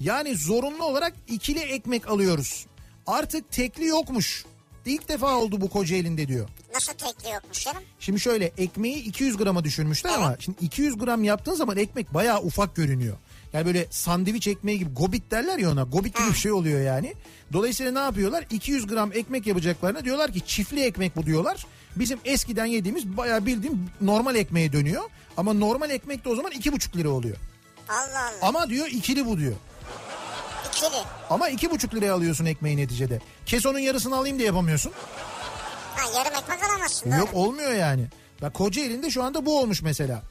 Yani 0.00 0.36
zorunlu 0.36 0.84
olarak 0.84 1.12
ikili 1.28 1.58
ekmek 1.60 2.08
alıyoruz. 2.08 2.66
Artık 3.06 3.52
tekli 3.52 3.86
yokmuş. 3.86 4.44
İlk 4.86 5.08
defa 5.08 5.36
oldu 5.36 5.60
bu 5.60 5.70
Kocaeli'nde 5.70 6.28
diyor. 6.28 6.48
Nasıl 6.74 6.92
tekli 6.92 7.30
yokmuş 7.34 7.64
canım? 7.64 7.82
Şimdi 8.00 8.20
şöyle 8.20 8.52
ekmeği 8.58 8.96
200 8.96 9.36
grama 9.36 9.64
düşürmüşler 9.64 10.10
ama 10.10 10.36
şimdi 10.40 10.64
200 10.64 10.98
gram 10.98 11.24
yaptığın 11.24 11.54
zaman 11.54 11.76
ekmek 11.76 12.14
bayağı 12.14 12.40
ufak 12.40 12.76
görünüyor. 12.76 13.16
Yani 13.52 13.66
böyle 13.66 13.86
sandviç 13.90 14.48
ekmeği 14.48 14.78
gibi 14.78 14.90
gobit 14.94 15.30
derler 15.30 15.58
ya 15.58 15.70
ona 15.70 15.82
gobit 15.82 16.18
gibi 16.18 16.28
bir 16.28 16.38
şey 16.38 16.52
oluyor 16.52 16.80
yani. 16.80 17.14
Dolayısıyla 17.52 17.92
ne 17.92 17.98
yapıyorlar? 17.98 18.44
200 18.50 18.86
gram 18.86 19.12
ekmek 19.12 19.46
yapacaklarına 19.46 20.04
diyorlar 20.04 20.32
ki 20.32 20.40
çiftli 20.46 20.84
ekmek 20.84 21.16
bu 21.16 21.26
diyorlar. 21.26 21.66
Bizim 21.96 22.18
eskiden 22.24 22.66
yediğimiz 22.66 23.16
bayağı 23.16 23.46
bildiğim 23.46 23.90
normal 24.00 24.36
ekmeğe 24.36 24.72
dönüyor. 24.72 25.02
Ama 25.36 25.52
normal 25.52 25.90
ekmek 25.90 26.24
de 26.24 26.28
o 26.28 26.36
zaman 26.36 26.52
2,5 26.52 26.96
lira 26.96 27.08
oluyor. 27.08 27.36
Allah 27.88 28.22
Allah. 28.22 28.48
Ama 28.48 28.70
diyor 28.70 28.86
ikili 28.86 29.26
bu 29.26 29.38
diyor. 29.38 29.54
İkili. 30.76 31.02
Ama 31.30 31.50
2,5 31.50 31.94
liraya 31.94 32.14
alıyorsun 32.14 32.44
ekmeği 32.44 32.76
neticede. 32.76 33.20
Kes 33.46 33.66
onun 33.66 33.78
yarısını 33.78 34.16
alayım 34.16 34.38
diye 34.38 34.46
yapamıyorsun. 34.46 34.92
Ha 35.96 36.18
yarım 36.18 36.38
ekmek 36.38 36.62
alamazsın 36.70 37.10
doğru. 37.10 37.18
Yok 37.18 37.28
olmuyor 37.34 37.72
yani. 37.72 38.06
Bak 38.42 38.54
Kocaeli'nde 38.54 39.10
şu 39.10 39.22
anda 39.24 39.46
bu 39.46 39.60
olmuş 39.60 39.82
mesela. 39.82 40.22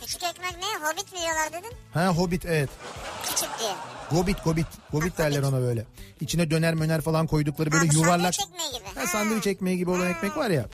Küçük 0.00 0.22
ekmek 0.22 0.52
ne? 0.52 0.86
Hobbit 0.88 1.12
mi 1.12 1.18
diyorlar 1.18 1.52
dedin? 1.52 1.76
Ha 1.94 2.06
Hobbit 2.08 2.44
evet. 2.46 2.68
Küçük 3.22 3.48
diye. 3.60 3.70
Gobit 4.10 4.44
gobit. 4.44 4.66
Gobit 4.92 5.18
derler 5.18 5.42
ona 5.42 5.60
böyle. 5.60 5.84
İçine 6.20 6.50
döner 6.50 6.74
möner 6.74 7.00
falan 7.00 7.26
koydukları 7.26 7.72
böyle 7.72 7.86
Ha, 7.88 7.92
yuvarlak. 7.94 8.34
Sandviç 8.34 8.48
ekmeği 8.52 8.70
gibi. 8.72 9.00
Ha, 9.00 9.06
sandviç 9.06 9.46
ekmeği 9.46 9.76
gibi 9.76 9.90
olan 9.90 10.10
ekmek 10.10 10.36
var 10.36 10.50
ya. 10.50 10.64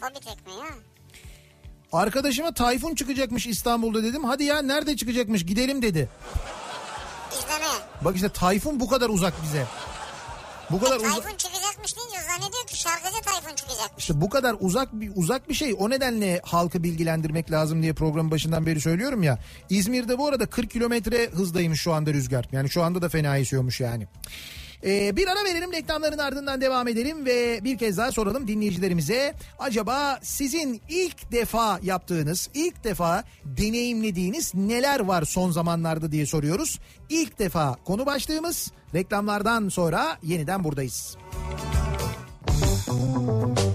Hobbit 0.00 0.26
ekmeği 0.28 0.58
ha. 0.60 0.68
Arkadaşıma 1.92 2.54
Tayfun 2.54 2.94
çıkacakmış 2.94 3.46
İstanbul'da 3.46 4.02
dedim. 4.02 4.24
Hadi 4.24 4.44
ya 4.44 4.62
nerede 4.62 4.96
çıkacakmış 4.96 5.46
gidelim 5.46 5.82
dedi. 5.82 6.08
İzlemeye. 7.44 7.80
Bak 8.04 8.16
işte 8.16 8.28
Tayfun 8.28 8.80
bu 8.80 8.88
kadar 8.88 9.08
uzak 9.08 9.42
bize. 9.42 9.66
Bu 10.70 10.80
kadar 10.80 10.96
uzak. 10.96 11.12
Tayfun 11.12 11.36
çıkacakmış 11.36 11.96
deyince 11.96 12.16
zannediyor 12.28 12.66
ki 12.66 12.78
şarkıcı 12.78 13.20
Tayfun 13.22 13.54
çıkacakmış. 13.54 13.98
İşte 13.98 14.20
bu 14.20 14.30
kadar 14.30 14.56
uzak 14.60 14.92
bir 14.92 15.12
uzak 15.14 15.48
bir 15.48 15.54
şey. 15.54 15.74
O 15.78 15.90
nedenle 15.90 16.40
halkı 16.44 16.82
bilgilendirmek 16.82 17.50
lazım 17.50 17.82
diye 17.82 17.92
programın 17.92 18.30
başından 18.30 18.66
beri 18.66 18.80
söylüyorum 18.80 19.22
ya. 19.22 19.38
İzmir'de 19.70 20.18
bu 20.18 20.26
arada 20.28 20.46
40 20.46 20.70
kilometre 20.70 21.30
hızdaymış 21.30 21.80
şu 21.80 21.92
anda 21.92 22.12
rüzgar. 22.12 22.44
Yani 22.52 22.70
şu 22.70 22.82
anda 22.82 23.02
da 23.02 23.08
fena 23.08 23.36
esiyormuş 23.38 23.80
yani. 23.80 24.08
Ee, 24.84 25.16
bir 25.16 25.28
ara 25.28 25.44
verelim 25.44 25.72
reklamların 25.72 26.18
ardından 26.18 26.60
devam 26.60 26.88
edelim 26.88 27.26
ve 27.26 27.60
bir 27.64 27.78
kez 27.78 27.98
daha 27.98 28.12
soralım 28.12 28.48
dinleyicilerimize. 28.48 29.34
Acaba 29.58 30.18
sizin 30.22 30.82
ilk 30.88 31.32
defa 31.32 31.80
yaptığınız, 31.82 32.50
ilk 32.54 32.84
defa 32.84 33.24
deneyimlediğiniz 33.44 34.54
neler 34.54 35.00
var 35.00 35.24
son 35.24 35.50
zamanlarda 35.50 36.12
diye 36.12 36.26
soruyoruz. 36.26 36.78
İlk 37.08 37.38
defa 37.38 37.76
konu 37.84 38.06
başlığımız 38.06 38.72
reklamlardan 38.94 39.68
sonra 39.68 40.18
yeniden 40.22 40.64
buradayız. 40.64 41.16
Show 42.90 43.69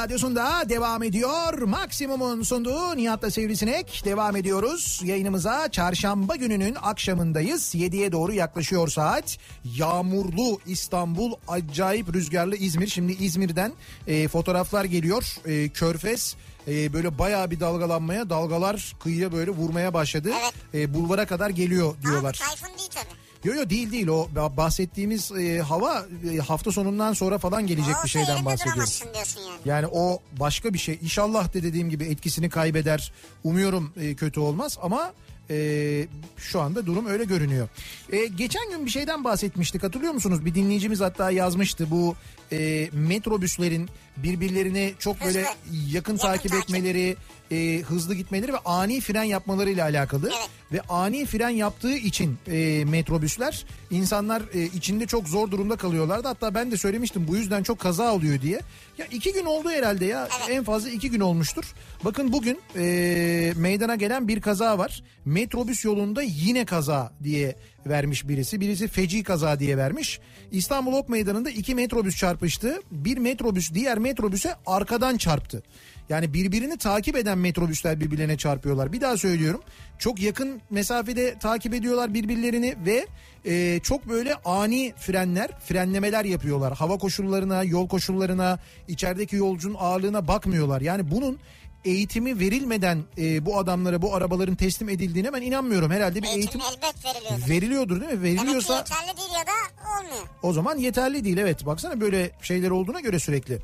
Radyosu'nda 0.00 0.68
devam 0.68 1.02
ediyor. 1.02 1.58
Maksimum'un 1.58 2.42
sunduğu 2.42 2.96
Nihat'la 2.96 3.30
Sivrisinek 3.30 4.02
devam 4.04 4.36
ediyoruz. 4.36 5.00
Yayınımıza 5.04 5.70
çarşamba 5.70 6.36
gününün 6.36 6.76
akşamındayız. 6.82 7.74
7'ye 7.74 8.12
doğru 8.12 8.32
yaklaşıyor 8.32 8.88
saat. 8.88 9.38
Yağmurlu 9.64 10.60
İstanbul, 10.66 11.32
acayip 11.48 12.14
rüzgarlı 12.14 12.56
İzmir. 12.56 12.86
Şimdi 12.86 13.12
İzmir'den 13.12 13.72
e, 14.06 14.28
fotoğraflar 14.28 14.84
geliyor. 14.84 15.36
E, 15.46 15.68
Körfez 15.68 16.36
e, 16.68 16.92
böyle 16.92 17.18
bayağı 17.18 17.50
bir 17.50 17.60
dalgalanmaya, 17.60 18.30
dalgalar 18.30 18.92
kıyıya 19.02 19.32
böyle 19.32 19.50
vurmaya 19.50 19.94
başladı. 19.94 20.30
Evet. 20.42 20.54
E, 20.74 20.94
bulvara 20.94 21.26
kadar 21.26 21.50
geliyor 21.50 21.94
diyorlar. 22.02 22.40
Ama 22.42 22.56
Tayfun 22.56 22.78
değil 22.78 22.90
tabii. 22.94 23.19
Yo 23.44 23.54
yo 23.54 23.70
değil 23.70 23.92
değil 23.92 24.06
o 24.06 24.28
bahsettiğimiz 24.56 25.32
e, 25.32 25.58
hava 25.60 26.06
e, 26.32 26.38
hafta 26.38 26.72
sonundan 26.72 27.12
sonra 27.12 27.38
falan 27.38 27.66
gelecek 27.66 27.94
Olsa 27.94 28.04
bir 28.04 28.08
şeyden 28.08 28.44
bahsediyoruz. 28.44 29.02
yani. 29.04 29.48
Yani 29.64 29.86
o 29.86 30.18
başka 30.40 30.74
bir 30.74 30.78
şey. 30.78 30.98
İnşallah 31.02 31.54
de 31.54 31.62
dediğim 31.62 31.90
gibi 31.90 32.04
etkisini 32.04 32.50
kaybeder. 32.50 33.12
Umuyorum 33.44 33.92
e, 34.00 34.14
kötü 34.14 34.40
olmaz 34.40 34.78
ama 34.82 35.12
Ee, 35.52 36.06
şu 36.36 36.60
anda 36.60 36.86
durum 36.86 37.06
öyle 37.06 37.24
görünüyor. 37.24 37.68
Ee, 38.12 38.26
geçen 38.26 38.70
gün 38.70 38.86
bir 38.86 38.90
şeyden 38.90 39.24
bahsetmiştik 39.24 39.82
hatırlıyor 39.82 40.12
musunuz? 40.12 40.44
Bir 40.44 40.54
dinleyicimiz 40.54 41.00
hatta 41.00 41.30
yazmıştı 41.30 41.90
bu 41.90 42.16
e, 42.52 42.88
metrobüslerin 42.92 43.88
birbirlerine 44.16 44.92
çok 44.98 45.20
böyle 45.24 45.38
Hızlı. 45.40 45.50
yakın, 45.72 45.90
Yakın 45.94 46.16
takip 46.16 46.50
takip. 46.52 46.64
etmeleri, 46.64 47.16
e, 47.50 47.78
hızlı 47.80 48.14
gitmeleri 48.14 48.52
ve 48.52 48.58
ani 48.64 49.00
fren 49.00 49.22
yapmalarıyla 49.24 49.84
alakalı. 49.84 50.26
Evet. 50.38 50.48
Ve 50.72 50.80
ani 50.88 51.26
fren 51.26 51.48
yaptığı 51.48 51.96
için 51.96 52.38
e, 52.48 52.84
metrobüsler 52.84 53.64
insanlar 53.90 54.42
e, 54.54 54.62
içinde 54.64 55.06
çok 55.06 55.28
zor 55.28 55.50
durumda 55.50 55.76
kalıyorlardı. 55.76 56.28
Hatta 56.28 56.54
ben 56.54 56.70
de 56.70 56.76
söylemiştim 56.76 57.24
bu 57.28 57.36
yüzden 57.36 57.62
çok 57.62 57.78
kaza 57.78 58.12
oluyor 58.14 58.40
diye. 58.42 58.60
Ya 58.98 59.06
iki 59.06 59.32
gün 59.32 59.44
oldu 59.44 59.70
herhalde 59.70 60.04
ya 60.04 60.28
Evet. 60.40 60.56
en 60.58 60.64
fazla 60.64 60.90
iki 60.90 61.10
gün 61.10 61.20
olmuştur. 61.20 61.64
Bakın 62.04 62.32
bugün 62.32 62.58
e, 62.76 63.52
meydana 63.56 63.94
gelen 63.94 64.28
bir 64.28 64.40
kaza 64.40 64.78
var. 64.78 65.02
Metrobüs 65.24 65.84
yolunda 65.84 66.22
yine 66.22 66.64
kaza 66.64 67.12
diye 67.22 67.56
vermiş 67.86 68.28
birisi. 68.28 68.60
Birisi 68.60 68.88
feci 68.88 69.22
kaza 69.22 69.60
diye 69.60 69.76
vermiş. 69.76 70.20
İstanbul 70.50 70.92
Ok 70.92 71.08
Meydanı'nda 71.08 71.50
iki 71.50 71.74
metrobüs 71.74 72.16
çarpıştı. 72.16 72.80
Bir 72.90 73.18
metrobüs 73.18 73.74
diğer 73.74 73.98
metrobüse 73.98 74.54
arkadan 74.66 75.16
çarptı. 75.16 75.62
Yani 76.08 76.34
birbirini 76.34 76.78
takip 76.78 77.16
eden 77.16 77.38
metrobüsler 77.38 78.00
birbirlerine 78.00 78.36
çarpıyorlar. 78.36 78.92
Bir 78.92 79.00
daha 79.00 79.16
söylüyorum. 79.16 79.60
Çok 79.98 80.20
yakın 80.20 80.60
mesafede 80.70 81.38
takip 81.38 81.74
ediyorlar 81.74 82.14
birbirlerini 82.14 82.74
ve 82.86 83.06
e, 83.44 83.80
çok 83.82 84.08
böyle 84.08 84.34
ani 84.34 84.92
frenler, 84.96 85.60
frenlemeler 85.60 86.24
yapıyorlar. 86.24 86.72
Hava 86.76 86.98
koşullarına, 86.98 87.62
yol 87.64 87.88
koşullarına, 87.88 88.58
içerideki 88.88 89.36
yolcunun 89.36 89.76
ağırlığına 89.78 90.28
bakmıyorlar. 90.28 90.80
Yani 90.80 91.10
bunun 91.10 91.38
eğitimi 91.84 92.38
verilmeden 92.40 93.04
e, 93.18 93.46
bu 93.46 93.58
adamlara 93.58 94.02
bu 94.02 94.14
arabaların 94.14 94.54
teslim 94.54 94.88
edildiğine 94.88 95.32
ben 95.32 95.42
inanmıyorum. 95.42 95.90
Herhalde 95.90 96.22
bir 96.22 96.28
Eğitim, 96.28 96.60
eğitim 96.60 96.60
elbet 96.60 97.04
veriliyordur. 97.04 97.48
veriliyordur 97.50 98.00
değil 98.00 98.12
mi? 98.12 98.18
Demek 98.22 98.38
ki 98.38 98.42
Veriliyorsa 98.42 98.76
yeterli 98.76 99.16
değil 99.16 99.30
ya 99.38 99.46
da 99.46 99.52
olmuyor. 99.98 100.26
o 100.42 100.52
zaman 100.52 100.78
yeterli 100.78 101.24
değil. 101.24 101.36
Evet 101.38 101.66
baksana 101.66 102.00
böyle 102.00 102.30
şeyler 102.42 102.70
olduğuna 102.70 103.00
göre 103.00 103.18
sürekli. 103.18 103.54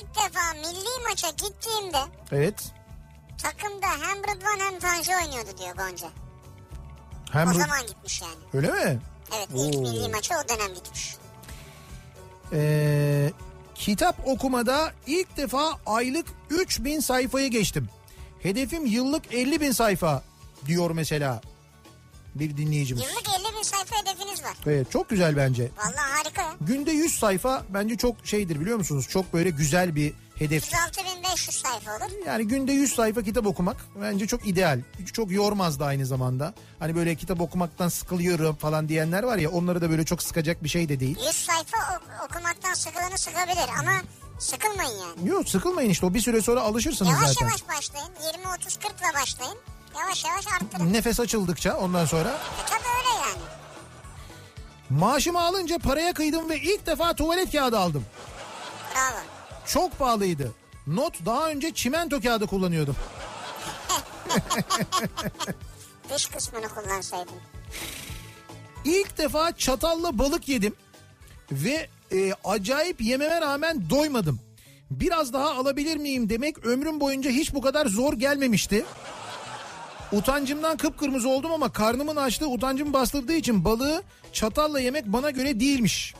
İlk 0.00 0.08
defa 0.14 0.52
milli 0.54 1.08
maça 1.08 1.28
gittiğimde 1.30 1.98
Evet. 2.32 2.72
takımda 3.42 3.86
hem 3.86 4.16
Rıdvan 4.22 4.66
hem 4.70 4.78
Tanju 4.78 5.12
oynuyordu 5.24 5.58
diyor 5.58 5.76
Gonca. 5.76 6.08
Hem 7.32 7.48
O 7.48 7.52
zaman 7.54 7.86
gitmiş 7.86 8.22
yani. 8.22 8.34
Öyle 8.54 8.70
mi? 8.70 8.98
Evet 9.36 9.48
ilk 9.54 9.74
Oo. 9.76 9.80
milli 9.80 10.08
maça 10.08 10.34
o 10.44 10.48
dönem 10.48 10.74
gitmiş. 10.74 11.14
Ee, 12.52 13.30
kitap 13.84 14.28
okumada 14.28 14.92
ilk 15.06 15.36
defa 15.36 15.78
aylık 15.86 16.26
3000 16.50 17.00
sayfayı 17.00 17.50
geçtim. 17.50 17.88
Hedefim 18.42 18.86
yıllık 18.86 19.34
50 19.34 19.60
bin 19.60 19.72
sayfa 19.72 20.22
diyor 20.66 20.90
mesela 20.90 21.40
bir 22.34 22.56
dinleyicimiz. 22.56 23.02
Yıllık 23.02 23.28
50 23.28 23.56
bin 23.58 23.62
sayfa 23.62 23.96
hedefiniz 23.96 24.44
var. 24.44 24.56
Evet 24.66 24.90
çok 24.90 25.08
güzel 25.08 25.36
bence. 25.36 25.70
Vallahi 25.76 26.12
harika. 26.12 26.56
Günde 26.60 26.90
100 26.90 27.18
sayfa 27.18 27.62
bence 27.68 27.96
çok 27.96 28.16
şeydir 28.24 28.60
biliyor 28.60 28.78
musunuz? 28.78 29.08
Çok 29.10 29.32
böyle 29.34 29.50
güzel 29.50 29.94
bir 29.94 30.12
hedef. 30.38 30.72
106.500 30.72 31.36
sayfa 31.52 31.90
olur. 31.96 32.26
Yani 32.26 32.48
günde 32.48 32.72
100 32.72 32.94
sayfa 32.94 33.22
kitap 33.22 33.46
okumak 33.46 33.76
bence 34.02 34.26
çok 34.26 34.46
ideal. 34.46 34.80
Çok 35.12 35.30
yormaz 35.30 35.80
da 35.80 35.86
aynı 35.86 36.06
zamanda. 36.06 36.54
Hani 36.78 36.96
böyle 36.96 37.14
kitap 37.14 37.40
okumaktan 37.40 37.88
sıkılıyorum 37.88 38.56
falan 38.56 38.88
diyenler 38.88 39.22
var 39.22 39.36
ya 39.38 39.50
onları 39.50 39.80
da 39.80 39.90
böyle 39.90 40.04
çok 40.04 40.22
sıkacak 40.22 40.64
bir 40.64 40.68
şey 40.68 40.88
de 40.88 41.00
değil. 41.00 41.16
100 41.26 41.36
sayfa 41.36 41.76
ok- 41.96 42.30
okumaktan 42.30 42.74
sıkılanı 42.74 43.18
sıkabilir 43.18 43.68
ama 43.80 43.92
sıkılmayın 44.38 44.98
yani. 44.98 45.28
Yok 45.28 45.48
sıkılmayın 45.48 45.90
işte 45.90 46.06
o 46.06 46.14
bir 46.14 46.20
süre 46.20 46.42
sonra 46.42 46.60
alışırsınız 46.60 47.12
Yavaş 47.12 47.28
zaten. 47.28 47.46
yavaş 47.46 47.68
başlayın. 47.68 48.08
20 48.36 48.48
30 48.58 48.76
40 48.76 48.84
ile 49.00 49.20
başlayın. 49.22 49.56
Yavaş 50.00 50.24
yavaş 50.24 50.46
arttırın. 50.46 50.92
Nefes 50.92 51.20
açıldıkça 51.20 51.76
ondan 51.76 52.04
sonra 52.06 52.28
E 52.28 52.66
tabii 52.70 52.78
öyle 52.98 53.28
yani. 53.28 53.42
maaşımı 54.90 55.40
alınca 55.44 55.78
paraya 55.78 56.12
kıydım 56.12 56.48
ve 56.50 56.56
ilk 56.60 56.86
defa 56.86 57.14
tuvalet 57.14 57.52
kağıdı 57.52 57.78
aldım. 57.78 58.04
Bravo. 58.94 59.18
Çok 59.66 59.98
pahalıydı. 59.98 60.52
Not 60.86 61.26
daha 61.26 61.50
önce 61.50 61.74
çimento 61.74 62.20
kağıdı 62.20 62.46
kullanıyordum. 62.46 62.96
Dış 66.14 66.26
kısmını 66.26 66.68
kullansaydın. 66.68 67.34
İlk 68.84 69.18
defa 69.18 69.56
çatalla 69.56 70.18
balık 70.18 70.48
yedim 70.48 70.74
ve 71.52 71.88
e, 72.12 72.32
acayip 72.44 73.00
yememe 73.00 73.40
rağmen 73.40 73.90
doymadım. 73.90 74.40
Biraz 74.90 75.32
daha 75.32 75.50
alabilir 75.50 75.96
miyim 75.96 76.28
demek 76.28 76.66
ömrüm 76.66 77.00
boyunca 77.00 77.30
hiç 77.30 77.54
bu 77.54 77.60
kadar 77.60 77.86
zor 77.86 78.12
gelmemişti. 78.12 78.84
Utancımdan 80.12 80.76
kıpkırmızı 80.76 81.28
oldum 81.28 81.52
ama 81.52 81.72
karnımın 81.72 82.16
açlığı 82.16 82.48
utancımı 82.48 82.92
bastırdığı 82.92 83.34
için 83.34 83.64
balığı 83.64 84.02
çatalla 84.32 84.80
yemek 84.80 85.06
bana 85.06 85.30
göre 85.30 85.60
değilmiş. 85.60 86.14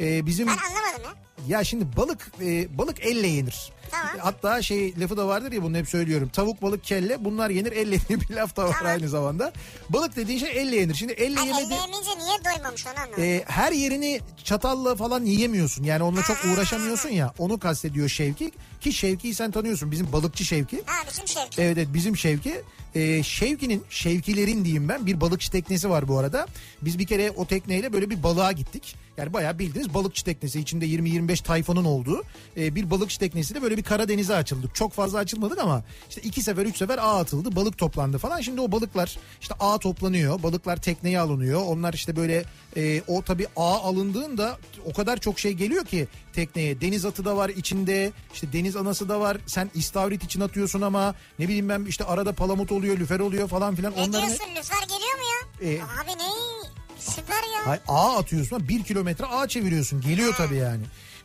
E, 0.00 0.26
bizim 0.26 0.46
Ben 0.46 0.52
anlamadım 0.52 1.18
ya. 1.48 1.58
ya 1.58 1.64
şimdi 1.64 1.96
balık 1.96 2.30
e, 2.42 2.78
balık 2.78 3.00
elle 3.06 3.26
yenir. 3.26 3.72
Tamam. 3.90 4.08
Hatta 4.18 4.62
şey 4.62 4.94
lafı 5.00 5.16
da 5.16 5.28
vardır 5.28 5.52
ya 5.52 5.62
bunu 5.62 5.76
hep 5.76 5.88
söylüyorum. 5.88 6.28
Tavuk 6.28 6.62
balık 6.62 6.84
kelle 6.84 7.24
bunlar 7.24 7.50
yenir 7.50 7.72
elle 7.72 7.98
diye 8.08 8.20
bir 8.20 8.30
laf 8.34 8.56
da 8.56 8.64
var 8.64 8.74
Tamam. 8.78 8.92
aynı 8.92 9.08
zamanda. 9.08 9.52
Balık 9.88 10.16
dediğin 10.16 10.38
şey 10.38 10.50
elle 10.60 10.76
yenir. 10.76 10.94
Şimdi 10.94 11.12
elle 11.12 11.34
Hani 11.36 11.48
yemedi. 11.48 11.64
elle 11.64 11.74
yemeyince 11.74 12.10
niye 12.18 12.54
doymamış 12.54 12.86
onu 12.86 12.92
anlamadım. 13.00 13.24
e, 13.24 13.42
her 13.46 13.72
yerini 13.72 14.20
çatalla 14.44 14.96
falan 14.96 15.24
yiyemiyorsun. 15.24 15.84
Yani 15.84 16.02
onunla 16.02 16.22
çok 16.22 16.36
uğraşamıyorsun 16.44 17.08
ya. 17.08 17.32
Onu 17.38 17.58
kastediyor 17.58 18.08
Şevki. 18.08 18.52
Ki 18.80 18.92
Şevki'yi 18.92 19.34
sen 19.34 19.50
tanıyorsun. 19.50 19.90
Bizim 19.90 20.12
balıkçı 20.12 20.44
Şevki. 20.44 20.82
Ha 20.86 20.96
bizim 21.10 21.28
Şevki. 21.28 21.62
Evet 21.62 21.78
evet 21.78 21.88
bizim 21.94 22.16
Şevki. 22.16 22.62
Ee, 22.94 23.22
Şevki'nin, 23.22 23.82
Şevkilerin 23.90 24.64
diyeyim 24.64 24.88
ben 24.88 25.06
bir 25.06 25.20
balıkçı 25.20 25.50
teknesi 25.50 25.90
var 25.90 26.08
bu 26.08 26.18
arada. 26.18 26.46
Biz 26.82 26.98
bir 26.98 27.06
kere 27.06 27.30
o 27.30 27.46
tekneyle 27.46 27.92
böyle 27.92 28.10
bir 28.10 28.22
balığa 28.22 28.52
gittik. 28.52 28.96
Yani 29.16 29.32
bayağı 29.32 29.58
bildiğiniz 29.58 29.94
balıkçı 29.94 30.24
teknesi 30.24 30.60
içinde 30.60 30.86
20-25 30.86 31.42
tayfanın 31.42 31.84
olduğu 31.84 32.22
e, 32.56 32.74
bir 32.74 32.90
balıkçı 32.90 33.18
teknesiyle 33.18 33.62
böyle 33.62 33.76
bir 33.76 33.82
Karadeniz'e 33.82 34.34
açıldık. 34.34 34.74
Çok 34.74 34.92
fazla 34.92 35.18
açılmadık 35.18 35.58
ama 35.58 35.84
işte 36.08 36.20
iki 36.20 36.42
sefer 36.42 36.66
üç 36.66 36.76
sefer 36.76 36.98
ağ 36.98 37.18
atıldı 37.18 37.56
balık 37.56 37.78
toplandı 37.78 38.18
falan. 38.18 38.40
Şimdi 38.40 38.60
o 38.60 38.72
balıklar 38.72 39.16
işte 39.40 39.54
ağ 39.60 39.78
toplanıyor 39.78 40.42
balıklar 40.42 40.76
tekneye 40.76 41.20
alınıyor. 41.20 41.62
Onlar 41.66 41.94
işte 41.94 42.16
böyle 42.16 42.44
e, 42.76 43.02
o 43.06 43.22
tabii 43.22 43.46
ağ 43.56 43.78
alındığında 43.80 44.58
o 44.84 44.92
kadar 44.92 45.16
çok 45.16 45.38
şey 45.38 45.52
geliyor 45.52 45.84
ki 45.84 46.08
tekneye. 46.32 46.80
Deniz 46.80 47.04
atı 47.04 47.24
da 47.24 47.36
var 47.36 47.48
içinde 47.48 48.12
işte 48.34 48.52
deniz 48.52 48.76
anası 48.76 49.08
da 49.08 49.20
var. 49.20 49.36
Sen 49.46 49.70
istavrit 49.74 50.24
için 50.24 50.40
atıyorsun 50.40 50.80
ama 50.80 51.14
ne 51.38 51.44
bileyim 51.48 51.68
ben 51.68 51.84
işte 51.84 52.04
arada 52.04 52.32
palamut 52.32 52.72
oluyor 52.72 52.98
lüfer 52.98 53.20
oluyor 53.20 53.48
falan 53.48 53.74
filan. 53.74 53.92
Ne 53.92 53.96
Onların 53.96 54.12
diyorsun 54.12 54.46
lüfer 54.56 54.82
geliyor 54.82 55.18
mu 55.18 55.24
ya? 55.32 55.70
Ee, 55.70 55.80
Abi 55.82 56.10
ne? 56.18 56.75
Süper 57.06 57.34
ya. 57.34 57.66
Hayır, 57.66 57.82
ağ 57.88 58.18
atıyorsun 58.18 58.68
bir 58.68 58.84
kilometre 58.84 59.26
ağ 59.26 59.48
çeviriyorsun 59.48 60.00
geliyor 60.00 60.34
tabii 60.36 60.56
yani. 60.56 60.82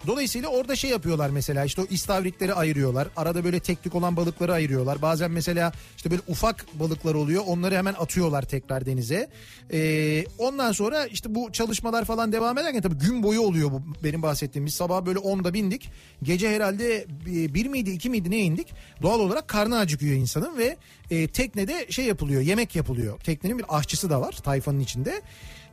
Dolayısıyla 0.07 0.49
orada 0.49 0.75
şey 0.75 0.89
yapıyorlar 0.89 1.29
mesela 1.29 1.65
işte 1.65 1.81
o 1.81 1.85
istavritleri 1.85 2.53
ayırıyorlar. 2.53 3.07
Arada 3.17 3.43
böyle 3.43 3.59
teknik 3.59 3.95
olan 3.95 4.17
balıkları 4.17 4.53
ayırıyorlar. 4.53 5.01
Bazen 5.01 5.31
mesela 5.31 5.71
işte 5.97 6.11
böyle 6.11 6.21
ufak 6.27 6.65
balıklar 6.79 7.15
oluyor. 7.15 7.43
Onları 7.47 7.75
hemen 7.75 7.93
atıyorlar 7.93 8.41
tekrar 8.41 8.85
denize. 8.85 9.29
Ee, 9.73 10.25
ondan 10.37 10.71
sonra 10.71 11.05
işte 11.05 11.35
bu 11.35 11.51
çalışmalar 11.51 12.05
falan 12.05 12.31
devam 12.31 12.57
ederken 12.57 12.81
tabii 12.81 12.95
gün 12.95 13.23
boyu 13.23 13.41
oluyor 13.41 13.71
bu 13.71 13.81
benim 14.03 14.21
bahsettiğim. 14.21 14.65
Biz 14.65 14.73
sabah 14.73 15.05
böyle 15.05 15.19
10'da 15.19 15.53
bindik. 15.53 15.89
Gece 16.23 16.49
herhalde 16.49 17.05
bir 17.25 17.67
miydi 17.67 17.89
iki 17.89 18.09
miydi 18.09 18.31
ne 18.31 18.37
indik. 18.37 18.67
Doğal 19.01 19.19
olarak 19.19 19.47
karnı 19.47 19.77
acıkıyor 19.77 20.15
insanın 20.15 20.57
ve 20.57 20.77
e, 21.11 21.27
teknede 21.27 21.85
şey 21.89 22.05
yapılıyor 22.05 22.41
yemek 22.41 22.75
yapılıyor. 22.75 23.19
Teknenin 23.19 23.57
bir 23.57 23.65
aşçısı 23.69 24.09
da 24.09 24.21
var 24.21 24.31
tayfanın 24.31 24.79
içinde. 24.79 25.21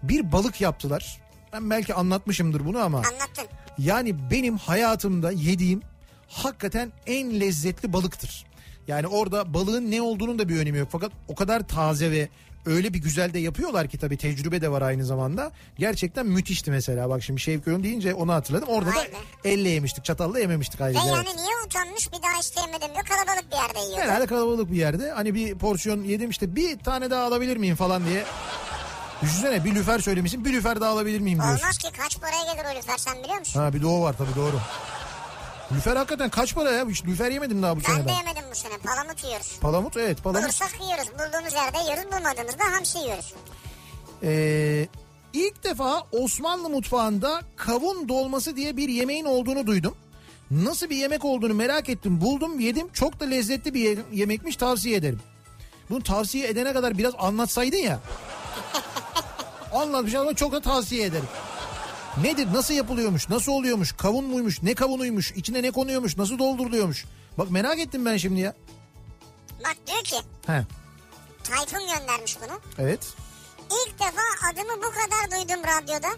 Bir 0.03 0.33
balık 0.33 0.61
yaptılar. 0.61 1.21
Ben 1.53 1.71
belki 1.71 1.95
anlatmışımdır 1.95 2.65
bunu 2.67 2.79
ama. 2.79 2.99
Anlattın. 2.99 3.47
Yani 3.79 4.31
benim 4.31 4.57
hayatımda 4.59 5.31
yediğim 5.33 5.83
hakikaten 6.29 6.93
en 7.07 7.41
lezzetli 7.41 7.93
balıktır. 7.93 8.47
Yani 8.89 9.07
orada 9.07 9.55
balığın 9.55 9.91
ne 9.91 10.03
olduğunun 10.03 10.39
da 10.39 10.49
bir 10.49 10.59
önemi 10.59 10.79
yok. 10.79 10.89
Fakat 10.93 11.13
o 11.29 11.35
kadar 11.35 11.69
taze 11.69 12.11
ve 12.11 12.29
öyle 12.67 12.95
bir 12.95 12.99
güzel 12.99 13.35
de 13.35 13.39
yapıyorlar 13.39 13.89
ki 13.89 13.99
tabii 13.99 14.17
tecrübe 14.17 14.61
de 14.61 14.71
var 14.71 14.83
aynı 14.83 15.05
zamanda. 15.05 15.53
Gerçekten 15.79 16.27
müthişti 16.27 16.71
mesela. 16.71 17.11
Bak 17.11 17.23
şimdi 17.23 17.41
Şevki 17.41 17.71
Ön 17.71 17.83
deyince 17.83 18.15
onu 18.15 18.33
hatırladım. 18.33 18.69
Orada 18.69 18.91
da 18.91 18.95
Vay 18.97 19.05
be. 19.45 19.49
elle 19.49 19.69
yemiştik. 19.69 20.05
Çatalla 20.05 20.39
yememiştik 20.39 20.81
Ve 20.81 20.85
ayrıca. 20.85 21.01
evet. 21.05 21.13
yani 21.17 21.37
niye 21.37 21.55
utanmış 21.67 22.09
bir 22.13 22.23
daha 22.23 22.41
isteyemedim 22.41 22.89
diyor. 22.95 23.05
Kalabalık 23.05 23.53
bir 23.53 23.57
yerde 23.57 23.79
yiyor. 23.89 23.99
Herhalde 24.03 24.27
kalabalık 24.27 24.71
bir 24.73 24.77
yerde. 24.77 25.11
Hani 25.11 25.35
bir 25.35 25.55
porsiyon 25.59 26.03
yedim 26.05 26.31
işte 26.31 26.57
bir 26.57 26.79
tane 26.79 27.11
daha 27.11 27.23
alabilir 27.25 27.57
miyim 27.57 27.77
falan 27.77 28.07
diye. 28.07 28.25
Düşünsene 29.23 29.64
bir 29.64 29.75
lüfer 29.75 29.99
söylemişsin 29.99 30.45
bir 30.45 30.53
lüfer 30.53 30.81
daha 30.81 30.91
alabilir 30.91 31.21
miyim 31.21 31.39
diyorsun. 31.43 31.59
Olmaz 31.64 31.79
ki 31.79 31.89
kaç 31.99 32.21
paraya 32.21 32.53
gelir 32.55 32.64
o 32.75 32.79
lüfer 32.79 32.99
sen 32.99 33.23
biliyor 33.23 33.39
musun? 33.39 33.61
Ha 33.61 33.73
bir 33.73 33.83
de 33.83 33.87
o 33.87 34.01
var 34.03 34.14
tabii 34.19 34.35
doğru. 34.37 34.61
Lüfer 35.73 35.97
hakikaten 35.97 36.31
kaç 36.31 36.55
para 36.55 36.71
ya? 36.71 36.89
Hiç 36.89 37.05
lüfer 37.05 37.31
yemedim 37.31 37.62
daha 37.62 37.77
bu 37.77 37.81
Ben 37.89 37.95
sene 37.95 38.09
de 38.09 38.12
yemedim 38.12 38.43
bu 38.51 38.55
sene. 38.55 38.73
Palamut 38.79 39.25
yiyoruz. 39.25 39.59
Palamut 39.61 39.97
evet 39.97 40.23
palamut. 40.23 40.43
Bulursak 40.43 40.73
yiyoruz. 40.83 41.07
Bulduğumuz 41.12 41.53
yerde 41.55 41.79
yiyoruz. 41.79 42.05
Bulmadığımızda 42.05 42.64
hamsi 42.77 42.99
yiyoruz. 42.99 43.35
Ee, 44.23 44.89
ilk 45.33 45.64
defa 45.64 46.03
Osmanlı 46.12 46.69
mutfağında 46.69 47.41
kavun 47.57 48.09
dolması 48.09 48.57
diye 48.57 48.77
bir 48.77 48.89
yemeğin 48.89 49.25
olduğunu 49.25 49.66
duydum. 49.66 49.95
Nasıl 50.51 50.91
bir 50.91 50.97
yemek 50.97 51.25
olduğunu 51.25 51.55
merak 51.55 51.89
ettim. 51.89 52.21
Buldum 52.21 52.61
yedim. 52.61 52.89
Çok 52.93 53.21
da 53.21 53.25
lezzetli 53.25 53.75
bir 53.75 53.81
ye- 53.81 53.97
yemekmiş 54.12 54.57
tavsiye 54.57 54.97
ederim. 54.97 55.21
Bunu 55.91 56.03
tavsiye 56.03 56.49
edene 56.49 56.73
kadar 56.73 56.99
biraz 56.99 57.14
anlatsaydın 57.19 57.77
ya. 57.77 58.01
Anlatmış 59.73 60.14
ama 60.14 60.35
çok 60.35 60.53
da 60.53 60.61
tavsiye 60.61 61.05
ederim. 61.07 61.29
Nedir? 62.23 62.49
Nasıl 62.53 62.75
yapılıyormuş? 62.75 63.29
Nasıl 63.29 63.53
oluyormuş? 63.53 63.93
Kavun 63.93 64.25
muymuş? 64.25 64.62
Ne 64.62 64.75
kavunuymuş? 64.75 65.33
İçine 65.33 65.62
ne 65.62 65.71
konuyormuş? 65.71 66.16
Nasıl 66.16 66.39
dolduruluyormuş? 66.39 67.05
Bak 67.39 67.51
merak 67.51 67.79
ettim 67.79 68.05
ben 68.07 68.16
şimdi 68.16 68.41
ya. 68.41 68.55
Bak 69.64 69.77
diyor 69.87 70.03
ki 70.05 70.16
He. 70.47 70.64
Tayfun 71.45 71.81
göndermiş 71.81 72.37
bunu. 72.41 72.61
Evet. 72.79 73.01
İlk 73.71 73.99
defa 73.99 74.23
adımı 74.53 74.77
bu 74.77 74.91
kadar 74.91 75.31
duydum 75.31 75.62
radyoda. 75.64 76.09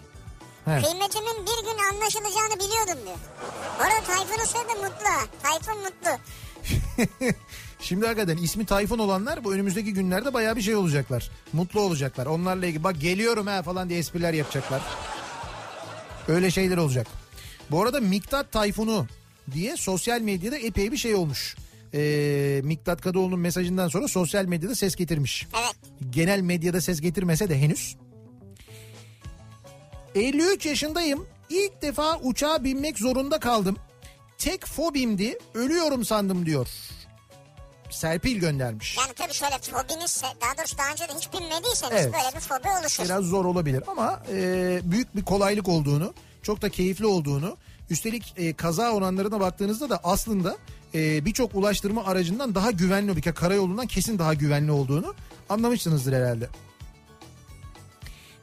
He. 0.65 0.81
Kıymetimin 0.81 1.45
bir 1.45 1.65
gün 1.65 1.77
anlaşılacağını 1.91 2.55
biliyordum 2.55 3.05
diyor. 3.05 3.17
Bu 3.79 3.83
arada 3.83 4.01
Tayfun'un 4.07 4.45
soyadı 4.45 4.69
Mutlu. 4.69 5.29
Tayfun 5.43 5.77
Mutlu. 5.81 6.11
Şimdi 7.81 8.05
hakikaten 8.05 8.37
ismi 8.37 8.65
Tayfun 8.65 8.99
olanlar 8.99 9.43
bu 9.43 9.53
önümüzdeki 9.53 9.93
günlerde 9.93 10.33
bayağı 10.33 10.55
bir 10.55 10.61
şey 10.61 10.75
olacaklar. 10.75 11.31
Mutlu 11.53 11.81
olacaklar. 11.81 12.25
Onlarla 12.25 12.65
ilgili 12.65 12.83
bak 12.83 13.01
geliyorum 13.01 13.47
ha 13.47 13.61
falan 13.61 13.89
diye 13.89 13.99
espriler 13.99 14.33
yapacaklar. 14.33 14.81
Öyle 16.27 16.51
şeyler 16.51 16.77
olacak. 16.77 17.07
Bu 17.71 17.81
arada 17.81 17.99
Miktat 17.99 18.51
Tayfun'u 18.51 19.07
diye 19.53 19.77
sosyal 19.77 20.21
medyada 20.21 20.57
epey 20.57 20.91
bir 20.91 20.97
şey 20.97 21.15
olmuş. 21.15 21.55
Ee, 21.93 22.61
Miktat 22.63 23.01
Kadıoğlu'nun 23.01 23.39
mesajından 23.39 23.87
sonra 23.87 24.07
sosyal 24.07 24.45
medyada 24.45 24.75
ses 24.75 24.95
getirmiş. 24.95 25.47
Evet. 25.53 25.75
Genel 26.09 26.41
medyada 26.41 26.81
ses 26.81 27.01
getirmese 27.01 27.49
de 27.49 27.59
henüz. 27.59 27.95
53 30.15 30.65
yaşındayım. 30.65 31.27
İlk 31.49 31.81
defa 31.81 32.19
uçağa 32.19 32.63
binmek 32.63 32.99
zorunda 32.99 33.39
kaldım. 33.39 33.77
Tek 34.37 34.65
fobimdi. 34.65 35.37
Ölüyorum 35.53 36.05
sandım 36.05 36.45
diyor. 36.45 36.67
Serpil 37.91 38.37
göndermiş. 38.39 38.97
Yani 38.97 39.13
tabii 39.15 39.33
şöyle 39.33 39.57
fobiniz 39.57 40.23
daha 40.41 40.57
doğrusu 40.57 40.77
daha 40.77 40.91
önce 40.91 41.03
de 41.03 41.13
hiç 41.17 41.33
bilmediyseniz 41.33 41.93
Evet. 41.93 42.13
böyle 42.13 42.35
bir 42.35 42.39
fobi 42.39 42.67
oluşur. 42.81 43.03
Biraz 43.03 43.25
zor 43.25 43.45
olabilir 43.45 43.83
ama 43.87 44.23
e, 44.31 44.79
büyük 44.83 45.15
bir 45.15 45.21
kolaylık 45.21 45.67
olduğunu, 45.67 46.13
çok 46.43 46.61
da 46.61 46.69
keyifli 46.69 47.05
olduğunu, 47.05 47.57
üstelik 47.89 48.33
e, 48.37 48.53
kaza 48.53 48.91
oranlarına 48.91 49.39
baktığınızda 49.39 49.89
da 49.89 49.99
aslında 50.03 50.57
e, 50.95 51.25
birçok 51.25 51.55
ulaştırma 51.55 52.05
aracından 52.05 52.55
daha 52.55 52.71
güvenli, 52.71 53.15
bir 53.15 53.21
karayolundan 53.21 53.87
kesin 53.87 54.19
daha 54.19 54.33
güvenli 54.33 54.71
olduğunu 54.71 55.15
anlamışsınızdır 55.49 56.13
herhalde. 56.13 56.49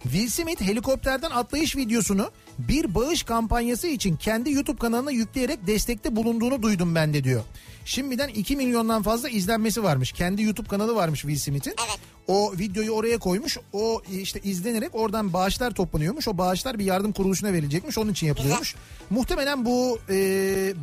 Will 0.03 0.29
Smith 0.29 0.63
helikopterden 0.63 1.31
atlayış 1.31 1.77
videosunu 1.77 2.31
bir 2.59 2.95
bağış 2.95 3.23
kampanyası 3.23 3.87
için 3.87 4.17
kendi 4.17 4.53
YouTube 4.53 4.79
kanalına 4.79 5.11
yükleyerek 5.11 5.67
destekte 5.67 6.17
bulunduğunu 6.17 6.63
duydum 6.63 6.95
ben 6.95 7.15
de 7.15 7.25
diyor. 7.25 7.43
Şimdiden 7.85 8.29
2 8.29 8.57
milyondan 8.57 9.03
fazla 9.03 9.29
izlenmesi 9.29 9.83
varmış. 9.83 10.13
Kendi 10.13 10.43
YouTube 10.43 10.69
kanalı 10.69 10.95
varmış 10.95 11.21
Will 11.21 11.39
Smith'in. 11.39 11.75
Evet. 11.89 11.99
O 12.29 12.53
videoyu 12.59 12.91
oraya 12.91 13.19
koymuş. 13.19 13.59
O 13.73 14.03
işte 14.13 14.41
izlenerek 14.41 14.95
oradan 14.95 15.33
bağışlar 15.33 15.71
toplanıyormuş. 15.71 16.29
O 16.29 16.39
bağışlar 16.39 16.79
bir 16.79 16.85
yardım 16.85 17.13
kuruluşuna 17.13 17.53
verilecekmiş. 17.53 17.99
Onun 17.99 18.13
için 18.13 18.27
yapılıyormuş. 18.27 18.75
Muhtemelen 19.11 19.65
bu 19.65 19.99
e, 20.11 20.17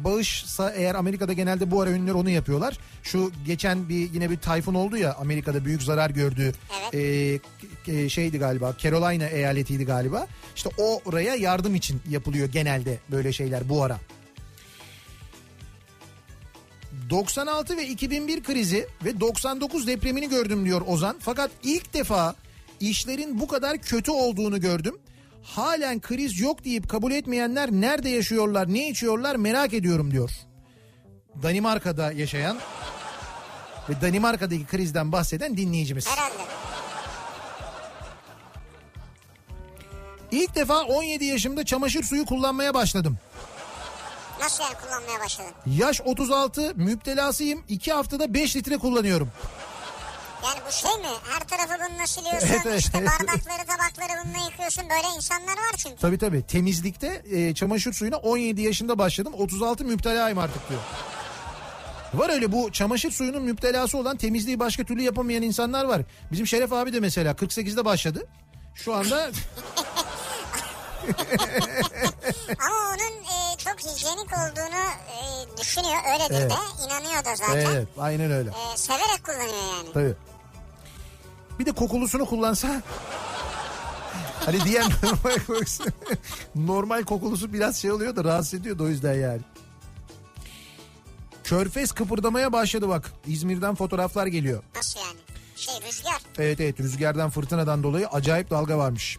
bağışsa 0.03 0.71
eğer 0.71 0.95
Amerika'da 0.95 1.33
genelde 1.33 1.71
bu 1.71 1.81
ara 1.81 1.89
ünlüler 1.89 2.13
onu 2.13 2.29
yapıyorlar. 2.29 2.77
Şu 3.03 3.31
geçen 3.45 3.89
bir 3.89 4.13
yine 4.13 4.29
bir 4.29 4.37
tayfun 4.37 4.73
oldu 4.73 4.97
ya 4.97 5.13
Amerika'da 5.13 5.65
büyük 5.65 5.83
zarar 5.83 6.09
gördü. 6.09 6.53
Evet. 6.93 6.95
E, 7.87 7.95
e, 7.95 8.09
şeydi 8.09 8.37
galiba 8.37 8.75
Carolina 8.77 9.27
eyaletiydi 9.27 9.85
galiba. 9.85 10.27
İşte 10.55 10.69
oraya 11.05 11.35
yardım 11.35 11.64
için 11.73 12.01
yapılıyor 12.09 12.49
genelde 12.49 12.99
böyle 13.11 13.33
şeyler 13.33 13.69
bu 13.69 13.83
ara. 13.83 13.99
96 17.09 17.77
ve 17.77 17.87
2001 17.87 18.43
krizi 18.43 18.87
ve 19.05 19.19
99 19.19 19.87
depremini 19.87 20.29
gördüm 20.29 20.65
diyor 20.65 20.81
Ozan. 20.87 21.15
Fakat 21.19 21.51
ilk 21.63 21.93
defa 21.93 22.35
işlerin 22.79 23.39
bu 23.39 23.47
kadar 23.47 23.77
kötü 23.77 24.11
olduğunu 24.11 24.61
gördüm. 24.61 24.97
Halen 25.43 26.01
kriz 26.01 26.39
yok 26.39 26.65
deyip 26.65 26.89
kabul 26.89 27.11
etmeyenler 27.11 27.71
nerede 27.71 28.09
yaşıyorlar, 28.09 28.73
ne 28.73 28.89
içiyorlar 28.89 29.35
merak 29.35 29.73
ediyorum 29.73 30.11
diyor. 30.11 30.31
Danimarka'da 31.43 32.11
yaşayan 32.11 32.57
ve 33.89 34.01
Danimarka'daki 34.01 34.65
krizden 34.65 35.11
bahseden 35.11 35.57
dinleyicimiz. 35.57 36.07
Herhalde. 36.07 36.43
İlk 40.31 40.55
defa 40.55 40.81
17 40.81 41.25
yaşımda 41.25 41.65
çamaşır 41.65 42.03
suyu 42.03 42.25
kullanmaya 42.25 42.73
başladım. 42.73 43.17
Nasıl 44.41 44.63
yani 44.63 44.73
kullanmaya 44.85 45.19
başladın? 45.19 45.51
Yaş 45.65 46.01
36, 46.05 46.73
müptelasıyım. 46.75 47.63
2 47.69 47.93
haftada 47.93 48.33
5 48.33 48.55
litre 48.55 48.77
kullanıyorum. 48.77 49.31
Yani 50.43 50.59
bu 50.67 50.71
şey 50.71 50.91
mi? 50.91 51.17
Her 51.29 51.39
tarafı 51.47 51.83
bununla 51.89 52.07
siliyorsun. 52.07 52.47
Evet, 52.47 52.61
evet. 52.65 52.79
işte 52.79 52.97
bardakları 52.97 53.67
tabakları 53.67 54.25
bununla 54.25 54.45
yıkıyorsun. 54.49 54.83
Böyle 54.89 55.15
insanlar 55.17 55.53
var 55.53 55.73
çünkü. 55.77 55.95
Tabii 55.95 56.17
tabii 56.17 56.43
temizlikte 56.47 57.21
e, 57.31 57.53
çamaşır 57.53 57.93
suyuna 57.93 58.17
17 58.17 58.61
yaşında 58.61 58.97
başladım 58.97 59.33
36 59.37 59.85
müptelayım 59.85 60.37
artık 60.37 60.69
diyor. 60.69 60.81
Var 62.13 62.29
öyle 62.29 62.51
bu 62.51 62.71
çamaşır 62.71 63.11
suyunun 63.11 63.43
müptelası 63.43 63.97
olan 63.97 64.17
temizliği 64.17 64.59
başka 64.59 64.83
türlü 64.83 65.01
yapamayan 65.01 65.43
insanlar 65.43 65.85
var. 65.85 66.01
Bizim 66.31 66.47
Şeref 66.47 66.73
abi 66.73 66.93
de 66.93 66.99
mesela 66.99 67.31
48'de 67.31 67.85
başladı. 67.85 68.27
Şu 68.75 68.93
anda 68.93 69.31
Ama 72.65 72.75
onun 72.89 73.23
e, 73.23 73.57
çok 73.57 73.79
hijyenik 73.79 74.27
olduğunu 74.33 74.81
e, 75.09 75.57
düşünüyor. 75.61 75.95
Öyledir 76.13 76.41
Evet. 76.41 76.51
de. 76.51 76.55
inanıyor 76.85 77.25
da 77.25 77.35
zaten. 77.35 77.55
evet 77.55 77.87
aynen 77.99 78.31
öyle. 78.31 78.49
E, 78.49 78.77
severek 78.77 79.23
kullanıyor 79.23 79.75
yani. 79.77 79.93
Tabii. 79.93 80.13
Bir 81.59 81.65
de 81.65 81.71
kokulusunu 81.71 82.25
kullansa 82.25 82.81
hani 84.45 84.63
diğer 84.63 84.83
normal 85.03 85.39
kokusu 85.47 85.83
normal 86.55 87.03
kokulusu 87.03 87.53
biraz 87.53 87.77
şey 87.81 87.91
oluyor 87.91 88.15
da 88.15 88.23
rahatsız 88.23 88.53
ediyor 88.53 88.79
da 88.79 88.83
o 88.83 88.87
yüzden 88.87 89.13
yani. 89.13 89.41
Körfez 91.43 91.91
kıpırdamaya 91.91 92.53
başladı 92.53 92.89
bak. 92.89 93.11
İzmir'den 93.27 93.75
fotoğraflar 93.75 94.27
geliyor. 94.27 94.63
Nasıl 94.75 94.99
yani? 94.99 95.19
Şey 95.55 95.73
rüzgar. 95.87 96.21
Evet 96.37 96.59
evet 96.61 96.79
rüzgardan 96.79 97.29
fırtınadan 97.29 97.83
dolayı 97.83 98.07
acayip 98.07 98.49
dalga 98.49 98.77
varmış. 98.77 99.17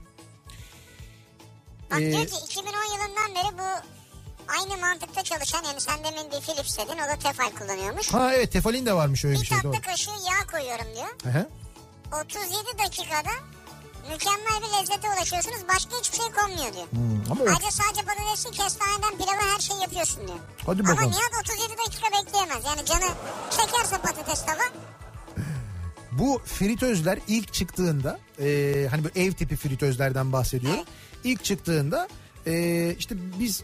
Bak 1.91 2.01
Ee, 2.01 2.12
diyor 2.12 2.26
ki 2.26 2.37
2010 2.47 2.72
yılından 2.84 3.34
beri 3.34 3.59
bu 3.59 3.87
aynı 4.59 4.80
mantıkta 4.80 5.22
çalışan 5.22 5.64
yani 5.64 5.80
sen 5.80 6.05
demin 6.05 6.30
bir 6.32 6.41
Philips 6.41 6.78
dedin 6.78 6.99
o 6.99 7.09
da 7.09 7.16
Tefal 7.18 7.51
kullanıyormuş. 7.51 8.14
Ha 8.14 8.34
evet 8.34 8.53
tefalin 8.53 8.87
de 8.87 8.93
varmış 8.93 9.24
öyle 9.24 9.37
bir 9.37 9.41
Bir 9.41 9.47
şey 9.47 9.59
doğru. 9.62 9.72
tatlı 9.72 9.87
kaşığı 9.91 10.11
yağ 10.11 10.47
koyuyorum 10.53 10.87
diyor. 10.95 11.34
Aha. 11.34 11.47
37 12.22 12.78
dakikada 12.84 13.30
mükemmel 14.11 14.59
bir 14.62 14.78
lezzete 14.80 15.09
ulaşıyorsunuz. 15.11 15.59
Başka 15.74 15.99
hiçbir 15.99 16.16
şey 16.18 16.26
konmuyor 16.32 16.72
diyor. 16.74 16.87
Hmm, 16.91 17.32
ama 17.32 17.41
Ayrıca 17.51 17.70
sadece 17.70 18.03
patatesi 18.03 18.51
kestaneden 18.51 19.18
pilava 19.18 19.55
her 19.55 19.61
şeyi 19.61 19.80
yapıyorsun 19.80 20.26
diyor. 20.28 20.39
Hadi 20.66 20.80
Ama 20.82 20.91
bakalım. 20.93 21.11
Nihat 21.11 21.32
37 21.51 21.74
dakika 21.87 22.07
bekleyemez. 22.12 22.64
Yani 22.64 22.84
canı 22.84 23.09
çekerse 23.51 23.99
patates 23.99 24.45
tava. 24.47 24.62
Bu 26.18 26.40
fritözler 26.44 27.18
ilk 27.28 27.52
çıktığında 27.52 28.18
e, 28.40 28.86
hani 28.90 29.04
bu 29.04 29.08
ev 29.18 29.32
tipi 29.32 29.56
fritözlerden 29.56 30.32
bahsediyorum. 30.32 30.84
İlk 31.24 31.44
çıktığında 31.44 32.08
e, 32.46 32.94
işte 32.98 33.14
biz 33.40 33.62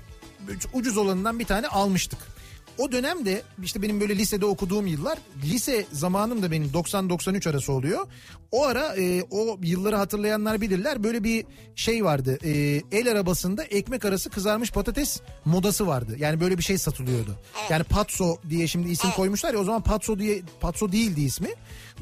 ucuz 0.72 0.96
olanından 0.96 1.38
bir 1.38 1.44
tane 1.44 1.68
almıştık. 1.68 2.18
O 2.78 2.92
dönemde 2.92 3.42
işte 3.62 3.82
benim 3.82 4.00
böyle 4.00 4.16
lisede 4.16 4.46
okuduğum 4.46 4.86
yıllar 4.86 5.18
lise 5.44 5.86
zamanım 5.92 6.42
da 6.42 6.50
benim 6.50 6.68
90-93 6.68 7.50
arası 7.50 7.72
oluyor. 7.72 8.06
O 8.52 8.64
ara 8.64 8.96
e, 8.96 9.22
o 9.30 9.58
yılları 9.62 9.96
hatırlayanlar 9.96 10.60
bilirler 10.60 11.04
böyle 11.04 11.24
bir 11.24 11.44
şey 11.76 12.04
vardı 12.04 12.38
e, 12.44 12.82
el 12.92 13.10
arabasında 13.10 13.64
ekmek 13.64 14.04
arası 14.04 14.30
kızarmış 14.30 14.70
patates 14.70 15.20
modası 15.44 15.86
vardı. 15.86 16.16
Yani 16.18 16.40
böyle 16.40 16.58
bir 16.58 16.62
şey 16.62 16.78
satılıyordu. 16.78 17.38
Yani 17.70 17.84
patso 17.84 18.36
diye 18.50 18.66
şimdi 18.66 18.88
isim 18.88 19.10
koymuşlar 19.10 19.54
ya 19.54 19.60
o 19.60 19.64
zaman 19.64 19.82
patso 19.82 20.18
diye 20.18 20.42
patso 20.60 20.92
değildi 20.92 21.20
ismi. 21.20 21.48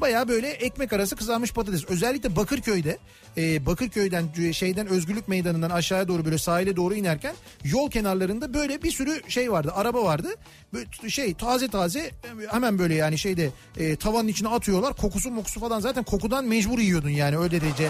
Baya 0.01 0.27
böyle 0.27 0.49
ekmek 0.49 0.93
arası 0.93 1.15
kızarmış 1.15 1.53
patates. 1.53 1.85
Özellikle 1.85 2.35
Bakırköy'de 2.35 2.97
e, 3.37 3.65
Bakırköy'den 3.65 4.25
e, 4.39 4.53
şeyden 4.53 4.87
Özgürlük 4.87 5.27
Meydanı'ndan 5.27 5.69
aşağıya 5.69 6.07
doğru 6.07 6.25
böyle 6.25 6.37
sahile 6.37 6.75
doğru 6.75 6.95
inerken 6.95 7.35
yol 7.63 7.89
kenarlarında 7.91 8.53
böyle 8.53 8.83
bir 8.83 8.91
sürü 8.91 9.21
şey 9.27 9.51
vardı. 9.51 9.71
Araba 9.75 10.03
vardı. 10.03 10.27
Böyle 10.73 11.09
şey 11.09 11.33
taze 11.33 11.67
taze 11.67 12.11
hemen 12.51 12.79
böyle 12.79 12.95
yani 12.95 13.17
şeyde 13.17 13.49
e, 13.77 13.95
tavanın 13.95 14.27
içine 14.27 14.49
atıyorlar. 14.49 14.93
Kokusu 14.93 15.31
mokusu 15.31 15.59
falan 15.59 15.79
zaten 15.79 16.03
kokudan 16.03 16.45
mecbur 16.45 16.79
yiyordun 16.79 17.09
yani 17.09 17.37
öyle 17.37 17.61
derece. 17.61 17.89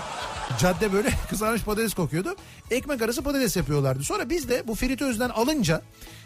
Cadde 0.59 0.93
böyle 0.93 1.09
kızarmış 1.29 1.63
patates 1.63 1.93
kokuyordu. 1.93 2.35
Ekmek 2.71 3.01
arası 3.01 3.21
patates 3.21 3.57
yapıyorlardı. 3.57 4.03
Sonra 4.03 4.29
biz 4.29 4.49
de 4.49 4.67
bu 4.67 4.75
fritözden 4.75 5.29
alınca 5.29 5.81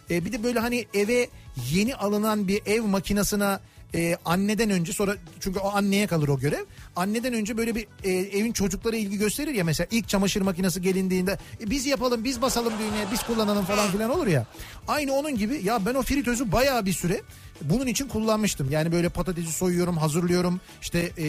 e, 0.10 0.26
bir 0.26 0.32
de 0.32 0.44
böyle 0.44 0.60
hani 0.60 0.86
eve 0.94 1.28
yeni 1.72 1.96
alınan 1.96 2.48
bir 2.48 2.62
ev 2.66 2.82
makinesine 2.82 3.60
e, 3.96 4.18
anneden 4.26 4.70
önce 4.70 4.94
sonra 4.94 5.16
çünkü 5.40 5.60
o 5.60 5.72
anneye 5.76 6.08
kalır 6.08 6.28
o 6.28 6.40
görev. 6.40 6.66
Anneden 6.96 7.34
önce 7.34 7.58
böyle 7.58 7.76
bir 7.76 7.88
e, 8.04 8.12
evin 8.12 8.52
çocuklara 8.52 8.96
ilgi 8.96 9.18
gösterir 9.18 9.54
ya 9.54 9.64
mesela 9.64 9.88
ilk 9.92 10.10
çamaşır 10.10 10.42
makinesi 10.42 10.82
gelindiğinde 10.82 11.38
e, 11.62 11.70
biz 11.70 11.86
yapalım 11.86 12.24
biz 12.24 12.42
basalım 12.42 12.74
düğmeye 12.74 13.06
biz 13.12 13.24
kullanalım 13.24 13.66
falan 13.66 13.92
filan 13.92 14.10
olur 14.10 14.28
ya. 14.28 14.46
Aynı 14.88 15.14
onun 15.14 15.38
gibi 15.38 15.62
ya 15.64 15.86
ben 15.86 15.94
o 15.94 16.02
fritözü 16.02 16.52
bayağı 16.52 16.86
bir 16.86 16.94
süre 16.94 17.22
bunun 17.62 17.88
için 17.88 18.08
kullanmıştım. 18.08 18.72
Yani 18.72 18.92
böyle 18.92 19.10
patatesi 19.10 19.52
soyuyorum, 19.54 19.98
hazırlıyorum. 19.98 20.62
İşte 20.82 21.12
e, 21.18 21.28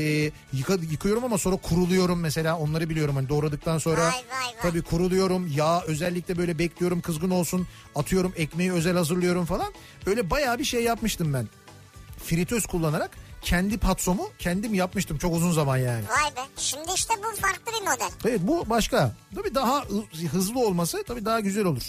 yıka, 0.53 0.75
yıkıyorum 0.91 1.25
ama 1.25 1.39
sonra 1.39 1.57
kuruluyorum 1.57 2.21
mesela. 2.21 2.59
Onları 2.59 2.91
biliyorum 2.91 3.17
hani 3.17 3.29
doğradıktan 3.29 3.79
sonra. 3.79 4.01
Vay, 4.01 4.13
vay, 4.13 4.13
vay. 4.13 4.55
Tabii 4.63 4.83
kuruluyorum. 4.83 5.47
Yağ 5.57 5.83
özellikle 5.83 6.39
böyle 6.39 6.59
bekliyorum 6.59 7.01
kızgın 7.01 7.31
olsun. 7.31 7.67
Atıyorum 7.95 8.33
ekmeği 8.37 8.73
özel 8.73 8.97
hazırlıyorum 8.97 9.45
falan. 9.45 9.73
Öyle 10.07 10.31
bayağı 10.31 10.59
bir 10.59 10.65
şey 10.65 10.83
yapmıştım 10.83 11.35
ben. 11.35 11.49
Fritöz 12.27 12.67
kullanarak 12.67 13.11
kendi 13.43 13.79
patsomu 13.79 14.31
kendim 14.39 14.75
yapmıştım 14.75 15.19
çok 15.19 15.35
uzun 15.35 15.53
zaman 15.53 15.77
yani. 15.77 16.05
Vay 16.09 16.37
be. 16.37 16.49
Şimdi 16.57 16.89
işte 16.95 17.15
bu 17.19 17.41
farklı 17.41 17.73
bir 17.73 17.87
model. 17.87 18.11
Evet 18.25 18.41
bu 18.43 18.71
başka. 18.71 19.15
Tabii 19.35 19.55
daha 19.55 19.85
hı- 19.85 20.27
hızlı 20.33 20.61
olması 20.61 21.05
tabii 21.07 21.25
daha 21.25 21.41
güzel 21.41 21.65
olur. 21.65 21.83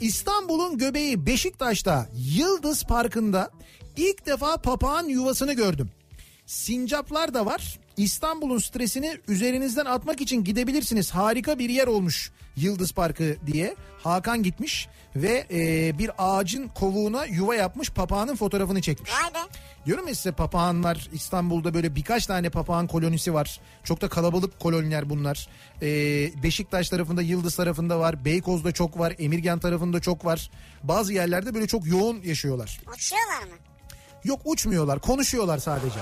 İstanbul'un 0.00 0.78
göbeği 0.78 1.26
Beşiktaş'ta 1.26 2.08
Yıldız 2.14 2.84
Parkı'nda 2.84 3.50
ilk 3.96 4.26
defa 4.26 4.56
papağan 4.56 5.04
yuvasını 5.08 5.52
gördüm. 5.52 5.90
Sincaplar 6.46 7.34
da 7.34 7.46
var. 7.46 7.78
İstanbul'un 7.96 8.58
stresini 8.58 9.18
üzerinizden 9.28 9.84
atmak 9.84 10.20
için 10.20 10.44
gidebilirsiniz. 10.44 11.10
Harika 11.10 11.58
bir 11.58 11.70
yer 11.70 11.86
olmuş 11.86 12.30
Yıldız 12.56 12.92
Parkı 12.92 13.36
diye. 13.46 13.76
Hakan 14.04 14.42
gitmiş 14.42 14.88
ve 15.16 15.46
e, 15.50 15.98
bir 15.98 16.10
ağacın 16.18 16.68
kovuğuna 16.68 17.24
yuva 17.24 17.54
yapmış 17.54 17.90
papağanın 17.90 18.36
fotoğrafını 18.36 18.80
çekmiş. 18.82 19.10
Vay 19.12 19.34
be. 19.34 19.38
Diyorum 19.86 20.08
ya 20.08 20.14
size 20.14 20.32
papağanlar 20.32 21.08
İstanbul'da 21.12 21.74
böyle 21.74 21.94
birkaç 21.96 22.26
tane 22.26 22.50
papağan 22.50 22.86
kolonisi 22.86 23.34
var. 23.34 23.60
Çok 23.84 24.00
da 24.00 24.08
kalabalık 24.08 24.60
koloniler 24.60 25.10
bunlar. 25.10 25.48
Ee, 25.82 26.42
Beşiktaş 26.42 26.88
tarafında 26.88 27.22
Yıldız 27.22 27.56
tarafında 27.56 27.98
var. 27.98 28.24
Beykoz'da 28.24 28.72
çok 28.72 28.98
var. 28.98 29.14
Emirgan 29.18 29.58
tarafında 29.58 30.00
çok 30.00 30.24
var. 30.24 30.50
Bazı 30.82 31.12
yerlerde 31.12 31.54
böyle 31.54 31.66
çok 31.66 31.86
yoğun 31.86 32.22
yaşıyorlar. 32.22 32.80
Uçuyorlar 32.94 33.42
mı? 33.42 33.58
Yok 34.24 34.40
uçmuyorlar 34.44 35.00
konuşuyorlar 35.00 35.58
sadece. 35.58 35.98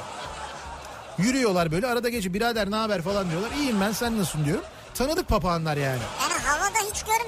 Yürüyorlar 1.19 1.73
böyle 1.73 1.87
arada 1.87 2.09
gece 2.09 2.35
birader 2.35 2.71
ne 2.71 2.77
haber 2.77 3.03
falan 3.03 3.31
diyorlar. 3.31 3.51
İyiyim 3.59 3.81
ben 3.81 3.93
sen 3.93 4.19
nasılsın 4.19 4.45
diyorum. 4.45 4.65
Tanıdık 4.95 5.29
papağanlar 5.29 5.77
yani. 5.77 6.01
Hiç 6.21 6.32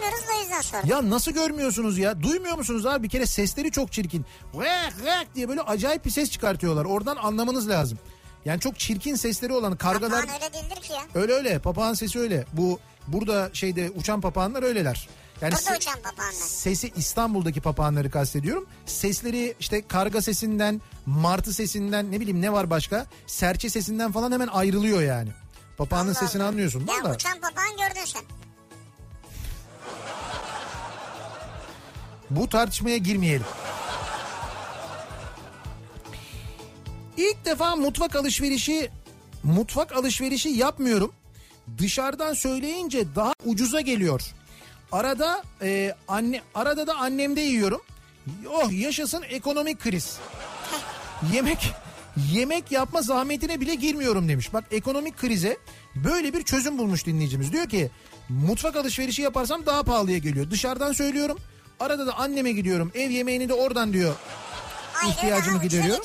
görmüyoruz 0.05 0.29
da 0.29 0.41
yüzden 0.43 0.61
sordum. 0.61 0.89
Ya 0.91 1.11
nasıl 1.11 1.33
görmüyorsunuz 1.33 1.99
ya? 1.99 2.23
Duymuyor 2.23 2.57
musunuz 2.59 2.87
abi? 2.87 3.03
Bir 3.03 3.09
kere 3.09 3.27
sesleri 3.27 3.71
çok 3.71 3.93
çirkin. 3.93 4.27
Vek 4.55 4.93
vek 5.05 5.35
diye 5.35 5.49
böyle 5.49 5.61
acayip 5.61 6.05
bir 6.05 6.11
ses 6.11 6.31
çıkartıyorlar. 6.31 6.85
Oradan 6.85 7.17
anlamanız 7.17 7.69
lazım. 7.69 7.99
Yani 8.45 8.61
çok 8.61 8.79
çirkin 8.79 9.15
sesleri 9.15 9.53
olan 9.53 9.77
kargalar 9.77 10.21
Papağan 10.27 10.43
öyle 10.43 10.53
değildir 10.55 10.83
ki 10.83 10.93
ya. 10.93 11.03
öyle 11.23 11.33
öyle. 11.33 11.59
Papağan 11.59 11.95
sesi 11.95 12.19
öyle. 12.19 12.45
Bu 12.53 12.79
burada 13.09 13.51
şeyde 13.53 13.91
uçan 13.97 14.21
papağanlar 14.21 14.63
öyleler. 14.63 15.09
Yani 15.41 15.53
Burada 15.55 15.71
se- 15.71 15.77
uçan 15.77 15.95
papağanlar. 16.03 16.33
sesi 16.33 16.93
İstanbul'daki 16.97 17.61
papağanları 17.61 18.11
kastediyorum. 18.11 18.67
Sesleri 18.87 19.55
işte 19.61 19.87
karga 19.89 20.23
sesinden, 20.23 20.81
martı 21.07 21.53
sesinden 21.53 22.13
ne 22.13 22.21
bileyim 22.21 22.43
ne 22.43 22.53
var 22.53 22.71
başka? 22.71 23.07
Serçe 23.27 23.71
sesinden 23.71 24.13
falan 24.13 24.33
hemen 24.33 24.47
ayrılıyor 24.47 25.03
yani. 25.03 25.31
Papağanın 25.79 26.07
Allah 26.09 26.15
sesini 26.15 26.43
Allah. 26.43 26.49
anlıyorsun 26.49 26.81
Ya 26.81 27.09
mi? 27.09 27.15
uçan 27.15 27.41
papağan 27.41 27.71
gördün 27.89 28.05
sen. 28.05 28.23
Bu 32.31 32.49
tartışmaya 32.49 32.97
girmeyelim. 32.97 33.47
İlk 37.17 37.45
defa 37.45 37.77
mutfak 37.77 38.17
alışverişi 38.17 38.91
mutfak 39.43 39.93
alışverişi 39.93 40.49
yapmıyorum. 40.49 41.13
Dışarıdan 41.79 42.35
söyleyince 42.35 43.15
daha 43.17 43.33
ucuza 43.45 43.81
geliyor. 43.81 44.23
Arada 44.93 45.43
e, 45.63 45.95
anne 46.09 46.43
arada 46.55 46.87
da 46.87 46.95
annemde 46.95 47.41
yiyorum. 47.41 47.81
Oh 48.51 48.73
yaşasın 48.73 49.23
ekonomik 49.29 49.81
kriz. 49.81 50.19
Yemek 51.33 51.73
yemek 52.33 52.73
yapma 52.73 53.03
zahmetine 53.03 53.61
bile 53.61 53.75
girmiyorum 53.75 54.29
demiş. 54.29 54.53
Bak 54.53 54.65
ekonomik 54.71 55.17
krize 55.17 55.57
böyle 55.95 56.33
bir 56.33 56.43
çözüm 56.43 56.79
bulmuş 56.79 57.07
dinleyicimiz. 57.07 57.53
Diyor 57.53 57.69
ki 57.69 57.91
mutfak 58.29 58.77
alışverişi 58.77 59.23
yaparsam 59.23 59.67
daha 59.67 59.83
pahalıya 59.83 60.19
geliyor. 60.19 60.51
Dışarıdan 60.51 60.93
söylüyorum. 60.93 61.39
Arada 61.81 62.07
da 62.07 62.19
anneme 62.19 62.53
gidiyorum. 62.53 62.93
Ev 62.95 63.11
yemeğini 63.11 63.49
de 63.49 63.55
oradan 63.55 63.93
diyor. 63.93 64.15
Ayrı 65.03 65.13
İhtiyacımı 65.13 65.63
gideriyor. 65.63 65.99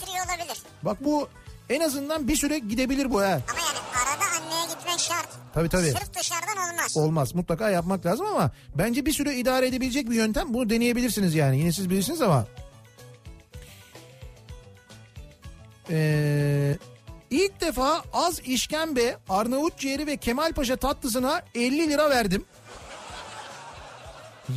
Bak 0.83 1.03
bu 1.03 1.29
en 1.69 1.81
azından 1.81 2.27
bir 2.27 2.35
süre 2.35 2.59
gidebilir 2.59 3.11
bu 3.11 3.21
ha. 3.21 3.25
Ama 3.25 3.33
yani 3.33 3.79
arada 3.95 4.25
anneye 4.45 4.75
gitmek 4.75 4.99
şart. 4.99 5.27
Tabii 5.53 5.69
tabii. 5.69 5.91
Sırf 5.91 6.13
dışarıdan 6.19 6.57
olmaz. 6.57 6.97
Olmaz 6.97 7.35
mutlaka 7.35 7.69
yapmak 7.69 8.05
lazım 8.05 8.25
ama 8.25 8.51
bence 8.75 9.05
bir 9.05 9.11
süre 9.13 9.35
idare 9.35 9.67
edebilecek 9.67 10.09
bir 10.09 10.15
yöntem. 10.15 10.53
Bunu 10.53 10.69
deneyebilirsiniz 10.69 11.35
yani. 11.35 11.59
Yine 11.59 11.71
siz 11.71 11.89
bilirsiniz 11.89 12.21
ama. 12.21 12.45
Ee, 15.89 16.77
ilk 17.31 17.61
defa 17.61 18.03
az 18.13 18.39
işkembe, 18.39 19.17
Arnavut 19.29 19.77
ciğeri 19.77 20.07
ve 20.07 20.17
Kemalpaşa 20.17 20.75
tatlısına 20.75 21.41
50 21.55 21.89
lira 21.89 22.09
verdim. 22.09 22.45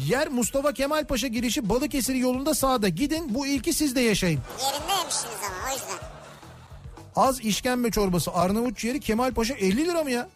Yer 0.07 0.29
Mustafa 0.29 0.73
Kemalpaşa 0.73 1.27
girişi 1.27 1.69
Balıkesir 1.69 2.15
yolunda 2.15 2.55
sağda. 2.55 2.89
Gidin 2.89 3.35
bu 3.35 3.47
ilki 3.47 3.73
siz 3.73 3.97
de 3.97 4.01
yaşayın. 4.01 4.41
Yerinde 4.63 4.93
yemişsiniz 4.99 5.35
ama 5.47 5.71
o 5.71 5.73
yüzden. 5.73 5.99
Az 7.17 7.41
işkembe 7.41 7.91
çorbası 7.91 8.33
Arnavut 8.33 8.79
ciğeri 8.79 9.01
Kemalpaşa 9.01 9.55
50 9.55 9.77
lira 9.77 10.03
mı 10.05 10.11
ya? 10.11 10.29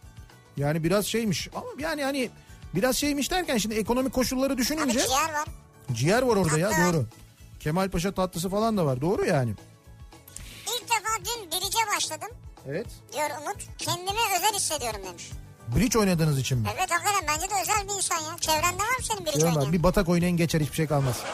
Yani 0.57 0.85
biraz 0.85 1.07
şeymiş 1.07 1.49
ama 1.55 1.67
yani 1.79 2.05
hani 2.05 2.31
biraz 2.75 2.97
şeymiş 2.97 3.31
derken 3.31 3.59
şimdi 3.59 3.75
ekonomik 3.75 4.13
koşulları 4.13 4.53
Abi 4.53 4.59
düşününce 4.61 4.93
ciğer 5.07 5.09
var. 5.33 5.45
ciğer 5.93 6.23
var 6.23 6.37
orada 6.37 6.59
ya 6.59 6.71
Tatlı 6.71 6.85
var. 6.85 6.95
doğru. 6.95 7.07
Kemalpaşa 7.61 8.13
tatlısı 8.13 8.49
falan 8.51 8.77
da 8.77 8.87
var 8.87 9.01
doğru 9.01 9.25
yani. 9.25 9.55
İlk 10.67 10.83
defa 10.83 11.25
dün 11.25 11.51
birice 11.51 11.79
başladım. 11.97 12.29
Evet. 12.69 12.87
Diyor 13.13 13.31
Umut. 13.43 13.57
Kendimi 13.79 14.19
özel 14.37 14.55
hissediyorum 14.55 15.01
demiş. 15.09 15.31
Bridge 15.77 15.99
oynadığınız 15.99 16.39
için 16.39 16.59
mi? 16.59 16.69
Evet 16.79 16.91
hakikaten 16.91 17.25
bence 17.29 17.51
de 17.51 17.55
özel 17.63 17.89
bir 17.89 17.95
insan 17.95 18.17
ya. 18.19 18.37
Çevrende 18.41 18.83
var 18.83 18.99
mı 18.99 19.05
senin 19.05 19.27
abi, 19.27 19.47
oynayan? 19.47 19.73
bir 19.73 19.83
batak 19.83 20.09
oynayın 20.09 20.37
geçer 20.37 20.61
hiçbir 20.61 20.77
şey 20.77 20.87
kalmaz. 20.87 21.17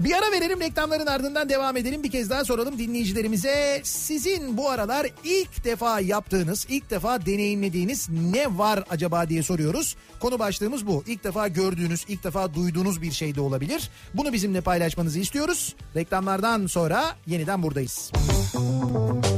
Bir 0.00 0.12
ara 0.12 0.32
verelim 0.32 0.60
reklamların 0.60 1.06
ardından 1.06 1.48
devam 1.48 1.76
edelim. 1.76 2.02
Bir 2.02 2.10
kez 2.10 2.30
daha 2.30 2.44
soralım 2.44 2.78
dinleyicilerimize. 2.78 3.80
Sizin 3.84 4.56
bu 4.56 4.70
aralar 4.70 5.06
ilk 5.24 5.64
defa 5.64 6.00
yaptığınız, 6.00 6.66
ilk 6.68 6.90
defa 6.90 7.26
deneyimlediğiniz 7.26 8.08
ne 8.08 8.58
var 8.58 8.84
acaba 8.90 9.28
diye 9.28 9.42
soruyoruz. 9.42 9.96
Konu 10.20 10.38
başlığımız 10.38 10.86
bu. 10.86 11.04
İlk 11.06 11.24
defa 11.24 11.48
gördüğünüz, 11.48 12.04
ilk 12.08 12.24
defa 12.24 12.54
duyduğunuz 12.54 13.02
bir 13.02 13.12
şey 13.12 13.34
de 13.34 13.40
olabilir. 13.40 13.90
Bunu 14.14 14.32
bizimle 14.32 14.60
paylaşmanızı 14.60 15.18
istiyoruz. 15.18 15.74
Reklamlardan 15.96 16.66
sonra 16.66 17.16
yeniden 17.26 17.62
buradayız. 17.62 18.12
Show 18.52 19.37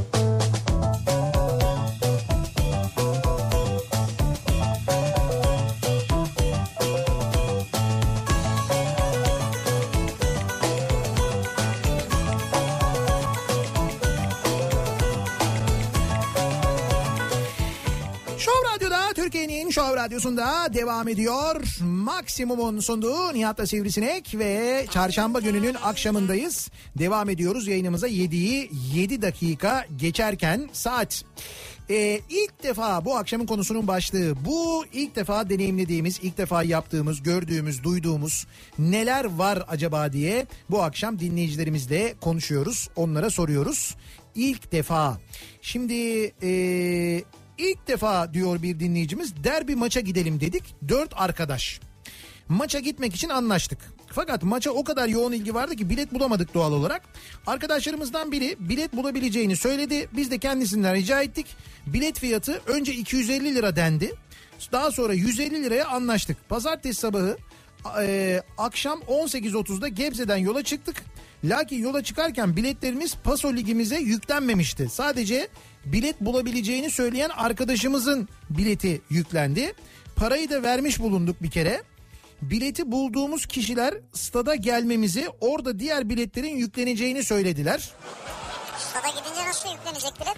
Show 19.71 19.95
Radyosu'nda 19.95 20.73
devam 20.73 21.07
ediyor. 21.07 21.63
Maksimum'un 21.81 22.79
sunduğu 22.79 23.33
Nihat'la 23.33 23.67
Sivrisinek 23.67 24.35
ve 24.39 24.85
çarşamba 24.89 25.39
gününün 25.39 25.73
akşamındayız. 25.73 26.69
Devam 26.99 27.29
ediyoruz 27.29 27.67
yayınımıza 27.67 28.07
7'yi 28.07 28.69
7 28.93 29.21
dakika 29.21 29.85
geçerken 29.97 30.69
saat. 30.73 31.23
Ee, 31.89 32.19
ilk 32.29 32.63
defa 32.63 33.05
bu 33.05 33.17
akşamın 33.17 33.45
konusunun 33.45 33.87
başlığı 33.87 34.45
bu 34.45 34.85
ilk 34.93 35.15
defa 35.15 35.49
deneyimlediğimiz, 35.49 36.19
ilk 36.21 36.37
defa 36.37 36.63
yaptığımız, 36.63 37.23
gördüğümüz, 37.23 37.83
duyduğumuz 37.83 38.47
neler 38.79 39.25
var 39.25 39.63
acaba 39.67 40.13
diye 40.13 40.47
bu 40.69 40.83
akşam 40.83 41.19
dinleyicilerimizle 41.19 42.13
konuşuyoruz. 42.21 42.89
Onlara 42.95 43.29
soruyoruz. 43.29 43.95
İlk 44.35 44.71
defa. 44.71 45.17
Şimdi 45.61 46.31
ee, 46.43 47.23
İlk 47.61 47.87
defa 47.87 48.33
diyor 48.33 48.61
bir 48.61 48.79
dinleyicimiz 48.79 49.43
derbi 49.43 49.75
maça 49.75 49.99
gidelim 49.99 50.39
dedik. 50.39 50.63
Dört 50.87 51.13
arkadaş. 51.15 51.79
Maça 52.49 52.79
gitmek 52.79 53.15
için 53.15 53.29
anlaştık. 53.29 53.79
Fakat 54.07 54.43
maça 54.43 54.71
o 54.71 54.83
kadar 54.83 55.07
yoğun 55.07 55.31
ilgi 55.31 55.53
vardı 55.53 55.75
ki 55.75 55.89
bilet 55.89 56.13
bulamadık 56.13 56.53
doğal 56.53 56.73
olarak. 56.73 57.01
Arkadaşlarımızdan 57.47 58.31
biri 58.31 58.55
bilet 58.59 58.95
bulabileceğini 58.95 59.55
söyledi. 59.55 60.09
Biz 60.15 60.31
de 60.31 60.37
kendisinden 60.37 60.95
rica 60.95 61.21
ettik. 61.21 61.45
Bilet 61.87 62.19
fiyatı 62.19 62.61
önce 62.67 62.93
250 62.93 63.55
lira 63.55 63.75
dendi. 63.75 64.13
Daha 64.71 64.91
sonra 64.91 65.13
150 65.13 65.63
liraya 65.63 65.87
anlaştık. 65.87 66.49
Pazartesi 66.49 66.99
sabahı 66.99 67.37
e, 68.01 68.41
akşam 68.57 68.99
18.30'da 68.99 69.87
Gebze'den 69.87 70.37
yola 70.37 70.63
çıktık. 70.63 71.03
Lakin 71.43 71.83
yola 71.83 72.03
çıkarken 72.03 72.55
biletlerimiz 72.55 73.15
Paso 73.23 73.53
Ligimize 73.53 73.99
yüklenmemişti. 73.99 74.89
Sadece 74.89 75.47
bilet 75.85 76.21
bulabileceğini 76.21 76.89
söyleyen 76.89 77.29
arkadaşımızın 77.29 78.29
bileti 78.49 79.01
yüklendi. 79.09 79.73
Parayı 80.15 80.49
da 80.49 80.63
vermiş 80.63 80.99
bulunduk 80.99 81.43
bir 81.43 81.51
kere. 81.51 81.83
Bileti 82.41 82.91
bulduğumuz 82.91 83.45
kişiler 83.45 83.93
stada 84.13 84.55
gelmemizi 84.55 85.27
orada 85.41 85.79
diğer 85.79 86.09
biletlerin 86.09 86.57
yükleneceğini 86.57 87.23
söylediler. 87.23 87.89
Stada 88.77 89.07
gidince 89.07 89.47
nasıl 89.47 89.69
yüklenecek 89.69 90.11
bilet? 90.21 90.37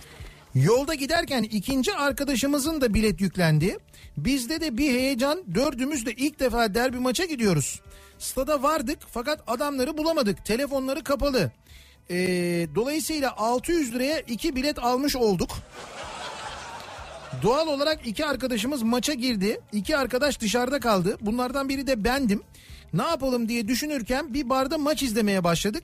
Yolda 0.56 0.94
giderken 0.94 1.44
ikinci 1.44 1.94
arkadaşımızın 1.94 2.82
da 2.82 2.94
bilet 2.94 3.22
yüklendi. 3.22 3.78
Bizde 4.18 4.62
de 4.62 4.78
bir 4.78 4.90
heyecan 4.90 5.44
dördümüz 5.56 6.06
de 6.06 6.12
ilk 6.12 6.40
defa 6.40 6.74
derbi 6.74 7.00
maça 7.00 7.26
gidiyoruz. 7.26 7.82
Stada 8.20 8.64
vardık 8.64 9.00
fakat 9.12 9.44
adamları 9.48 9.98
bulamadık. 9.98 10.46
Telefonları 10.46 11.04
kapalı. 11.04 11.52
Ee, 12.10 12.68
dolayısıyla 12.76 13.38
600 13.38 13.94
liraya 13.96 14.20
iki 14.20 14.56
bilet 14.56 14.80
almış 14.80 15.16
olduk. 15.16 15.50
Doğal 17.44 17.68
olarak 17.68 18.08
iki 18.08 18.26
arkadaşımız 18.26 18.82
maça 18.84 19.14
girdi. 19.14 19.62
İki 19.72 19.98
arkadaş 19.98 20.40
dışarıda 20.42 20.80
kaldı. 20.80 21.18
Bunlardan 21.22 21.70
biri 21.70 21.88
de 21.88 22.04
bendim. 22.04 22.42
Ne 22.94 23.04
yapalım 23.04 23.50
diye 23.50 23.68
düşünürken 23.68 24.34
bir 24.34 24.50
barda 24.50 24.78
maç 24.78 25.04
izlemeye 25.04 25.44
başladık. 25.44 25.84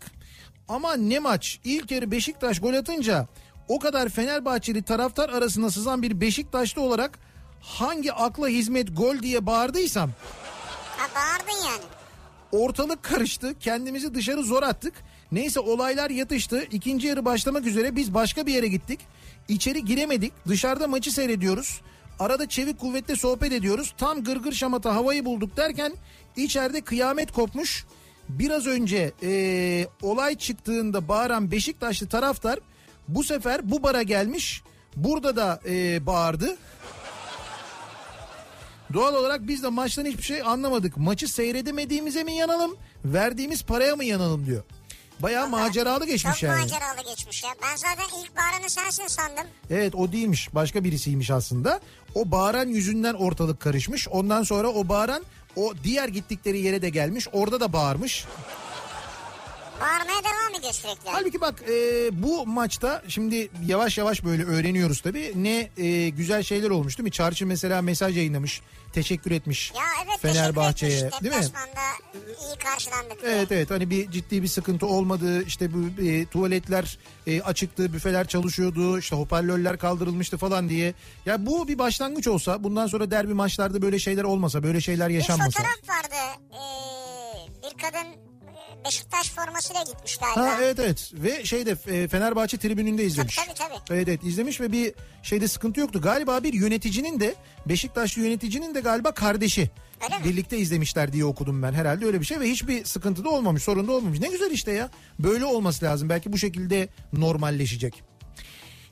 Ama 0.67 0.93
ne 0.95 1.20
maç? 1.20 1.59
İlk 1.63 1.91
yarı 1.91 2.11
Beşiktaş 2.11 2.59
gol 2.59 2.74
atınca 2.74 3.28
o 3.67 3.80
kadar 3.80 4.09
Fenerbahçeli 4.09 4.82
taraftar 4.84 5.30
arasında 5.30 5.72
sızan 5.72 6.01
bir 6.01 6.22
Beşiktaşlı 6.22 6.82
olarak 6.82 7.20
hangi 7.61 8.13
akla 8.13 8.47
hizmet 8.47 8.97
gol 8.97 9.20
diye 9.20 9.45
bağırdıysam 9.45 10.11
Ha 10.97 11.07
bağırdın 11.15 11.65
yani. 11.70 11.84
ortalık 12.51 13.03
karıştı. 13.03 13.59
Kendimizi 13.59 14.15
dışarı 14.15 14.43
zor 14.43 14.63
attık. 14.63 14.93
Neyse 15.32 15.59
olaylar 15.59 16.09
yatıştı. 16.09 16.63
İkinci 16.71 17.07
yarı 17.07 17.25
başlamak 17.25 17.65
üzere 17.65 17.95
biz 17.95 18.13
başka 18.13 18.45
bir 18.45 18.53
yere 18.53 18.67
gittik. 18.67 18.99
İçeri 19.47 19.86
giremedik. 19.86 20.34
Dışarıda 20.47 20.88
maçı 20.88 21.11
seyrediyoruz. 21.11 21.82
Arada 22.19 22.49
çevik 22.49 22.80
kuvvetle 22.80 23.15
sohbet 23.15 23.51
ediyoruz. 23.53 23.93
Tam 23.97 24.23
gırgır 24.23 24.51
şamata 24.51 24.95
havayı 24.95 25.25
bulduk 25.25 25.57
derken 25.57 25.93
içeride 26.36 26.82
kıyamet 26.82 27.32
kopmuş. 27.32 27.86
Biraz 28.30 28.67
önce 28.67 29.11
eee, 29.21 29.88
olay 30.01 30.36
çıktığında 30.38 31.07
bağıran 31.07 31.51
Beşiktaşlı 31.51 32.07
taraftar 32.07 32.59
bu 33.07 33.23
sefer 33.23 33.71
bu 33.71 33.84
bara 33.84 34.01
gelmiş. 34.01 34.61
Burada 34.95 35.36
da 35.36 35.61
eee, 35.65 36.05
bağırdı. 36.05 36.57
Doğal 38.93 39.15
olarak 39.15 39.47
biz 39.47 39.63
de 39.63 39.67
maçtan 39.67 40.05
hiçbir 40.05 40.23
şey 40.23 40.41
anlamadık. 40.41 40.97
Maçı 40.97 41.27
seyredemediğimize 41.27 42.23
mi 42.23 42.36
yanalım, 42.36 42.77
verdiğimiz 43.05 43.63
paraya 43.63 43.95
mı 43.95 44.05
yanalım 44.05 44.45
diyor. 44.45 44.63
Bayağı 45.22 45.47
maceralı 45.47 46.05
geçmiş 46.05 46.34
Çok 46.39 46.43
yani. 46.43 46.61
maceralı 46.61 47.01
geçmiş 47.09 47.43
ya. 47.43 47.49
Ben 47.63 47.76
zaten 47.76 48.20
ilk 48.24 48.38
bağıranı 48.38 48.70
sensin 48.70 49.07
sandım. 49.07 49.43
Evet 49.70 49.95
o 49.95 50.11
değilmiş 50.11 50.55
başka 50.55 50.84
birisiymiş 50.84 51.32
aslında. 51.32 51.80
O 52.15 52.32
bağıran 52.32 52.67
yüzünden 52.67 53.13
ortalık 53.13 53.59
karışmış. 53.59 54.07
Ondan 54.07 54.43
sonra 54.43 54.67
o 54.67 54.89
bağıran 54.89 55.24
o 55.55 55.74
diğer 55.84 56.07
gittikleri 56.07 56.59
yere 56.59 56.82
de 56.82 56.89
gelmiş. 56.89 57.28
Orada 57.32 57.59
da 57.59 57.74
bağırmış. 57.74 58.26
Bağırmaya 59.82 60.23
devam 60.23 60.59
ediyor 60.59 60.73
sürekli. 60.73 61.09
Halbuki 61.09 61.41
bak 61.41 61.63
e, 61.69 61.73
bu 62.23 62.45
maçta 62.47 63.03
şimdi 63.07 63.49
yavaş 63.65 63.97
yavaş 63.97 64.23
böyle 64.23 64.43
öğreniyoruz 64.45 65.01
tabii. 65.01 65.34
Ne 65.36 65.69
e, 65.77 66.09
güzel 66.09 66.43
şeyler 66.43 66.69
olmuş 66.69 66.97
değil 66.97 67.03
mi? 67.03 67.11
Çarşı 67.11 67.45
mesela 67.45 67.82
mesaj 67.82 68.17
yayınlamış. 68.17 68.61
Teşekkür 68.93 69.32
etmiş 69.32 69.71
Ya 69.75 69.84
evet 70.05 70.19
Fenerbahçe'ye 70.21 70.91
teşekkür 70.91 71.15
etmiş. 71.25 71.32
değil 71.32 71.43
mi? 71.43 71.51
İyi 72.41 72.57
karşılandık. 72.59 73.21
diye. 73.21 73.32
Evet 73.32 73.51
evet 73.51 73.71
hani 73.71 73.89
bir 73.89 74.11
ciddi 74.11 74.43
bir 74.43 74.47
sıkıntı 74.47 74.86
olmadı 74.88 75.43
işte 75.43 75.69
bu 75.73 76.01
e, 76.03 76.25
tuvaletler 76.25 76.97
e, 77.27 77.41
açıktı 77.41 77.93
büfeler 77.93 78.27
çalışıyordu 78.27 78.99
işte 78.99 79.15
hoparlörler 79.15 79.77
kaldırılmıştı 79.77 80.38
falan 80.38 80.69
diye. 80.69 80.93
Ya 81.25 81.45
bu 81.45 81.67
bir 81.67 81.77
başlangıç 81.80 82.27
olsa 82.27 82.63
bundan 82.63 82.88
sonra 82.88 83.11
derbi 83.11 83.34
maçlarda 83.34 83.82
böyle 83.82 83.99
şeyler 83.99 84.23
olmasa 84.23 84.63
böyle 84.63 84.82
şeyler 84.82 85.09
Bir 85.09 85.13
yaşanmasa. 85.13 85.49
fotoğraf 85.63 85.97
vardı. 85.99 86.15
Ee, 86.51 87.63
bir 87.63 87.77
kadın 87.84 88.28
Beşiktaş 88.86 89.30
formasıyla 89.30 89.84
gitmiş 89.84 90.17
galiba. 90.17 90.41
Ha 90.41 90.57
evet 90.61 90.80
evet 90.80 91.11
ve 91.13 91.45
şeyde 91.45 91.71
e, 91.71 92.07
Fenerbahçe 92.07 92.57
tribününde 92.57 93.03
izlemiş. 93.03 93.36
Tabii, 93.36 93.55
tabii, 93.55 93.73
tabii. 93.86 93.97
Evet 93.97 94.07
evet 94.07 94.23
izlemiş 94.23 94.61
ve 94.61 94.71
bir 94.71 94.93
şeyde 95.23 95.47
sıkıntı 95.47 95.80
yoktu. 95.80 96.01
Galiba 96.01 96.43
bir 96.43 96.53
yöneticinin 96.53 97.19
de 97.19 97.36
Beşiktaşlı 97.65 98.21
yöneticinin 98.21 98.75
de 98.75 98.80
galiba 98.80 99.11
kardeşi. 99.11 99.71
Öyle 100.03 100.17
mi? 100.17 100.23
Birlikte 100.25 100.57
izlemişler 100.57 101.13
diye 101.13 101.25
okudum 101.25 101.63
ben 101.63 101.73
herhalde 101.73 102.05
öyle 102.05 102.19
bir 102.19 102.25
şey 102.25 102.39
ve 102.39 102.49
hiçbir 102.49 102.86
sıkıntı 102.86 103.23
da 103.23 103.30
olmamış 103.30 103.63
sorun 103.63 103.88
da 103.88 103.91
olmamış. 103.91 104.19
Ne 104.19 104.27
güzel 104.27 104.51
işte 104.51 104.71
ya 104.71 104.89
böyle 105.19 105.45
olması 105.45 105.86
lazım 105.86 106.09
belki 106.09 106.34
bu 106.34 106.38
şekilde 106.38 106.89
normalleşecek. 107.13 108.03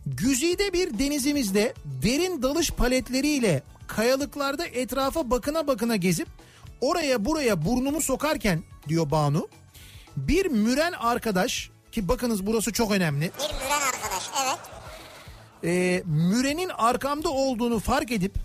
Güzide 0.06 0.74
bir 0.74 1.00
denizimizde 1.00 1.74
derin 1.86 2.42
dalış 2.42 2.72
paletleriyle 2.72 3.64
kayalıklarda 3.88 4.66
etrafa 4.66 5.30
bakına 5.32 5.68
bakına 5.68 5.96
gezip 5.96 6.28
oraya 6.82 7.26
buraya 7.26 7.66
burnumu 7.66 8.02
sokarken 8.02 8.64
diyor 8.88 9.12
Banu 9.12 9.48
bir 10.18 10.46
müren 10.46 10.92
arkadaş 10.92 11.70
ki 11.92 12.08
bakınız 12.08 12.46
burası 12.46 12.74
çok 12.74 12.92
önemli. 12.92 13.22
Bir 13.22 13.54
müren 13.54 13.82
arkadaş 13.82 14.30
evet. 14.44 14.60
e, 15.64 16.04
mürenin 16.06 16.70
arkamda 16.70 17.30
olduğunu 17.30 17.80
fark 17.80 18.12
edip 18.12 18.36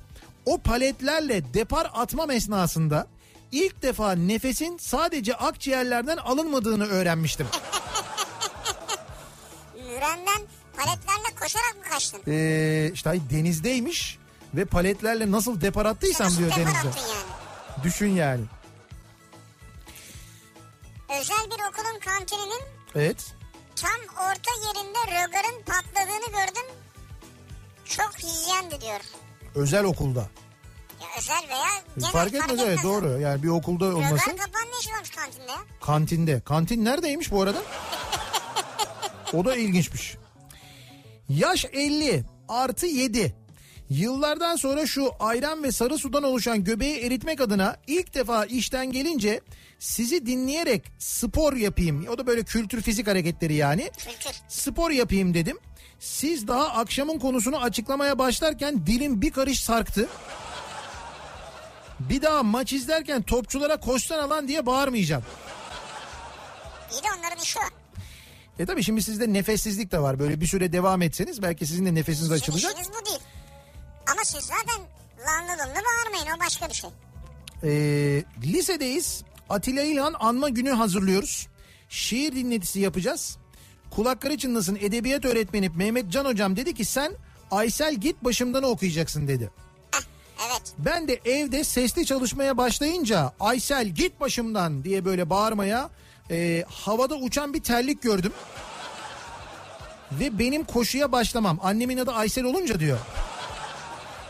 o 0.46 0.58
paletlerle 0.58 1.54
depar 1.54 1.90
atmam 1.94 2.30
esnasında 2.30 3.06
ilk 3.52 3.82
defa 3.82 4.12
nefesin 4.12 4.78
sadece 4.78 5.34
akciğerlerden 5.34 6.16
alınmadığını 6.16 6.86
öğrenmiştim. 6.86 7.46
Mürenden 9.76 10.42
paletlerle 10.76 11.34
koşarak 11.40 11.76
mı 11.76 11.82
kaçtın? 11.90 12.20
E, 12.26 12.90
işte 12.94 13.18
denizdeymiş 13.30 14.18
ve 14.54 14.64
paletlerle 14.64 15.30
nasıl 15.30 15.60
depar 15.60 15.86
attıysam 15.86 16.26
Nasıl 16.26 16.38
diyor 16.38 16.50
depar 16.50 16.64
denizde. 16.64 17.00
yani? 17.00 17.84
Düşün 17.84 18.08
yani. 18.10 18.42
Özel 21.22 21.46
bir 21.46 21.64
okulun 21.70 22.00
kantininin 22.04 22.62
Evet. 22.94 23.34
tam 23.76 24.00
orta 24.16 24.50
yerinde 24.66 24.98
rögarın 25.06 25.62
patladığını 25.66 26.26
gördüm. 26.26 26.76
Çok 27.84 28.12
hijyendi 28.18 28.80
diyor. 28.80 29.00
Özel 29.54 29.84
okulda. 29.84 30.20
Ya 31.00 31.08
özel 31.18 31.48
veya 31.48 31.66
genel 31.98 32.10
fark 32.10 32.34
etmez 32.34 32.60
evet 32.60 32.78
doğru. 32.82 33.20
Yani 33.20 33.42
bir 33.42 33.48
okulda 33.48 33.84
olması. 33.84 34.14
Rögar 34.30 34.36
kapağının 34.36 34.70
ne 34.72 34.78
işi 34.80 34.90
varmış 34.92 35.10
kantinde? 35.10 35.52
Kantinde. 35.80 36.40
Kantin 36.40 36.84
neredeymiş 36.84 37.30
bu 37.30 37.42
arada? 37.42 37.62
o 39.32 39.44
da 39.44 39.56
ilginçmiş. 39.56 40.16
Yaş 41.28 41.64
50 41.64 42.24
artı 42.48 42.86
7. 42.86 43.36
Yıllardan 43.92 44.56
sonra 44.56 44.86
şu 44.86 45.10
ayran 45.20 45.62
ve 45.62 45.72
sarı 45.72 45.98
sudan 45.98 46.22
oluşan 46.22 46.64
göbeği 46.64 46.98
eritmek 47.00 47.40
adına 47.40 47.76
ilk 47.86 48.14
defa 48.14 48.44
işten 48.44 48.92
gelince 48.92 49.40
sizi 49.78 50.26
dinleyerek 50.26 50.92
spor 50.98 51.52
yapayım. 51.52 52.06
O 52.08 52.18
da 52.18 52.26
böyle 52.26 52.42
kültür 52.42 52.82
fizik 52.82 53.06
hareketleri 53.06 53.54
yani. 53.54 53.90
Kültür. 53.98 54.32
Spor 54.48 54.90
yapayım 54.90 55.34
dedim. 55.34 55.58
Siz 55.98 56.48
daha 56.48 56.68
akşamın 56.68 57.18
konusunu 57.18 57.58
açıklamaya 57.62 58.18
başlarken 58.18 58.86
dilim 58.86 59.22
bir 59.22 59.30
karış 59.30 59.60
sarktı. 59.60 60.08
Bir 62.00 62.22
daha 62.22 62.42
maç 62.42 62.72
izlerken 62.72 63.22
topçulara 63.22 63.76
koşsan 63.76 64.18
alan 64.18 64.48
diye 64.48 64.66
bağırmayacağım. 64.66 65.22
İyi 66.92 67.02
de 67.02 67.06
onların 67.18 67.42
işi 67.42 67.58
o. 67.58 67.62
E 68.62 68.66
tabii 68.66 68.82
şimdi 68.82 69.02
sizde 69.02 69.32
nefessizlik 69.32 69.92
de 69.92 69.98
var. 69.98 70.18
Böyle 70.18 70.40
bir 70.40 70.46
süre 70.46 70.72
devam 70.72 71.02
etseniz 71.02 71.42
belki 71.42 71.66
sizin 71.66 71.86
de 71.86 71.94
nefesiniz 71.94 72.32
açılacak. 72.32 72.72
işiniz 72.72 72.90
bu 73.00 73.06
değil. 73.06 73.18
Ama 74.10 74.24
siz 74.24 74.44
zaten 74.44 74.82
lanlı 75.26 75.52
lunlu 75.52 75.74
bağırmayın 75.74 76.36
o 76.36 76.40
başka 76.40 76.68
bir 76.68 76.74
şey. 76.74 76.90
Ee, 77.64 78.24
lisedeyiz. 78.42 79.22
Atilla 79.48 79.82
İlhan 79.82 80.14
anma 80.20 80.48
günü 80.48 80.70
hazırlıyoruz. 80.70 81.48
Şiir 81.88 82.32
dinletisi 82.32 82.80
yapacağız. 82.80 83.36
Kulakları 83.90 84.38
çınlasın 84.38 84.76
edebiyat 84.76 85.24
öğretmeni 85.24 85.68
Mehmet 85.68 86.10
Can 86.10 86.24
hocam 86.24 86.56
dedi 86.56 86.74
ki 86.74 86.84
sen 86.84 87.12
Aysel 87.50 87.94
git 87.94 88.24
başımdan 88.24 88.62
okuyacaksın 88.62 89.28
dedi. 89.28 89.50
Evet. 90.48 90.72
Ben 90.78 91.08
de 91.08 91.20
evde 91.24 91.64
sesli 91.64 92.06
çalışmaya 92.06 92.56
başlayınca 92.56 93.32
Aysel 93.40 93.88
git 93.88 94.20
başımdan 94.20 94.84
diye 94.84 95.04
böyle 95.04 95.30
bağırmaya 95.30 95.90
e, 96.30 96.64
havada 96.68 97.14
uçan 97.14 97.54
bir 97.54 97.62
terlik 97.62 98.02
gördüm. 98.02 98.32
Ve 100.12 100.38
benim 100.38 100.64
koşuya 100.64 101.12
başlamam 101.12 101.58
annemin 101.62 101.98
adı 101.98 102.12
Aysel 102.12 102.44
olunca 102.44 102.80
diyor. 102.80 102.98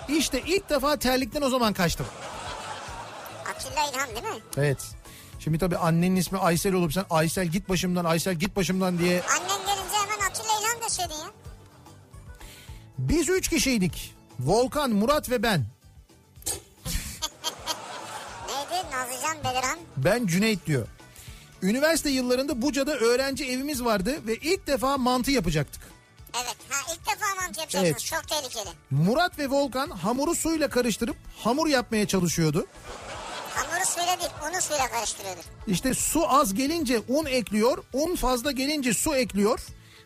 İşte 0.08 0.42
ilk 0.46 0.70
defa 0.70 0.96
terlikten 0.96 1.42
o 1.42 1.48
zaman 1.48 1.72
kaçtım. 1.72 2.06
Atilla 3.54 3.90
İlhan 3.90 4.08
değil 4.08 4.34
mi? 4.34 4.40
Evet. 4.56 4.78
Şimdi 5.38 5.58
tabii 5.58 5.76
annenin 5.76 6.16
ismi 6.16 6.38
Aysel 6.38 6.74
olup 6.74 6.92
sen 6.92 7.04
Aysel 7.10 7.46
git 7.46 7.68
başımdan 7.68 8.04
Aysel 8.04 8.34
git 8.34 8.56
başımdan 8.56 8.98
diye. 8.98 9.22
Annen 9.22 9.66
gelince 9.66 9.96
hemen 9.96 10.30
Atilla 10.30 10.52
İlhan 10.60 10.82
deseydin 10.86 11.14
ya. 11.14 11.30
Biz 12.98 13.28
üç 13.28 13.48
kişiydik. 13.48 14.14
Volkan, 14.40 14.90
Murat 14.90 15.30
ve 15.30 15.42
ben. 15.42 15.60
Neydi? 18.46 18.86
Nazlıcan 18.92 19.36
Beliran. 19.44 19.78
Ben 19.96 20.26
Cüneyt 20.26 20.66
diyor. 20.66 20.86
Üniversite 21.62 22.10
yıllarında 22.10 22.62
Buca'da 22.62 22.94
öğrenci 22.96 23.44
evimiz 23.44 23.84
vardı 23.84 24.26
ve 24.26 24.36
ilk 24.36 24.66
defa 24.66 24.98
mantı 24.98 25.30
yapacaktık. 25.30 25.91
Evet. 26.34 26.56
Ha 26.68 26.92
ilk 26.92 27.06
defa 27.06 27.34
mantı 27.34 27.60
yapacaksınız. 27.60 27.84
Evet. 27.84 28.00
Çok 28.00 28.28
tehlikeli. 28.28 28.68
Murat 28.90 29.38
ve 29.38 29.50
Volkan 29.50 29.90
hamuru 29.90 30.34
suyla 30.34 30.68
karıştırıp 30.70 31.16
hamur 31.38 31.66
yapmaya 31.66 32.06
çalışıyordu. 32.06 32.66
Hamuru 33.54 33.86
suyla 33.86 34.20
değil 34.20 34.30
unu 34.52 34.60
suyla 34.60 34.90
karıştırıyordur. 34.90 35.42
İşte 35.66 35.94
su 35.94 36.28
az 36.28 36.54
gelince 36.54 37.00
un 37.08 37.26
ekliyor, 37.26 37.84
un 37.92 38.16
fazla 38.16 38.50
gelince 38.50 38.94
su 38.94 39.16
ekliyor 39.16 39.60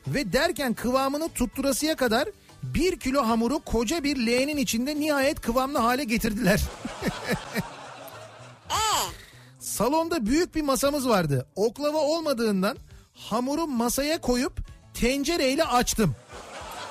ve 0.07 0.33
derken 0.33 0.75
kıvamını 0.75 1.29
tutturasıya 1.29 1.97
kadar 1.97 2.29
bir 2.63 3.01
kilo 3.01 3.23
hamuru 3.27 3.59
koca 3.59 4.05
bir 4.05 4.27
leğenin 4.27 4.57
içinde 4.57 5.01
nihayet 5.01 5.41
kıvamlı 5.41 5.79
hale 5.79 6.05
getirdiler. 6.05 6.61
Ee, 8.71 8.75
Salonda 9.61 10.27
büyük 10.27 10.55
bir 10.55 10.63
masamız 10.63 11.09
vardı. 11.09 11.47
Oklava 11.57 11.99
olmadığından 11.99 12.77
hamuru 13.15 13.67
masaya 13.67 14.21
koyup 14.21 14.61
tencereyle 15.01 15.65
açtım. 15.65 16.17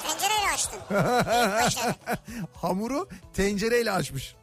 tencereyle 0.04 0.52
başarı. 1.64 1.96
Hamuru 2.54 3.10
tencereyle 3.34 3.92
açmış. 3.92 4.36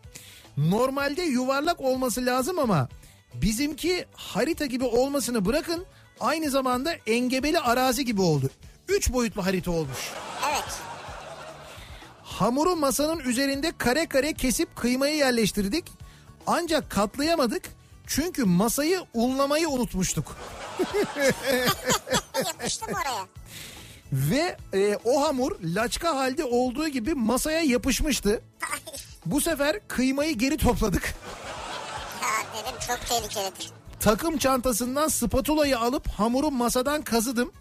Normalde 0.57 1.23
yuvarlak 1.23 1.81
olması 1.81 2.27
lazım 2.27 2.59
ama 2.59 2.89
bizimki 3.35 4.07
harita 4.15 4.67
gibi 4.67 4.85
olmasını 4.85 5.45
bırakın 5.45 5.87
aynı 6.21 6.51
zamanda 6.51 6.93
engebeli 7.07 7.61
arazi 7.61 8.05
gibi 8.05 8.23
oldu. 8.23 8.51
Üç 8.89 9.13
boyutlu 9.13 9.47
harita 9.47 9.71
olmuş. 9.71 10.11
Evet. 10.53 10.65
Hamuru 12.23 12.77
masanın 12.77 13.19
üzerinde 13.19 13.73
kare 13.79 14.07
kare 14.07 14.33
kesip 14.33 14.77
kıymayı 14.77 15.17
yerleştirdik. 15.17 15.85
Ancak 16.47 16.91
katlayamadık 16.91 17.63
çünkü 18.07 18.45
masayı 18.45 19.01
unlamayı 19.15 19.69
unutmuştuk. 19.69 20.37
Yapıştım 22.47 22.89
oraya. 22.89 23.27
Ve 24.13 24.57
e, 24.75 24.99
o 25.05 25.23
hamur 25.23 25.53
laçka 25.63 26.17
halde 26.17 26.45
olduğu 26.45 26.89
gibi 26.89 27.15
masaya 27.15 27.61
yapışmıştı. 27.61 28.43
Bu 29.27 29.41
sefer 29.41 29.81
kıymayı 29.89 30.39
geri 30.39 30.57
topladık. 30.57 31.15
ya 32.23 32.63
dedim 32.63 32.79
çok 32.89 33.01
tehlikelidir. 33.09 33.71
Takım 34.01 34.39
çantasından 34.39 35.09
spatulayı 35.09 35.79
alıp 35.79 36.09
hamuru 36.09 36.51
masadan 36.51 37.03
kazıdım. 37.03 37.53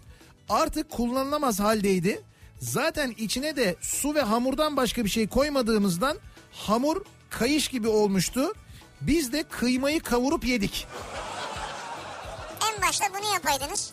Artık 0.48 0.90
kullanılamaz 0.90 1.60
haldeydi. 1.60 2.22
Zaten 2.60 3.14
içine 3.18 3.56
de 3.56 3.76
su 3.80 4.14
ve 4.14 4.22
hamurdan 4.22 4.76
başka 4.76 5.04
bir 5.04 5.10
şey 5.10 5.26
koymadığımızdan 5.28 6.16
hamur 6.52 7.02
kayış 7.30 7.68
gibi 7.68 7.88
olmuştu. 7.88 8.52
Biz 9.00 9.32
de 9.32 9.42
kıymayı 9.42 10.00
kavurup 10.00 10.44
yedik. 10.44 10.86
En 12.76 12.82
başta 12.82 13.04
bunu 13.18 13.32
yapaydınız. 13.34 13.92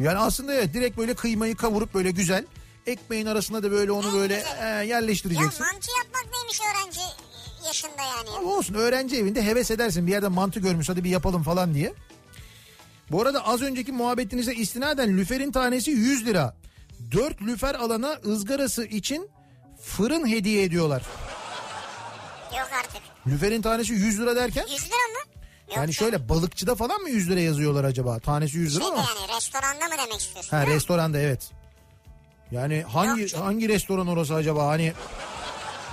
Yani 0.00 0.18
aslında 0.18 0.54
evet 0.54 0.74
direkt 0.74 0.98
böyle 0.98 1.14
kıymayı 1.14 1.56
kavurup 1.56 1.94
böyle 1.94 2.10
güzel 2.10 2.44
ekmeğin 2.86 3.26
arasına 3.26 3.62
da 3.62 3.70
böyle 3.70 3.92
onu 3.92 4.08
En 4.08 4.14
böyle 4.14 4.44
e, 4.60 4.64
Ya 4.66 4.82
yerleştireceksin. 4.82 5.60
mantı 5.66 5.88
yapmak 6.04 6.32
neymiş 6.34 6.60
öğrenci 6.60 7.00
yaşında 7.66 8.02
yani. 8.02 8.30
Ama 8.38 8.50
olsun 8.50 8.74
öğrenci 8.74 9.16
evinde 9.16 9.42
heves 9.46 9.70
edersin 9.70 10.06
bir 10.06 10.12
yerde 10.12 10.28
mantı 10.28 10.60
görmüş 10.60 10.88
hadi 10.88 11.04
bir 11.04 11.10
yapalım 11.10 11.42
falan 11.42 11.74
diye. 11.74 11.92
Bu 13.10 13.22
arada 13.22 13.46
az 13.46 13.62
önceki 13.62 13.92
muhabbetinize 13.92 14.54
istinaden 14.54 15.16
lüferin 15.18 15.52
tanesi 15.52 15.90
100 15.90 16.26
lira. 16.26 16.56
4 17.12 17.42
lüfer 17.42 17.74
alana 17.74 18.18
ızgarası 18.26 18.84
için 18.84 19.28
fırın 19.82 20.26
hediye 20.28 20.62
ediyorlar. 20.62 21.02
Yok 22.58 22.68
artık. 22.80 23.02
Lüferin 23.26 23.62
tanesi 23.62 23.92
100 23.92 24.20
lira 24.20 24.36
derken 24.36 24.66
100 24.70 24.86
lira 24.86 24.94
mı? 24.96 25.29
Yani 25.76 25.94
şöyle 25.94 26.28
balıkçıda 26.28 26.74
falan 26.74 27.00
mı 27.00 27.10
100 27.10 27.30
lira 27.30 27.40
yazıyorlar 27.40 27.84
acaba? 27.84 28.18
Tanesi 28.18 28.56
100 28.58 28.76
lira 28.76 28.84
Şeyde 28.84 28.94
ama. 29.00 29.06
yani 29.20 29.36
restoranda 29.36 29.84
mı 29.86 29.92
demek 30.06 30.20
istiyorsun? 30.20 30.50
Ha 30.50 30.56
değil 30.58 30.68
mi? 30.68 30.74
restoranda 30.74 31.18
evet. 31.18 31.50
Yani 32.50 32.82
hangi 32.92 33.20
Yok 33.20 33.30
canım. 33.30 33.44
hangi 33.46 33.68
restoran 33.68 34.06
orası 34.06 34.34
acaba? 34.34 34.66
Hani 34.66 34.92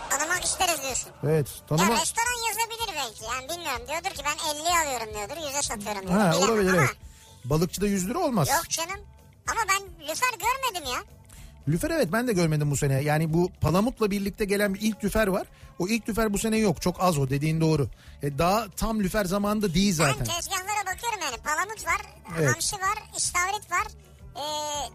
Tanımak 0.09 0.43
isteriz 0.45 0.82
diyorsun. 0.84 1.09
evet 1.23 1.47
Ya 1.61 1.67
tanıma. 1.78 2.01
restoran 2.01 2.47
yazabilir 2.47 2.95
belki. 2.95 3.23
Yani 3.23 3.49
bilmiyorum. 3.49 3.82
Diyordur 3.88 4.09
ki 4.09 4.23
ben 4.25 4.38
50'ye 4.38 4.80
alıyorum 4.88 5.13
diyordur. 5.15 5.51
100'e 5.51 5.61
satıyorum 5.61 6.01
diyordur. 6.07 6.19
Ha 6.19 6.32
Bilemem 6.32 6.49
olabilir 6.49 6.73
ama 6.73 6.82
evet. 6.82 6.95
Balıkçıda 7.45 7.88
100 7.88 8.09
lira 8.09 8.19
olmaz. 8.19 8.47
Yok 8.49 8.69
canım. 8.69 8.99
Ama 9.51 9.59
ben 9.69 10.07
lüfer 10.07 10.30
görmedim 10.32 10.93
ya. 10.93 10.99
Lüfer 11.68 11.89
evet 11.89 12.07
ben 12.11 12.28
de 12.28 12.34
görmedim 12.34 12.72
bu 12.72 12.78
sene. 12.78 13.01
Yani 13.01 13.34
bu 13.34 13.51
Palamut'la 13.61 14.11
birlikte 14.11 14.45
gelen 14.45 14.74
bir 14.74 14.82
ilk 14.82 15.03
lüfer 15.03 15.28
var. 15.28 15.47
O 15.80 15.88
ilk 15.88 16.09
lüfer 16.09 16.34
bu 16.34 16.38
sene 16.38 16.57
yok. 16.57 16.82
Çok 16.82 16.95
az 17.03 17.18
o 17.18 17.30
dediğin 17.30 17.61
doğru. 17.61 17.88
E, 18.24 18.38
daha 18.38 18.70
tam 18.70 18.99
lüfer 18.99 19.26
zamanında 19.26 19.74
değil 19.74 19.93
zaten. 19.93 20.15
Ben 20.20 20.26
tezgahlara 20.26 20.86
bakıyorum 20.95 21.20
yani. 21.22 21.38
Palamut 21.43 21.86
var, 21.86 22.01
Evet. 22.39 22.55
hamsi 22.55 22.76
var, 22.76 22.97
istavrit 23.18 23.72
var. 23.72 23.88
Ee, 24.36 24.41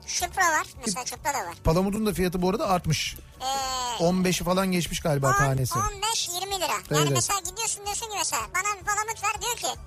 şupra 0.06 0.42
var. 0.42 0.66
Mesela 0.86 1.06
şupra 1.06 1.34
da 1.34 1.38
var. 1.38 1.54
Palamut'un 1.64 2.06
da 2.06 2.12
fiyatı 2.12 2.42
bu 2.42 2.50
arada 2.50 2.68
artmış. 2.68 3.16
Ee, 3.40 4.04
15'i 4.04 4.44
falan 4.44 4.72
geçmiş 4.72 5.00
galiba 5.00 5.28
10, 5.28 5.32
tanesi. 5.32 5.74
15, 5.78 6.28
20 6.42 6.56
lira. 6.56 6.66
Yani 6.90 7.02
Evet. 7.02 7.10
mesela 7.12 7.40
gidiyorsun 7.50 7.84
diyorsun 7.86 8.06
ki 8.06 8.14
mesela 8.18 8.42
bana 8.54 8.80
bir 8.80 8.84
palamut 8.86 9.22
ver 9.24 9.42
diyor 9.42 9.56
ki 9.56 9.78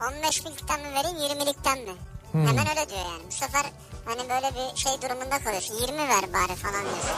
15'likten 0.00 0.80
mi 0.82 0.94
vereyim 0.94 1.16
20'likten 1.16 1.84
mi? 1.84 1.92
Hmm. 2.32 2.46
Hemen 2.46 2.68
öyle 2.68 2.88
diyor 2.88 3.00
yani. 3.00 3.22
Bu 3.26 3.32
sefer 3.32 3.64
hani 4.08 4.28
böyle 4.28 4.50
bir 4.54 4.76
şey 4.76 4.92
durumunda 5.02 5.38
kalıyorsun. 5.38 5.74
20 5.74 5.98
ver 5.98 6.32
bari 6.32 6.56
falan 6.56 6.82
diyorsun. 6.82 7.10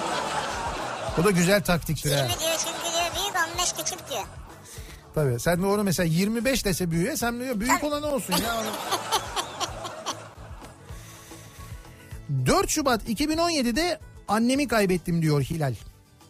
Bu 1.16 1.24
da 1.24 1.30
güzel 1.30 1.62
taktiktir 1.62 2.12
ha. 2.12 2.16
20 2.16 2.28
diyor 2.28 2.53
çünkü 2.59 2.93
diyor 2.95 3.11
büyük 3.16 3.36
15 3.55 3.72
küçük 3.72 4.11
diyor. 4.11 4.24
Tabii 5.14 5.41
sen 5.41 5.62
de 5.62 5.66
onu 5.66 5.84
mesela 5.84 6.07
25 6.07 6.64
dese 6.64 6.91
büyüğe 6.91 7.16
sen 7.16 7.41
diyor 7.41 7.61
büyük 7.61 7.84
olan 7.84 8.03
olsun 8.03 8.32
ya. 8.32 8.61
Onu... 8.61 8.66
4 12.47 12.68
Şubat 12.70 13.09
2017'de 13.09 14.01
annemi 14.28 14.68
kaybettim 14.68 15.22
diyor 15.22 15.43
Hilal. 15.43 15.74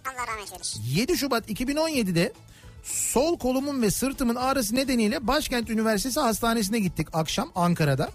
Allah 0.07 0.27
rahmet 0.27 0.53
eylesin. 0.53 0.83
7 0.83 1.17
Şubat 1.17 1.51
2017'de 1.51 2.33
sol 2.83 3.39
kolumun 3.39 3.83
ve 3.83 3.91
sırtımın 3.91 4.35
ağrısı 4.35 4.75
nedeniyle 4.75 5.27
Başkent 5.27 5.71
Üniversitesi 5.71 6.21
Hastanesi'ne 6.21 6.79
gittik 6.79 7.09
akşam 7.13 7.53
Ankara'da. 7.55 8.11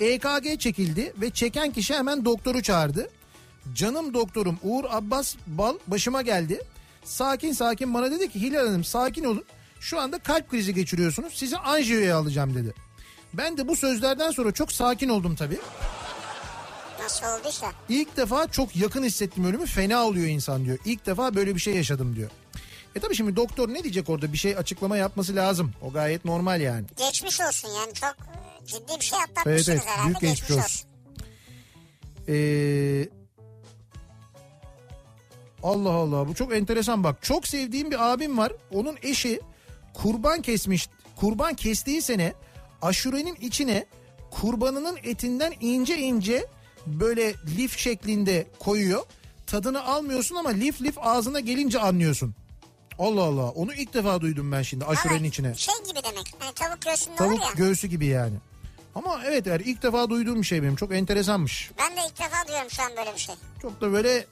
EKG 0.00 0.60
çekildi 0.60 1.12
ve 1.20 1.30
çeken 1.30 1.72
kişi 1.72 1.94
hemen 1.94 2.24
doktoru 2.24 2.62
çağırdı. 2.62 3.10
Canım 3.74 4.14
doktorum 4.14 4.58
Uğur 4.62 4.84
Abbas 4.88 5.34
Bal 5.46 5.78
başıma 5.86 6.22
geldi. 6.22 6.62
Sakin 7.04 7.52
sakin 7.52 7.94
bana 7.94 8.10
dedi 8.10 8.28
ki 8.32 8.40
Hilal 8.40 8.66
Hanım 8.66 8.84
sakin 8.84 9.24
olun. 9.24 9.44
Şu 9.80 10.00
anda 10.00 10.18
kalp 10.18 10.50
krizi 10.50 10.74
geçiriyorsunuz. 10.74 11.32
Sizi 11.34 11.58
anjiyoya 11.58 12.16
alacağım 12.16 12.54
dedi. 12.54 12.74
Ben 13.34 13.56
de 13.56 13.68
bu 13.68 13.76
sözlerden 13.76 14.30
sonra 14.30 14.52
çok 14.52 14.72
sakin 14.72 15.08
oldum 15.08 15.34
tabii. 15.34 15.58
Nasıl 17.02 17.26
olduysa. 17.26 17.72
İlk 17.88 18.16
defa 18.16 18.46
çok 18.46 18.76
yakın 18.76 19.04
hissettim 19.04 19.44
ölümü 19.44 19.66
fena 19.66 20.04
oluyor 20.04 20.26
insan 20.26 20.64
diyor. 20.64 20.78
İlk 20.84 21.06
defa 21.06 21.34
böyle 21.34 21.54
bir 21.54 21.60
şey 21.60 21.74
yaşadım 21.74 22.16
diyor. 22.16 22.30
E 22.94 23.00
tabii 23.00 23.14
şimdi 23.14 23.36
doktor 23.36 23.68
ne 23.68 23.82
diyecek 23.82 24.08
orada 24.10 24.32
bir 24.32 24.38
şey 24.38 24.56
açıklama 24.56 24.96
yapması 24.96 25.36
lazım. 25.36 25.72
O 25.82 25.92
gayet 25.92 26.24
normal 26.24 26.60
yani. 26.60 26.86
Geçmiş 26.96 27.40
olsun 27.40 27.68
yani 27.68 27.94
çok 27.94 28.16
ciddi 28.66 28.92
bir 29.00 29.04
şey 29.04 29.18
atlatmışsınız 29.18 29.68
Evet, 29.68 29.68
evet, 29.68 29.86
herhalde. 29.86 30.06
büyük 30.06 30.20
geçmiş 30.20 30.40
geçmiş 30.40 30.58
olsun. 30.58 30.88
Ee, 32.28 33.08
Allah 35.62 35.90
Allah 35.90 36.28
bu 36.28 36.34
çok 36.34 36.54
enteresan 36.54 37.04
bak. 37.04 37.22
Çok 37.22 37.46
sevdiğim 37.48 37.90
bir 37.90 38.12
abim 38.12 38.38
var. 38.38 38.52
Onun 38.70 38.96
eşi 39.02 39.40
kurban 39.94 40.42
kesmiş. 40.42 40.88
Kurban 41.16 41.54
kestiği 41.54 42.02
sene 42.02 42.34
aşurenin 42.82 43.34
içine 43.40 43.86
kurbanının 44.30 44.98
etinden 45.02 45.52
ince 45.60 45.98
ince 45.98 46.46
böyle 46.86 47.34
lif 47.56 47.78
şeklinde 47.78 48.46
koyuyor. 48.58 49.02
Tadını 49.46 49.84
almıyorsun 49.84 50.36
ama 50.36 50.48
lif 50.50 50.82
lif 50.82 50.98
ağzına 50.98 51.40
gelince 51.40 51.78
anlıyorsun. 51.80 52.34
Allah 52.98 53.22
Allah 53.22 53.48
onu 53.50 53.74
ilk 53.74 53.94
defa 53.94 54.20
duydum 54.20 54.52
ben 54.52 54.62
şimdi 54.62 54.84
aşurenin 54.84 55.18
Ama 55.18 55.26
içine. 55.26 55.54
Şey 55.54 55.74
gibi 55.88 55.98
demek. 56.04 56.34
Hani 56.38 56.54
tavuk 56.54 56.82
göğsünde 56.82 57.22
olur 57.22 57.32
ya. 57.32 57.38
Tavuk 57.40 57.56
göğsü 57.56 57.86
gibi 57.88 58.06
yani. 58.06 58.34
Ama 58.96 59.20
evet 59.26 59.46
yani 59.46 59.62
ilk 59.64 59.82
defa 59.82 60.10
duyduğum 60.10 60.40
bir 60.40 60.46
şey 60.46 60.62
benim. 60.62 60.76
Çok 60.76 60.94
enteresanmış. 60.94 61.70
Ben 61.78 61.96
de 61.96 62.00
ilk 62.08 62.18
defa 62.18 62.46
duyuyorum 62.48 62.70
şu 62.70 62.82
an 62.82 62.90
böyle 62.96 63.14
bir 63.14 63.18
şey. 63.20 63.34
Çok 63.62 63.80
da 63.80 63.92
böyle 63.92 64.26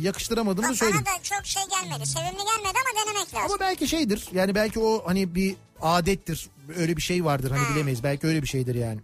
yakıştıramadığımı 0.00 0.68
Bak, 0.68 0.76
söyleyeyim. 0.76 1.04
bana 1.06 1.18
da 1.18 1.22
çok 1.22 1.46
şey 1.46 1.62
gelmedi. 1.62 2.06
Sevimli 2.06 2.30
gelmedi 2.36 2.78
ama 2.78 3.04
denemek 3.04 3.34
lazım. 3.34 3.50
Ama 3.50 3.60
belki 3.60 3.88
şeydir. 3.88 4.28
Yani 4.32 4.54
belki 4.54 4.80
o 4.80 5.02
hani 5.06 5.34
bir 5.34 5.54
adettir. 5.82 6.48
Öyle 6.76 6.96
bir 6.96 7.02
şey 7.02 7.24
vardır 7.24 7.50
hani 7.50 7.64
Ha. 7.64 7.74
bilemeyiz. 7.74 8.02
Belki 8.02 8.26
öyle 8.26 8.42
bir 8.42 8.48
şeydir 8.48 8.74
yani. 8.74 9.00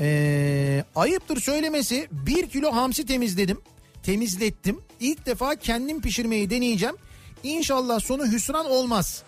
Ee, 0.00 0.84
ayıptır 0.96 1.40
söylemesi 1.40 2.08
bir 2.10 2.48
kilo 2.50 2.72
hamsi 2.72 3.06
temizledim. 3.06 3.60
Temizlettim. 4.02 4.80
İlk 5.00 5.26
defa 5.26 5.56
kendim 5.56 6.00
pişirmeyi 6.02 6.50
deneyeceğim. 6.50 6.96
İnşallah 7.42 8.00
sonu 8.00 8.26
hüsran 8.32 8.66
olmaz. 8.70 9.22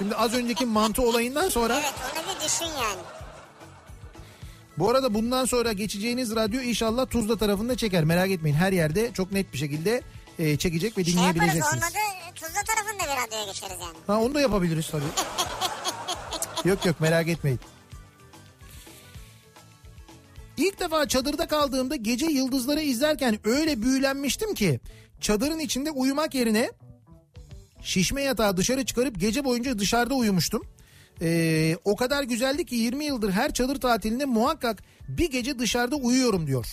Şimdi 0.00 0.14
az 0.14 0.34
önceki 0.34 0.66
mantı 0.66 1.02
olayından 1.02 1.48
sonra 1.48 1.80
Evet 1.80 1.94
onu 2.14 2.34
bir 2.34 2.44
düşün 2.44 2.64
yani. 2.64 3.00
Bu 4.78 4.90
arada 4.90 5.14
bundan 5.14 5.44
sonra 5.44 5.72
geçeceğiniz 5.72 6.34
radyo 6.36 6.60
inşallah 6.60 7.06
Tuzla 7.10 7.36
tarafında 7.36 7.76
çeker. 7.76 8.04
Merak 8.04 8.30
etmeyin 8.30 8.56
her 8.56 8.72
yerde 8.72 9.12
çok 9.12 9.32
net 9.32 9.52
bir 9.52 9.58
şekilde 9.58 10.02
e, 10.38 10.56
çekecek 10.56 10.98
ve 10.98 11.04
Şey 11.04 11.14
yaparız 11.14 11.32
dinleyebileceksiniz. 11.34 11.82
olmadı 11.82 11.98
Tuzla 12.34 12.60
tarafında 12.66 13.02
bir 13.02 13.26
radyoya 13.26 13.44
geçeriz 13.44 13.76
yani. 13.80 13.96
Ha 14.06 14.20
onu 14.20 14.34
da 14.34 14.40
yapabiliriz 14.40 14.90
tabii. 14.90 15.04
yok 16.68 16.86
yok 16.86 17.00
merak 17.00 17.28
etmeyin. 17.28 17.60
İlk 20.56 20.80
defa 20.80 21.08
çadırda 21.08 21.46
kaldığımda 21.48 21.96
gece 21.96 22.26
yıldızları 22.26 22.80
izlerken 22.80 23.38
öyle 23.44 23.82
büyülenmiştim 23.82 24.54
ki 24.54 24.80
çadırın 25.20 25.58
içinde 25.58 25.90
uyumak 25.90 26.34
yerine 26.34 26.70
şişme 27.82 28.22
yatağı 28.22 28.56
dışarı 28.56 28.84
çıkarıp 28.84 29.20
gece 29.20 29.44
boyunca 29.44 29.78
dışarıda 29.78 30.14
uyumuştum. 30.14 30.62
Ee, 31.22 31.76
o 31.84 31.96
kadar 31.96 32.22
güzeldi 32.22 32.66
ki 32.66 32.74
20 32.74 33.04
yıldır 33.04 33.30
her 33.30 33.52
çadır 33.54 33.80
tatilinde 33.80 34.24
muhakkak 34.24 34.82
bir 35.08 35.30
gece 35.30 35.58
dışarıda 35.58 35.96
uyuyorum 35.96 36.46
diyor. 36.46 36.66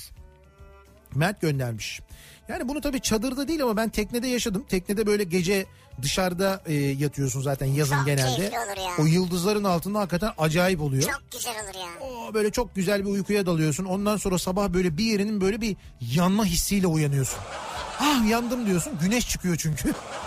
Mert 1.16 1.42
göndermiş. 1.42 2.02
Yani 2.50 2.68
bunu 2.68 2.82
tabii 2.82 3.02
çadırda 3.02 3.48
değil 3.48 3.64
ama 3.64 3.78
ben 3.78 3.90
teknede 3.90 4.28
yaşadım. 4.28 4.66
Teknede 4.70 5.08
böyle 5.08 5.24
gece 5.24 5.66
dışarıda 6.02 6.62
e, 6.66 6.74
yatıyorsun 6.74 7.42
zaten 7.42 7.66
yazın 7.66 7.96
Çok 7.98 8.06
genelde. 8.06 8.44
ya. 8.44 8.52
O 9.00 9.06
yıldızların 9.06 9.64
altında 9.64 10.00
hakikaten 10.00 10.32
acayip 10.38 10.82
oluyor. 10.82 11.04
Çok 11.04 11.22
güzel 11.32 11.54
olur 11.64 11.80
ya. 11.80 12.08
Oo, 12.08 12.34
böyle 12.34 12.52
çok 12.52 12.76
güzel 12.76 13.06
bir 13.06 13.10
uykuya 13.10 13.46
dalıyorsun. 13.46 13.86
Ondan 13.86 14.18
sonra 14.18 14.38
sabah 14.38 14.70
böyle 14.74 14.98
bir 14.98 15.04
yerinin 15.04 15.42
böyle 15.42 15.62
bir 15.62 15.76
yanma 16.02 16.46
hissiyle 16.46 16.88
uyanıyorsun. 16.88 17.40
Ah 18.00 18.30
yandım 18.30 18.66
diyorsun. 18.66 18.94
Güneş 19.02 19.30
çıkıyor 19.30 19.56
çünkü. 19.60 19.94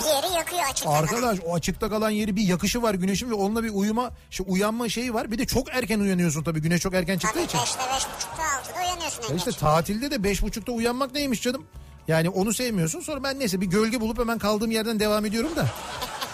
Bir 0.00 0.04
yeri 0.04 0.34
yakıyor 0.36 0.62
açıkta. 0.70 0.90
Arkadaş 0.90 1.38
o 1.46 1.54
açıkta 1.54 1.88
kalan 1.90 2.10
yeri 2.10 2.36
bir 2.36 2.42
yakışı 2.42 2.82
var 2.82 2.94
güneşin 2.94 3.30
ve 3.30 3.34
onunla 3.34 3.64
bir 3.64 3.70
uyuma, 3.74 4.10
şey, 4.30 4.46
uyanma 4.48 4.88
şeyi 4.88 5.14
var. 5.14 5.30
Bir 5.32 5.38
de 5.38 5.46
çok 5.46 5.68
erken 5.74 6.00
uyanıyorsun 6.00 6.42
tabii. 6.44 6.60
Güneş 6.62 6.80
çok 6.80 6.94
erken 6.94 7.18
çıktığı 7.18 7.34
Tabii 7.34 7.44
için. 7.46 7.58
5'te 7.58 7.82
5.30'da 7.82 8.42
6'da 8.42 8.80
uyanıyorsun 8.84 9.22
Ya 9.30 9.36
işte 9.36 9.50
geç. 9.50 9.60
tatilde 9.60 10.10
de 10.10 10.24
beş 10.24 10.42
buçukta 10.42 10.72
uyanmak 10.72 11.14
neymiş 11.14 11.42
canım? 11.42 11.66
Yani 12.08 12.28
onu 12.28 12.52
sevmiyorsun. 12.54 13.00
Sonra 13.00 13.22
ben 13.22 13.38
neyse 13.38 13.60
bir 13.60 13.66
gölge 13.66 14.00
bulup 14.00 14.18
hemen 14.18 14.38
kaldığım 14.38 14.70
yerden 14.70 15.00
devam 15.00 15.24
ediyorum 15.24 15.56
da. 15.56 15.66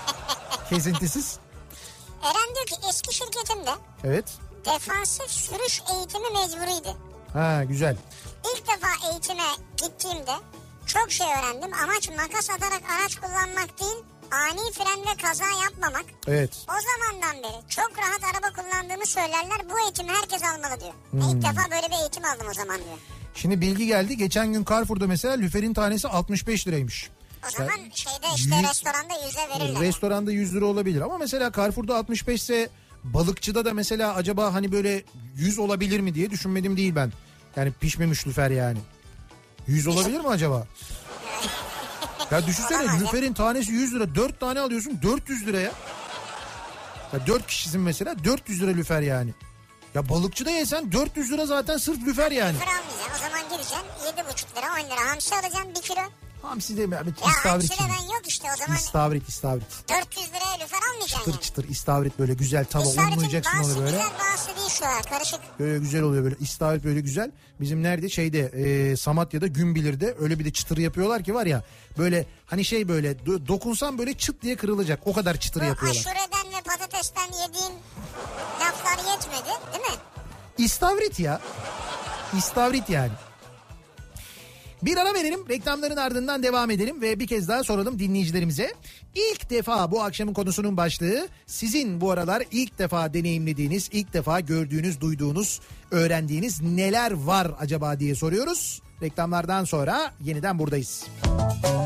Kesintisiz. 0.70 1.38
Eren 2.22 2.54
diyor 2.54 2.66
ki 2.66 2.74
eski 2.90 3.14
şirketimde 3.14 3.70
Evet. 4.04 4.24
defansif 4.64 5.30
sürüş 5.30 5.82
eğitimi 5.94 6.24
mecburiydi. 6.30 6.96
Ha 7.32 7.64
güzel. 7.64 7.96
İlk 8.54 8.62
defa 8.68 9.10
eğitime 9.10 9.42
gittiğimde 9.76 10.32
çok 10.86 11.12
şey 11.12 11.26
öğrendim. 11.26 11.70
Amaç 11.84 12.08
makas 12.08 12.50
atarak 12.50 12.82
araç 12.90 13.16
kullanmak 13.16 13.80
değil, 13.80 13.96
ani 14.32 14.72
frenle 14.72 15.16
kaza 15.22 15.44
yapmamak. 15.64 16.04
Evet. 16.28 16.50
O 16.68 16.72
zamandan 16.72 17.42
beri 17.42 17.68
çok 17.68 17.90
rahat 17.98 18.34
araba 18.34 18.62
kullandığımı 18.62 19.06
söylerler. 19.06 19.70
Bu 19.70 19.80
eğitimi 19.80 20.10
herkes 20.10 20.42
almalı 20.42 20.80
diyor. 20.80 20.92
Hmm. 21.10 21.20
İlk 21.20 21.42
defa 21.42 21.70
böyle 21.70 21.86
bir 21.86 22.00
eğitim 22.00 22.24
aldım 22.24 22.46
o 22.50 22.54
zaman 22.54 22.76
diyor. 22.76 22.98
Şimdi 23.34 23.60
bilgi 23.60 23.86
geldi. 23.86 24.16
Geçen 24.16 24.52
gün 24.52 24.64
Carrefour'da 24.70 25.06
mesela 25.06 25.34
lüferin 25.34 25.74
tanesi 25.74 26.08
65 26.08 26.66
liraymış. 26.68 27.10
O 27.48 27.50
zaman 27.50 27.74
şeyde 27.94 28.26
işte 28.36 28.56
yüz- 28.56 28.68
restoranda 28.68 29.14
yüze 29.26 29.40
verirler. 29.60 29.80
Restoranda 29.82 30.32
100 30.32 30.54
lira 30.54 30.64
olabilir 30.64 31.00
ama 31.00 31.18
mesela 31.18 31.52
Carrefour'da 31.56 31.96
65 31.96 32.40
ise 32.42 32.68
balıkçıda 33.04 33.64
da 33.64 33.74
mesela 33.74 34.14
acaba 34.14 34.54
hani 34.54 34.72
böyle 34.72 35.02
100 35.36 35.58
olabilir 35.58 36.00
mi 36.00 36.14
diye 36.14 36.30
düşünmedim 36.30 36.76
değil 36.76 36.94
ben. 36.94 37.12
Yani 37.56 37.72
pişmemiş 37.72 38.26
lüfer 38.26 38.50
yani. 38.50 38.78
100 39.66 39.86
olabilir 39.86 40.20
mi 40.20 40.28
acaba? 40.28 40.66
Ya 42.30 42.46
düşünsene 42.46 43.00
lüferin 43.00 43.34
tanesi 43.34 43.72
100 43.72 43.94
lira. 43.94 44.14
4 44.14 44.40
tane 44.40 44.60
alıyorsun 44.60 44.98
400 45.02 45.46
liraya. 45.46 45.72
Ya 47.12 47.26
4 47.26 47.46
kişisin 47.46 47.80
mesela 47.80 48.24
400 48.24 48.62
lira 48.62 48.70
lüfer 48.70 49.00
yani. 49.02 49.30
Ya 49.94 50.08
balıkçıda 50.08 50.50
yesen 50.50 50.92
400 50.92 51.32
lira 51.32 51.46
zaten 51.46 51.76
sırf 51.76 52.06
lüfer 52.06 52.30
yani. 52.30 52.54
Lüfer 52.56 52.66
almayacaksın. 52.66 53.12
O 53.14 53.18
zaman 53.28 53.44
gideceksin 53.48 53.76
7,5 54.56 54.56
lira 54.58 54.86
10 54.86 54.90
lira 54.90 55.10
hamsi 55.10 55.34
alacaksın 55.34 55.70
1 55.74 55.82
kilo. 55.82 56.00
Hamsi 56.44 56.76
de 56.76 56.86
mi? 56.86 56.94
Ya 56.94 57.02
İstavrit 57.30 57.44
hamsi 57.70 57.70
ben 57.80 58.14
yok 58.14 58.22
işte 58.28 58.48
o 58.54 58.56
zaman 58.56 58.76
İstavrit 58.76 59.28
istavrit. 59.28 59.64
400 59.88 60.28
liraya 60.28 60.64
lüfer 60.64 60.78
almayacaksın 60.92 61.18
Çıtır 61.18 61.32
yani. 61.32 61.40
çıtır 61.42 61.68
istavrit 61.68 62.18
böyle 62.18 62.34
güzel 62.34 62.64
tava 62.64 62.84
unlayacaksın 62.84 63.58
onu 63.58 63.76
böyle. 63.78 63.90
güzel 63.90 64.06
bazısı 64.20 64.56
değil 64.56 64.68
şu 64.68 64.86
an 64.86 65.02
karışık. 65.02 65.40
Böyle 65.58 65.78
güzel 65.78 66.02
oluyor 66.02 66.24
böyle 66.24 66.36
istavrit 66.40 66.84
böyle 66.84 67.00
güzel. 67.00 67.30
Bizim 67.60 67.82
nerede 67.82 68.08
şeyde 68.08 68.40
e, 68.40 68.96
Samatya'da 68.96 69.46
Günbilir'de 69.46 70.14
öyle 70.20 70.38
bir 70.38 70.44
de 70.44 70.52
çıtır 70.52 70.78
yapıyorlar 70.78 71.22
ki 71.24 71.34
var 71.34 71.46
ya 71.46 71.62
böyle 71.98 72.26
hani 72.46 72.64
şey 72.64 72.88
böyle 72.88 73.12
do- 73.12 73.48
dokunsan 73.48 73.98
böyle 73.98 74.14
çıt 74.14 74.42
diye 74.42 74.56
kırılacak 74.56 75.00
o 75.04 75.12
kadar 75.12 75.36
çıtır 75.36 75.60
Bu 75.60 75.64
yapıyorlar. 75.64 76.00
aşureden 76.00 76.58
ve 76.58 76.62
patatesten 76.62 77.26
yediğin 77.26 77.72
laflar 78.60 79.12
yetmedi 79.12 79.48
değil 79.72 79.84
mi? 79.84 79.96
İstavrit 80.58 81.20
ya. 81.20 81.40
İstavrit 82.38 82.90
yani. 82.90 83.12
Bir 84.84 84.96
ara 84.96 85.14
verelim 85.14 85.48
reklamların 85.48 85.96
ardından 85.96 86.42
devam 86.42 86.70
edelim 86.70 87.00
ve 87.02 87.18
bir 87.20 87.26
kez 87.26 87.48
daha 87.48 87.64
soralım 87.64 87.98
dinleyicilerimize. 87.98 88.74
İlk 89.14 89.50
defa 89.50 89.90
bu 89.90 90.02
akşamın 90.02 90.34
konusunun 90.34 90.76
başlığı 90.76 91.28
sizin 91.46 92.00
bu 92.00 92.10
aralar 92.10 92.42
ilk 92.52 92.78
defa 92.78 93.14
deneyimlediğiniz, 93.14 93.88
ilk 93.92 94.12
defa 94.12 94.40
gördüğünüz, 94.40 95.00
duyduğunuz, 95.00 95.60
öğrendiğiniz 95.90 96.62
neler 96.62 97.12
var 97.12 97.50
acaba 97.60 98.00
diye 98.00 98.14
soruyoruz. 98.14 98.82
Reklamlardan 99.02 99.64
sonra 99.64 100.12
yeniden 100.24 100.58
buradayız. 100.58 101.06
Show 101.62 101.83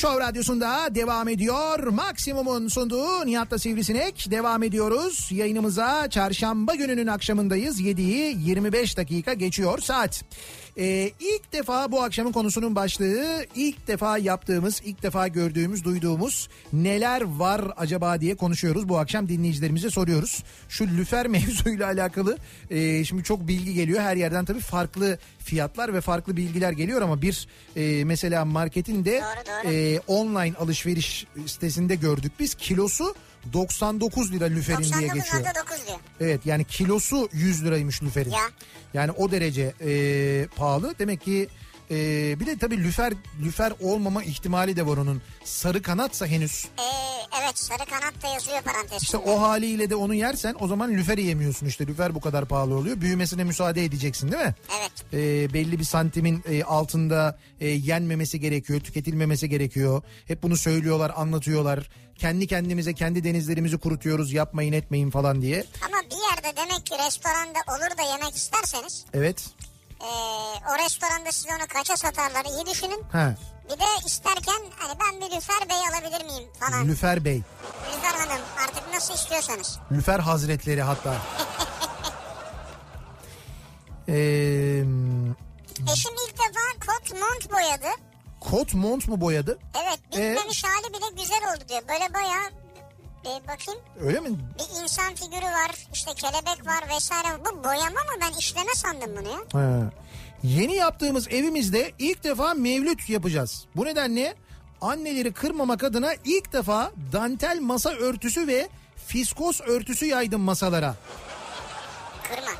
Show 0.00 0.20
Radyosu'nda 0.20 0.94
devam 0.94 1.28
ediyor. 1.28 1.86
Maksimum'un 1.86 2.68
sunduğu 2.68 3.26
Nihat'la 3.26 3.58
Sivrisinek 3.58 4.26
devam 4.30 4.62
ediyoruz. 4.62 5.28
Yayınımıza 5.32 6.10
çarşamba 6.10 6.74
gününün 6.74 7.06
akşamındayız. 7.06 7.80
7'yi 7.80 8.36
25 8.48 8.96
dakika 8.96 9.32
geçiyor 9.32 9.78
saat. 9.78 10.24
Ee, 10.78 11.10
ilk 11.20 11.52
defa 11.52 11.92
bu 11.92 12.02
akşamın 12.02 12.32
konusunun 12.32 12.74
başlığı 12.74 13.46
ilk 13.54 13.88
defa 13.88 14.18
yaptığımız, 14.18 14.82
ilk 14.84 15.02
defa 15.02 15.28
gördüğümüz, 15.28 15.84
duyduğumuz 15.84 16.48
neler 16.72 17.22
var 17.22 17.62
acaba 17.76 18.20
diye 18.20 18.34
konuşuyoruz. 18.34 18.88
Bu 18.88 18.98
akşam 18.98 19.28
dinleyicilerimize 19.28 19.90
soruyoruz. 19.90 20.44
Şu 20.68 20.86
lüfer 20.86 21.26
mevzuyla 21.26 21.86
alakalı 21.86 22.38
e, 22.70 23.04
şimdi 23.04 23.22
çok 23.24 23.48
bilgi 23.48 23.74
geliyor. 23.74 24.00
Her 24.00 24.16
yerden 24.16 24.44
tabii 24.44 24.60
farklı 24.60 25.18
fiyatlar 25.38 25.94
ve 25.94 26.00
farklı 26.00 26.36
bilgiler 26.36 26.72
geliyor 26.72 27.02
ama 27.02 27.22
bir 27.22 27.48
e, 27.76 28.04
mesela 28.04 28.44
marketin 28.44 29.04
de 29.04 29.20
Doğru, 29.20 29.66
doğru. 29.68 29.72
e, 29.74 30.00
online 30.06 30.54
alışveriş 30.56 31.26
sitesinde 31.46 31.94
gördük 31.94 32.32
biz 32.40 32.54
kilosu 32.54 33.14
99 33.52 34.32
lira 34.32 34.44
lüferin 34.44 34.82
diye 34.98 35.08
geçiyor. 35.08 35.44
99.9 35.44 35.86
diyor. 35.86 35.98
Evet 36.20 36.40
yani 36.46 36.64
kilosu 36.64 37.28
100 37.32 37.64
liraymış 37.64 38.02
lüferin. 38.02 38.30
Ya. 38.30 38.50
Yani 38.94 39.12
o 39.12 39.30
derece 39.30 39.74
e, 39.80 40.46
pahalı. 40.56 40.94
Demek 40.98 41.20
ki 41.20 41.48
e, 41.90 41.96
bir 42.40 42.46
de 42.46 42.58
tabii 42.58 42.78
lüfer 42.84 43.12
lüfer 43.42 43.72
olmama 43.80 44.22
ihtimali 44.24 44.76
de 44.76 44.86
var 44.86 44.96
onun. 44.96 45.22
Sarı 45.44 45.82
kanatsa 45.82 46.26
henüz. 46.26 46.66
Ee, 46.78 46.82
evet 47.42 47.58
sarı 47.58 47.84
kanat 47.90 48.22
da 48.22 48.28
yazıyor 48.28 48.62
parantez. 48.62 49.02
İşte 49.02 49.16
o 49.16 49.40
haliyle 49.40 49.90
de 49.90 49.94
onu 49.94 50.14
yersen 50.14 50.54
o 50.60 50.68
zaman 50.68 50.90
lüfer 50.90 51.18
yemiyorsun 51.18 51.66
işte. 51.66 51.86
Lüfer 51.86 52.14
bu 52.14 52.20
kadar 52.20 52.44
pahalı 52.44 52.74
oluyor. 52.74 53.00
Büyümesine 53.00 53.44
müsaade 53.44 53.84
edeceksin 53.84 54.32
değil 54.32 54.42
mi? 54.42 54.54
Evet. 54.80 54.92
E, 55.12 55.52
belli 55.54 55.78
bir 55.78 55.84
santimin 55.84 56.44
e, 56.48 56.62
altında 56.64 57.38
e, 57.60 57.68
yenmemesi 57.68 58.40
gerekiyor, 58.40 58.80
tüketilmemesi 58.80 59.48
gerekiyor. 59.48 60.02
Hep 60.26 60.42
bunu 60.42 60.56
söylüyorlar, 60.56 61.12
anlatıyorlar. 61.16 61.90
Kendi 62.18 62.46
kendimize 62.46 62.94
kendi 62.94 63.24
denizlerimizi 63.24 63.78
kurutuyoruz, 63.78 64.32
yapmayın 64.32 64.72
etmeyin 64.72 65.10
falan 65.10 65.42
diye. 65.42 65.64
Ama 65.86 65.96
bir 66.10 66.16
yerde 66.30 66.56
demek 66.60 66.86
ki 66.86 66.94
restoranda 67.06 67.58
olur 67.68 67.98
da 67.98 68.02
yemek 68.12 68.36
isterseniz 68.36 69.04
Evet. 69.14 69.46
Ee, 70.00 70.06
o 70.70 70.84
restoranda 70.84 71.32
size 71.32 71.48
onu 71.56 71.66
kaça 71.68 71.96
satarlar 71.96 72.44
iyi 72.44 72.66
düşünün. 72.66 73.02
Ha, 73.12 73.34
Bir 73.64 73.78
de 73.80 73.84
isterken 74.06 74.60
hani 74.78 74.98
ben 75.00 75.20
bir 75.20 75.36
Lüfer 75.36 75.68
Bey 75.68 75.76
alabilir 75.76 76.24
miyim 76.24 76.48
falan. 76.60 76.88
Lüfer 76.88 77.24
Bey. 77.24 77.42
Lüfer 77.96 78.18
Hanım 78.20 78.42
artık 78.64 78.94
nasıl 78.94 79.14
istiyorsanız. 79.14 79.78
Lüfer 79.92 80.18
Hazretleri 80.20 80.82
hatta. 80.82 81.14
Ee, 84.08 84.12
Eşim 85.92 86.12
ilk 86.28 86.34
defa 86.38 86.86
kot 86.86 87.12
mont 87.20 87.52
boyadı. 87.52 87.86
kot 88.40 88.74
mont 88.74 89.08
mu 89.08 89.20
boyadı? 89.20 89.58
Evet 89.84 89.98
Ee? 90.16 90.30
bitmemiş 90.30 90.64
hali 90.64 90.94
bile 90.94 91.22
güzel 91.22 91.40
oldu 91.54 91.64
diyor. 91.68 91.82
Böyle 91.88 92.14
bayağı 92.14 92.50
e, 93.26 93.28
bakayım 93.48 93.80
Öyle 94.00 94.20
mi? 94.20 94.28
bir 94.58 94.82
insan 94.82 95.14
figürü 95.14 95.44
var 95.46 95.70
işte 95.92 96.10
kelebek 96.14 96.66
var 96.66 96.84
vesaire. 96.96 97.28
Bu 97.44 97.64
boyama 97.64 97.90
mı 98.00 98.12
ben 98.20 98.38
işleme 98.38 98.74
sandım 98.74 99.16
bunu 99.16 99.28
ya. 99.28 99.38
Ha. 99.52 99.90
Yeni 100.42 100.74
yaptığımız 100.74 101.28
evimizde 101.28 101.92
ilk 101.98 102.24
defa 102.24 102.54
mevlüt 102.54 103.08
yapacağız. 103.08 103.64
Bu 103.76 103.84
nedenle 103.84 104.34
anneleri 104.80 105.32
kırmamak 105.32 105.84
adına 105.84 106.14
ilk 106.24 106.52
defa 106.52 106.92
dantel 107.12 107.60
masa 107.60 107.90
örtüsü 107.90 108.46
ve 108.46 108.68
fiskos 109.06 109.60
örtüsü 109.60 110.06
yaydım 110.06 110.40
masalara. 110.40 110.94
Kırma. 112.28 112.50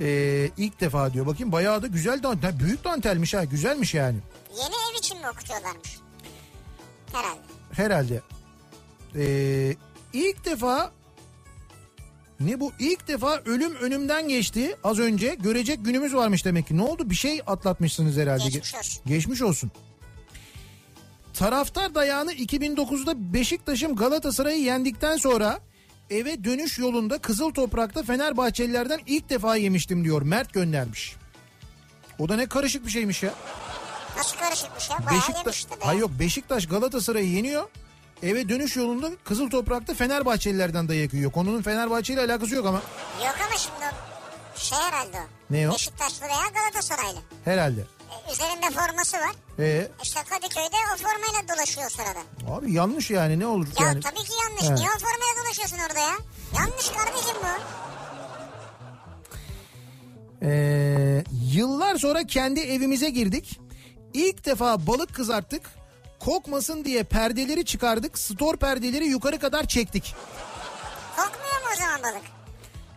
Ee, 0.00 0.50
ilk 0.56 0.80
defa 0.80 1.12
diyor. 1.12 1.26
Bakayım 1.26 1.52
bayağı 1.52 1.82
da 1.82 1.86
güzel 1.86 2.22
dantel. 2.22 2.58
Büyük 2.60 2.84
dantelmiş 2.84 3.34
ha. 3.34 3.44
Güzelmiş 3.44 3.94
yani. 3.94 4.18
Yeni 4.56 4.74
ev 4.92 4.98
için 4.98 5.18
mi 5.20 5.28
okutuyorlarmış? 5.30 5.98
Herhalde. 7.12 7.40
Herhalde. 7.72 8.20
Ee, 9.16 9.74
ilk 10.12 10.44
defa 10.44 10.92
Ne 12.40 12.60
bu? 12.60 12.72
İlk 12.78 13.08
defa 13.08 13.36
ölüm 13.44 13.74
önümden 13.74 14.28
geçti 14.28 14.76
az 14.84 14.98
önce. 14.98 15.34
Görecek 15.34 15.84
günümüz 15.84 16.14
varmış 16.14 16.44
demek 16.44 16.66
ki. 16.68 16.76
Ne 16.76 16.82
oldu? 16.82 17.10
Bir 17.10 17.14
şey 17.14 17.40
atlatmışsınız 17.46 18.16
herhalde. 18.16 18.44
Geçmiş 18.44 18.74
olsun. 18.74 19.02
Geçmiş 19.06 19.42
olsun. 19.42 19.70
Taraftar 21.34 21.94
dayağını 21.94 22.32
2009'da 22.32 23.34
Beşiktaş'ım 23.34 23.96
Galatasaray'ı 23.96 24.62
yendikten 24.62 25.16
sonra 25.16 25.60
eve 26.10 26.44
dönüş 26.44 26.78
yolunda 26.78 27.18
Kızıl 27.18 27.50
Toprak'ta 27.50 28.02
Fenerbahçelilerden 28.02 29.00
ilk 29.06 29.30
defa 29.30 29.56
yemiştim 29.56 30.04
diyor. 30.04 30.22
Mert 30.22 30.52
göndermiş. 30.52 31.16
O 32.18 32.28
da 32.28 32.36
ne 32.36 32.46
karışık 32.46 32.86
bir 32.86 32.90
şeymiş 32.90 33.22
ya. 33.22 33.34
Nasıl 34.16 34.36
karışıkmış 34.36 34.90
ya? 34.90 34.96
Bayağı 34.98 35.10
Beşiktaş, 35.20 35.44
yemişti 35.44 35.70
be. 35.70 35.84
hayır 35.84 36.00
yok 36.00 36.10
Beşiktaş 36.20 36.66
Galatasaray'ı 36.66 37.28
yeniyor. 37.28 37.68
Eve 38.22 38.48
dönüş 38.48 38.76
yolunda 38.76 39.10
Kızıl 39.24 39.50
Toprak'ta 39.50 39.94
Fenerbahçelilerden 39.94 40.88
dayak 40.88 41.14
yiyor. 41.14 41.32
Konunun 41.32 41.62
Fenerbahçe 41.62 42.12
ile 42.14 42.20
alakası 42.20 42.54
yok 42.54 42.66
ama 42.66 42.82
Yok 43.26 43.34
ama 43.46 43.56
şimdi 43.58 43.76
şey 44.56 44.78
herhalde 44.78 45.16
o. 45.16 45.54
Ne 45.54 45.68
o? 45.68 45.72
Beşiktaşlı 45.72 46.26
veya 46.26 46.38
Galatasaraylı. 46.54 47.18
herhalde. 47.44 47.80
E, 47.80 48.32
üzerinde 48.32 48.66
forması 48.80 49.16
var. 49.16 49.30
Ee, 49.58 49.88
İşte 50.02 50.20
Kadıköy'de 50.30 50.76
o 50.94 50.96
formayla 50.96 51.54
dolaşıyor 51.56 51.90
sırada. 51.90 52.54
abi 52.56 52.72
yanlış 52.72 53.10
yani 53.10 53.38
ne 53.38 53.46
olur 53.46 53.66
Ya 53.80 53.86
yani. 53.86 54.00
tabii 54.00 54.14
ki 54.24 54.32
yanlış. 54.48 54.62
He. 54.64 54.74
Niye 54.74 54.88
o 54.88 54.98
formayla 54.98 55.44
dolaşıyorsun 55.44 55.78
orada 55.88 55.98
ya? 55.98 56.14
Yanlış 56.56 56.88
kardeşim 56.88 57.36
bu. 57.42 57.60
Ee, 60.46 61.24
yıllar 61.52 61.96
sonra 61.96 62.24
kendi 62.26 62.60
evimize 62.60 63.10
girdik. 63.10 63.60
İlk 64.14 64.46
defa 64.46 64.86
balık 64.86 65.14
kızarttık. 65.14 65.62
Kokmasın 66.20 66.84
diye 66.84 67.02
perdeleri 67.02 67.64
çıkardık. 67.64 68.18
Stor 68.18 68.56
perdeleri 68.56 69.04
yukarı 69.06 69.38
kadar 69.38 69.64
çektik. 69.66 70.14
Kokmuyor 71.16 71.60
mu 71.60 71.68
o 71.74 71.78
zaman 71.78 72.02
balık? 72.02 72.22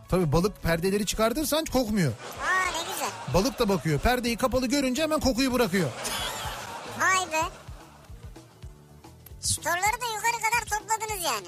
Tabii 0.09 0.31
balık 0.31 0.63
perdeleri 0.63 1.05
çıkartırsan 1.05 1.65
kokmuyor. 1.65 2.11
Aa 2.11 2.71
ne 2.71 2.93
güzel. 2.93 3.09
Balık 3.33 3.59
da 3.59 3.69
bakıyor. 3.69 3.99
Perdeyi 3.99 4.37
kapalı 4.37 4.67
görünce 4.67 5.03
hemen 5.03 5.19
kokuyu 5.19 5.53
bırakıyor. 5.53 5.89
Vay 6.99 7.31
be. 7.31 7.41
Storları 9.39 10.01
da 10.01 10.05
yukarı 10.15 10.41
kadar 10.51 10.79
topladınız 10.79 11.25
yani. 11.25 11.47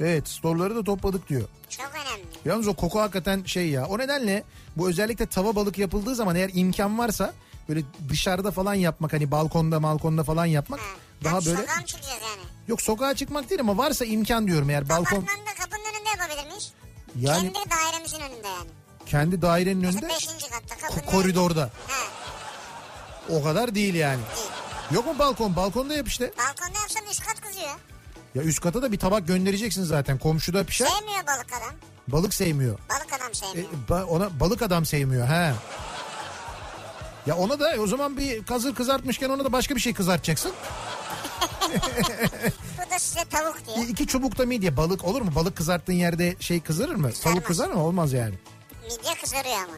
Evet 0.00 0.28
storları 0.28 0.76
da 0.76 0.84
topladık 0.84 1.28
diyor. 1.28 1.48
Çok 1.68 1.90
önemli. 1.94 2.26
Yalnız 2.44 2.68
o 2.68 2.74
koku 2.74 3.00
hakikaten 3.00 3.44
şey 3.44 3.68
ya. 3.68 3.86
O 3.86 3.98
nedenle 3.98 4.44
bu 4.76 4.88
özellikle 4.88 5.26
tava 5.26 5.56
balık 5.56 5.78
yapıldığı 5.78 6.14
zaman 6.14 6.36
eğer 6.36 6.50
imkan 6.54 6.98
varsa 6.98 7.32
böyle 7.68 7.82
dışarıda 8.08 8.50
falan 8.50 8.74
yapmak 8.74 9.12
hani 9.12 9.30
balkonda 9.30 9.82
balkonda 9.82 10.24
falan 10.24 10.46
yapmak 10.46 10.80
Ha. 10.80 10.84
daha 11.24 11.34
Yani 11.34 11.46
böyle 11.46 11.56
Sokağa 11.60 11.86
çıkacağız 11.86 12.20
yani? 12.22 12.42
yok 12.68 12.82
sokağa 12.82 13.14
çıkmak 13.14 13.50
değil 13.50 13.60
ama 13.60 13.76
varsa 13.78 14.04
imkan 14.04 14.46
diyorum 14.46 14.70
eğer 14.70 14.88
balkon 14.88 15.02
Apartmanda 15.16 15.50
kapının 15.60 15.84
önünde 15.84 16.08
yapabilir 16.08 16.46
miyiz? 16.48 16.72
yani 17.20 17.52
Kendi 17.52 17.70
dairemizin 17.70 18.20
önünde 18.20 18.48
yani. 18.48 18.68
kendi 19.06 19.42
dairenin 19.42 19.82
önünde 19.84 20.08
beşinci 20.08 20.46
katta 20.50 20.74
ko- 20.74 20.80
kapının 20.94 21.06
koridorda. 21.12 21.70
He 21.86 23.34
o 23.34 23.42
kadar 23.42 23.74
değil 23.74 23.94
yani. 23.94 24.20
değil. 24.36 24.48
Yok 24.90 25.06
mu 25.06 25.18
balkon? 25.18 25.56
Balkonda 25.56 25.94
yap 25.94 26.08
işte. 26.08 26.32
Balkonda 26.38 26.78
yapsam 26.80 27.02
üst 27.10 27.26
kat 27.26 27.40
kızıyor. 27.40 27.70
Ya 28.34 28.42
üst 28.42 28.60
kata 28.60 28.82
da 28.82 28.92
bir 28.92 28.98
tabak 28.98 29.26
göndereceksin 29.26 29.84
zaten. 29.84 30.18
Komşuda 30.18 30.64
pişer. 30.64 30.86
Sevmiyor 30.86 31.26
balık 31.26 31.46
adam. 31.52 31.74
Balık 32.08 32.34
sevmiyor. 32.34 32.78
Balık 32.90 33.12
adam 33.12 33.30
E, 33.30 33.34
sevmiyor. 33.34 33.68
ba- 33.88 34.02
ona 34.04 34.40
balık 34.40 34.62
adam 34.62 34.84
sevmiyor 34.86 35.26
ha. 35.26 35.54
Ya 37.28 37.36
ona 37.36 37.60
da 37.60 37.74
o 37.80 37.86
zaman 37.86 38.16
bir 38.16 38.42
kazır 38.44 38.74
kızartmışken 38.74 39.28
ona 39.30 39.44
da 39.44 39.52
başka 39.52 39.74
bir 39.76 39.80
şey 39.80 39.94
kızartacaksın. 39.94 40.52
Bu 42.78 42.90
da 42.90 42.98
size 42.98 43.24
tavuk 43.30 43.56
diyor. 43.66 43.86
İ- 43.86 43.90
İki 43.90 44.06
çubukta 44.06 44.44
midye 44.46 44.76
balık 44.76 45.04
olur 45.04 45.22
mu? 45.22 45.30
Balık 45.34 45.56
kızarttığın 45.56 45.92
yerde 45.92 46.36
şey 46.40 46.60
kızarır 46.60 46.94
mı? 46.94 47.10
Tavuk 47.22 47.44
kızar 47.44 47.68
mı? 47.68 47.84
Olmaz 47.84 48.12
yani. 48.12 48.34
Midye 48.84 49.14
kızarıyor 49.22 49.54
ama. 49.56 49.76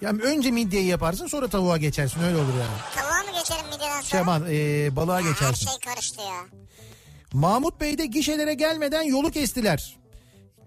Yani 0.00 0.22
önce 0.22 0.50
midyeyi 0.50 0.86
yaparsın 0.86 1.26
sonra 1.26 1.48
tavuğa 1.48 1.76
geçersin 1.76 2.22
öyle 2.22 2.36
olur 2.36 2.52
yani. 2.60 2.78
Tavuğa 2.96 3.32
mı 3.32 3.38
geçelim 3.38 3.66
midyeden 3.66 3.92
sonra? 3.94 4.02
Şey 4.02 4.20
aman 4.20 4.44
e, 4.50 4.96
balığa 4.96 5.16
Her 5.20 5.28
geçersin. 5.28 5.66
şey 5.66 5.78
karıştı 5.86 6.20
ya. 6.20 6.40
Mahmut 7.32 7.80
Bey 7.80 7.98
de 7.98 8.06
gişelere 8.06 8.54
gelmeden 8.54 9.02
yolu 9.02 9.30
kestiler. 9.30 9.98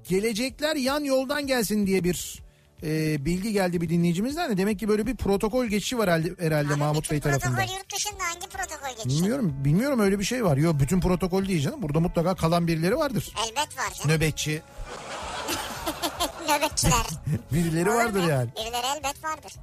Gelecekler 0.10 0.76
yan 0.76 1.04
yoldan 1.04 1.48
gelsin 1.48 1.88
diye 1.88 2.04
bir 2.04 2.42
e, 2.84 3.26
bilgi 3.26 3.52
geldi 3.52 3.82
bir 3.82 3.90
dinleyicimizden 3.90 4.50
de. 4.52 4.58
Demek 4.58 4.80
ki 4.80 4.88
böyle 4.88 5.08
bir 5.08 5.16
protokol 5.16 5.66
geçişi 5.66 5.98
var 5.98 6.08
herhalde, 6.10 6.36
herhalde 6.46 6.74
Abi 6.74 6.80
Mahmut 6.80 7.12
Bey 7.12 7.20
tarafından. 7.20 7.56
protokol 7.56 7.74
yurt 7.78 7.94
dışında 7.96 8.24
hangi 8.24 8.48
protokol 8.50 8.88
geçiyor? 9.04 9.06
Bilmiyorum, 9.22 9.54
bilmiyorum 9.66 10.00
öyle 10.00 10.20
bir 10.20 10.24
şey 10.24 10.46
var. 10.46 10.58
Yok 10.58 10.80
bütün 10.80 11.02
protokol 11.02 11.48
değil 11.48 11.62
canım. 11.62 11.82
Burada 11.82 12.00
mutlaka 12.00 12.36
kalan 12.36 12.68
birileri 12.68 12.98
vardır. 12.98 13.34
Elbet 13.48 13.78
var 13.78 13.94
canım. 13.98 14.16
Nöbetçi 14.16 14.62
Nöbetçiler. 16.50 17.06
birileri 17.54 17.90
Olur 17.90 17.98
vardır 17.98 18.24
mu? 18.24 18.30
yani. 18.30 18.50
Birileri 18.58 18.86
elbet 18.98 19.24
vardır. 19.24 19.54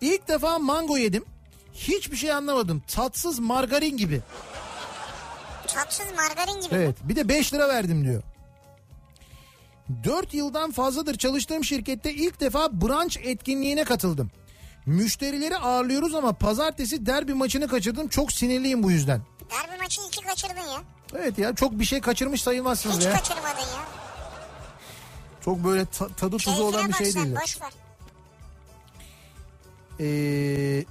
İlk 0.00 0.28
defa 0.28 0.58
mango 0.58 0.96
yedim. 0.96 1.24
Hiçbir 1.74 2.16
şey 2.16 2.32
anlamadım. 2.32 2.82
Tatsız 2.88 3.38
margarin 3.38 3.96
gibi. 3.96 4.20
Tatsız 5.66 6.06
margarin 6.16 6.60
gibi. 6.60 6.74
Evet 6.74 6.96
bir 7.02 7.16
de 7.16 7.28
5 7.28 7.54
lira 7.54 7.68
verdim 7.68 8.04
diyor. 8.04 8.22
4 10.04 10.34
yıldan 10.34 10.70
fazladır 10.70 11.14
çalıştığım 11.18 11.64
şirkette 11.64 12.12
ilk 12.14 12.40
defa 12.40 12.80
brunch 12.80 13.16
etkinliğine 13.22 13.84
katıldım. 13.84 14.30
Müşterileri 14.86 15.56
ağırlıyoruz 15.56 16.14
ama 16.14 16.32
pazartesi 16.32 17.06
derbi 17.06 17.34
maçını 17.34 17.68
kaçırdım. 17.68 18.08
Çok 18.08 18.32
sinirliyim 18.32 18.82
bu 18.82 18.90
yüzden. 18.90 19.20
Derbi 19.50 19.82
maçı 19.82 20.00
iki 20.08 20.20
kaçırdın 20.24 20.54
ya. 20.60 20.82
Evet 21.18 21.38
ya 21.38 21.54
çok 21.54 21.72
bir 21.78 21.84
şey 21.84 22.00
kaçırmış 22.00 22.42
sayılmazsınız 22.42 22.96
Hiç 22.96 23.04
ya. 23.04 23.12
kaçırmadın 23.12 23.60
ya. 23.60 23.84
Çok 25.44 25.64
böyle 25.64 25.86
ta- 25.86 26.08
tadı 26.08 26.36
tuzu 26.36 26.44
Keyfine 26.44 26.64
olan 26.64 26.88
bir 26.88 26.94
şey 26.94 27.14
değil. 27.14 27.34
Boş 27.42 27.58
ver. 27.60 27.70
Ee, 30.00 30.84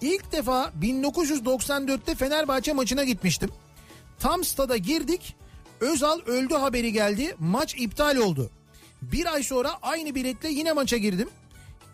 ilk 0.00 0.32
defa 0.32 0.72
1994'te 0.82 2.14
Fenerbahçe 2.14 2.72
maçına 2.72 3.04
gitmiştim. 3.04 3.50
Tam 4.18 4.44
stada 4.44 4.76
girdik. 4.76 5.36
Özal 5.80 6.20
öldü 6.26 6.54
haberi 6.54 6.92
geldi. 6.92 7.36
Maç 7.38 7.74
iptal 7.78 8.16
oldu. 8.16 8.50
Bir 9.02 9.32
ay 9.32 9.42
sonra 9.42 9.78
aynı 9.82 10.14
biletle 10.14 10.48
yine 10.48 10.72
maça 10.72 10.96
girdim. 10.96 11.28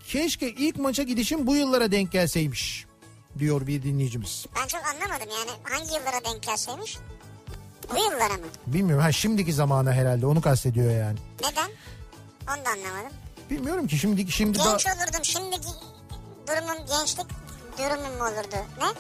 Keşke 0.09 0.49
ilk 0.49 0.76
maça 0.76 1.03
gidişim 1.03 1.47
bu 1.47 1.57
yıllara 1.57 1.93
denk 1.93 2.12
gelseymiş. 2.12 2.87
Diyor 3.39 3.66
bir 3.66 3.82
dinleyicimiz. 3.82 4.47
Ben 4.57 4.66
çok 4.66 4.80
anlamadım 4.84 5.28
yani 5.39 5.51
hangi 5.62 5.95
yıllara 5.95 6.24
denk 6.24 6.43
gelseymiş? 6.43 6.99
Bu 7.95 7.97
yıllara 7.97 8.32
mı? 8.34 8.47
Bilmiyorum 8.66 9.05
ha 9.05 9.12
şimdiki 9.12 9.53
zamana 9.53 9.93
herhalde 9.93 10.26
onu 10.26 10.41
kastediyor 10.41 10.91
yani. 10.91 11.18
Neden? 11.41 11.70
Onu 12.49 12.64
da 12.64 12.70
anlamadım. 12.70 13.16
Bilmiyorum 13.51 13.87
ki 13.87 13.99
şimdi 13.99 14.32
şimdi. 14.32 14.59
Genç 14.59 14.87
olurdum 14.87 15.24
şimdiki 15.24 15.68
durumum 16.49 16.87
gençlik 16.89 17.26
durumum 17.78 18.16
mu 18.18 18.24
olurdu? 18.24 18.57
Ne? 18.78 18.87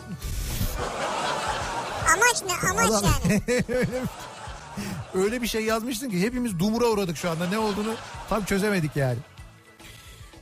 Amaç 2.14 2.42
ne? 2.46 2.68
Amaç 2.70 2.90
Adam- 2.90 3.04
yani. 3.24 3.42
Öyle 5.16 5.42
bir 5.42 5.46
şey 5.46 5.64
yazmışsın 5.64 6.10
ki 6.10 6.20
hepimiz 6.20 6.58
dumura 6.58 6.86
uğradık 6.86 7.16
şu 7.16 7.30
anda. 7.30 7.48
Ne 7.48 7.58
olduğunu 7.58 7.94
tam 8.28 8.44
çözemedik 8.44 8.96
yani. 8.96 9.18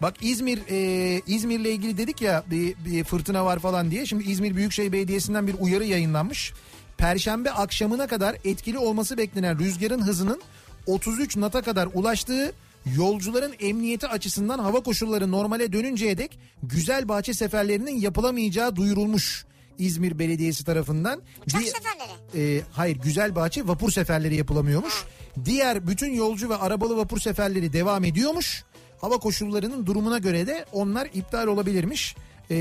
Bak 0.02 0.14
İzmir 0.20 0.60
e, 0.70 1.22
İzmir'le 1.26 1.64
ilgili 1.64 1.98
dedik 1.98 2.22
ya 2.22 2.44
bir, 2.50 2.74
bir 2.84 3.04
fırtına 3.04 3.44
var 3.44 3.59
falan 3.59 3.90
diye. 3.90 4.06
Şimdi 4.06 4.24
İzmir 4.24 4.56
Büyükşehir 4.56 4.92
Belediyesi'nden 4.92 5.46
bir 5.46 5.55
uyarı 5.60 5.84
yayınlanmış. 5.84 6.52
Perşembe 6.98 7.51
akşamına 7.51 8.06
kadar 8.06 8.36
etkili 8.44 8.78
olması 8.78 9.18
beklenen 9.18 9.59
rüzgarın 9.59 10.02
hızının 10.02 10.42
33 10.86 11.36
nata 11.36 11.62
kadar 11.62 11.88
ulaştığı 11.94 12.52
yolcuların 12.96 13.55
emniyeti 13.60 14.09
açısından 14.09 14.59
hava 14.59 14.80
koşulları 14.80 15.30
normale 15.30 15.72
dönünceye 15.72 16.18
dek 16.18 16.38
güzel 16.62 17.09
bahçe 17.09 17.34
seferlerinin 17.34 18.01
yapılamayacağı 18.01 18.76
duyurulmuş 18.76 19.44
İzmir 19.78 20.18
Belediyesi 20.18 20.64
tarafından. 20.64 21.22
Uçak 21.46 21.60
Bir- 21.60 21.66
seferleri. 21.66 22.56
e, 22.59 22.62
hayır 22.72 22.96
güzel 22.96 23.34
bahçe 23.34 23.66
vapur 23.68 23.90
seferleri 23.90 24.36
yapılamıyormuş. 24.36 25.05
Diğer 25.44 25.86
bütün 25.86 26.14
yolcu 26.14 26.48
ve 26.51 26.56
arabalı 26.56 26.96
vapur 26.96 27.20
seferleri 27.20 27.72
devam 27.72 28.05
ediyormuş. 28.05 28.64
Hava 29.01 29.18
koşullarının 29.18 29.86
durumuna 29.86 30.18
göre 30.18 30.46
de 30.46 30.64
onlar 30.72 31.09
iptal 31.14 31.46
olabilirmiş. 31.46 32.16
E, 32.51 32.56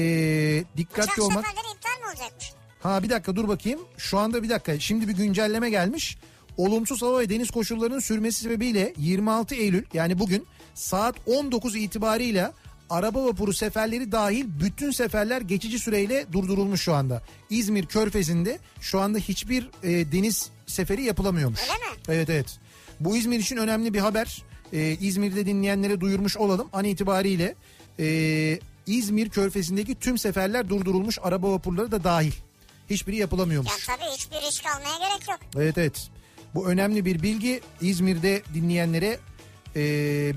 dikkatli 0.77 1.11
Uçak 1.11 1.19
olmak. 1.19 1.45
seferleri 1.47 1.75
iptal 1.75 1.99
mi 2.01 2.07
olacakmış? 2.07 2.51
Ha 2.83 3.03
bir 3.03 3.09
dakika 3.09 3.35
dur 3.35 3.47
bakayım. 3.47 3.79
Şu 3.97 4.17
anda 4.17 4.43
bir 4.43 4.49
dakika. 4.49 4.79
Şimdi 4.79 5.07
bir 5.07 5.13
güncelleme 5.13 5.69
gelmiş. 5.69 6.17
Olumsuz 6.57 7.01
hava 7.01 7.19
ve 7.19 7.29
deniz 7.29 7.51
koşullarının 7.51 7.99
sürmesi 7.99 8.41
sebebiyle 8.41 8.93
26 8.97 9.55
Eylül 9.55 9.83
yani 9.93 10.19
bugün 10.19 10.47
saat 10.73 11.15
19 11.25 11.75
itibarıyla 11.75 12.53
araba 12.93 13.25
vapuru 13.25 13.53
seferleri 13.53 14.11
dahil 14.11 14.45
bütün 14.59 14.91
seferler 14.91 15.41
geçici 15.41 15.79
süreyle 15.79 16.25
durdurulmuş 16.31 16.81
şu 16.81 16.93
anda. 16.93 17.21
İzmir 17.49 17.85
Körfezi'nde 17.85 18.59
şu 18.81 18.99
anda 18.99 19.17
hiçbir 19.17 19.69
e, 19.83 20.11
deniz 20.11 20.49
seferi 20.67 21.03
yapılamıyormuş. 21.03 21.59
Öyle 21.61 21.73
mi? 21.73 22.01
Evet 22.07 22.29
evet. 22.29 22.59
Bu 22.99 23.17
İzmir 23.17 23.39
için 23.39 23.57
önemli 23.57 23.93
bir 23.93 23.99
haber. 23.99 24.43
Ee, 24.73 24.97
İzmir'de 25.01 25.45
dinleyenlere 25.45 26.01
duyurmuş 26.01 26.37
olalım. 26.37 26.69
An 26.73 26.83
itibariyle 26.85 27.55
e, 27.99 28.59
İzmir 28.87 29.29
Körfezi'ndeki 29.29 29.95
tüm 29.95 30.17
seferler 30.17 30.69
durdurulmuş. 30.69 31.19
Araba 31.23 31.51
vapurları 31.51 31.91
da 31.91 32.03
dahil. 32.03 32.31
Hiçbiri 32.89 33.15
Ya 33.15 33.21
yapılamıyormuş. 33.21 33.87
tabii 33.87 34.11
hiçbir 34.17 34.35
risk 34.47 34.65
almaya 34.65 34.97
gerek 35.09 35.29
yok. 35.29 35.39
Evet 35.55 35.77
evet. 35.77 36.09
Bu 36.55 36.67
önemli 36.67 37.05
bir 37.05 37.21
bilgi. 37.21 37.61
İzmir'de 37.81 38.41
dinleyenlere 38.53 39.19
e, 39.75 39.81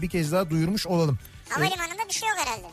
bir 0.03 0.09
kez 0.09 0.33
daha 0.33 0.51
duyurmuş 0.51 0.87
olalım. 0.87 1.19
Havalimanında 1.49 1.93
bir 1.95 1.96
şey 2.17 2.29
yok 2.29 2.39
herhalde. 2.39 2.67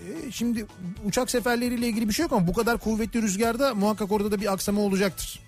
E, 0.00 0.32
şimdi 0.32 0.66
uçak 1.04 1.30
seferleriyle 1.30 1.86
ilgili 1.88 2.08
bir 2.08 2.14
şey 2.14 2.22
yok 2.22 2.32
ama 2.32 2.46
bu 2.46 2.52
kadar 2.52 2.78
kuvvetli 2.78 3.22
rüzgarda 3.22 3.74
muhakkak 3.74 4.12
orada 4.12 4.30
da 4.30 4.40
bir 4.40 4.52
aksama 4.52 4.80
olacaktır. 4.80 5.40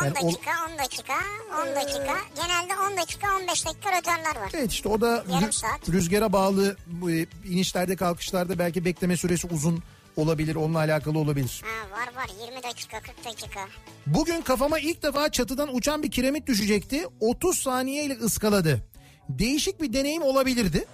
10 0.00 0.04
Yani 0.04 0.14
o- 0.22 0.26
dakika, 0.26 0.50
10 0.72 0.78
dakika, 0.78 1.14
10 1.62 1.76
dakika. 1.76 2.16
Genelde 2.36 2.92
10 2.92 2.96
dakika, 2.96 3.36
15 3.36 3.66
dakika 3.66 3.98
rötarlar 3.98 4.36
var. 4.42 4.50
Evet 4.54 4.72
işte 4.72 4.88
o 4.88 5.00
da 5.00 5.16
rü- 5.18 5.92
rüzgara 5.92 6.32
bağlı 6.32 6.76
e, 7.10 7.26
inişlerde 7.48 7.96
kalkışlarda 7.96 8.58
belki 8.58 8.84
bekleme 8.84 9.16
süresi 9.16 9.46
uzun 9.46 9.82
olabilir 10.16 10.54
onunla 10.54 10.78
alakalı 10.78 11.18
olabilir. 11.18 11.62
Ha, 11.64 11.96
var 12.00 12.22
var 12.22 12.30
20 12.46 12.62
dakika, 12.62 13.00
40 13.00 13.24
dakika. 13.24 13.60
Bugün 14.06 14.40
kafama 14.40 14.78
ilk 14.78 15.02
defa 15.02 15.28
çatıdan 15.32 15.74
uçan 15.74 16.02
bir 16.02 16.10
kiremit 16.10 16.46
düşecekti. 16.46 17.06
30 17.20 17.58
saniyeyle 17.58 18.14
ıskaladı. 18.14 18.84
Değişik 19.28 19.80
bir 19.82 19.92
deneyim 19.92 20.22
olabilirdi. 20.22 20.84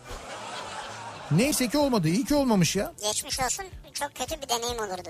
Neyse 1.30 1.68
ki 1.68 1.78
olmadı. 1.78 2.08
İyi 2.08 2.24
ki 2.24 2.34
olmamış 2.34 2.76
ya. 2.76 2.92
Geçmiş 3.02 3.40
olsun 3.40 3.64
çok 3.94 4.14
kötü 4.14 4.42
bir 4.42 4.48
deneyim 4.48 4.78
olurdu. 4.78 5.08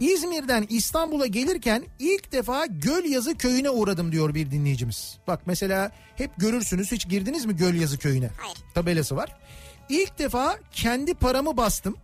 İzmir'den 0.00 0.66
İstanbul'a 0.70 1.26
gelirken 1.26 1.84
ilk 1.98 2.32
defa 2.32 2.66
Gölyazı 2.66 3.36
köyüne 3.38 3.70
uğradım 3.70 4.12
diyor 4.12 4.34
bir 4.34 4.50
dinleyicimiz. 4.50 5.18
Bak 5.26 5.40
mesela 5.46 5.90
hep 6.16 6.30
görürsünüz 6.36 6.92
hiç 6.92 7.08
girdiniz 7.08 7.44
mi 7.46 7.56
Gölyazı 7.56 7.98
köyüne? 7.98 8.30
Hayır. 8.40 8.58
Tabelası 8.74 9.16
var. 9.16 9.36
İlk 9.88 10.18
defa 10.18 10.58
kendi 10.72 11.14
paramı 11.14 11.56
bastım. 11.56 11.96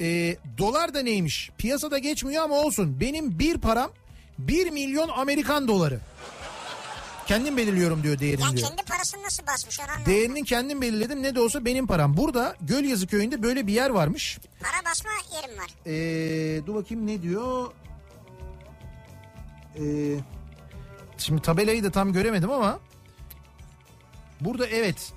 Ee, 0.00 0.36
dolar 0.58 0.94
da 0.94 1.02
neymiş? 1.02 1.50
Piyasada 1.58 1.98
geçmiyor 1.98 2.44
ama 2.44 2.54
olsun. 2.54 3.00
Benim 3.00 3.38
bir 3.38 3.58
param 3.58 3.90
1 4.38 4.70
milyon 4.70 5.08
Amerikan 5.08 5.68
doları. 5.68 6.00
Kendim 7.26 7.56
belirliyorum 7.56 8.02
diyor 8.02 8.18
değerini 8.18 8.42
Ya 8.44 8.56
diyor. 8.56 8.68
kendi 8.68 8.82
parasını 8.82 9.22
nasıl 9.22 9.46
basmış 9.46 9.80
anlamadım. 9.80 10.06
Değerini 10.06 10.44
kendim 10.44 10.80
belirledim 10.82 11.22
ne 11.22 11.34
de 11.34 11.40
olsa 11.40 11.64
benim 11.64 11.86
param. 11.86 12.16
Burada 12.16 12.56
Gölyazı 12.60 13.06
köyünde 13.06 13.42
böyle 13.42 13.66
bir 13.66 13.72
yer 13.72 13.90
varmış. 13.90 14.38
Para 14.60 14.90
basma 14.90 15.10
yerim 15.36 15.58
var. 15.58 15.70
Ee, 15.86 16.66
dur 16.66 16.74
bakayım 16.74 17.06
ne 17.06 17.22
diyor. 17.22 17.70
Ee, 19.78 19.82
şimdi 21.18 21.42
tabelayı 21.42 21.84
da 21.84 21.90
tam 21.90 22.12
göremedim 22.12 22.50
ama 22.50 22.78
burada 24.40 24.66
evet 24.66 25.12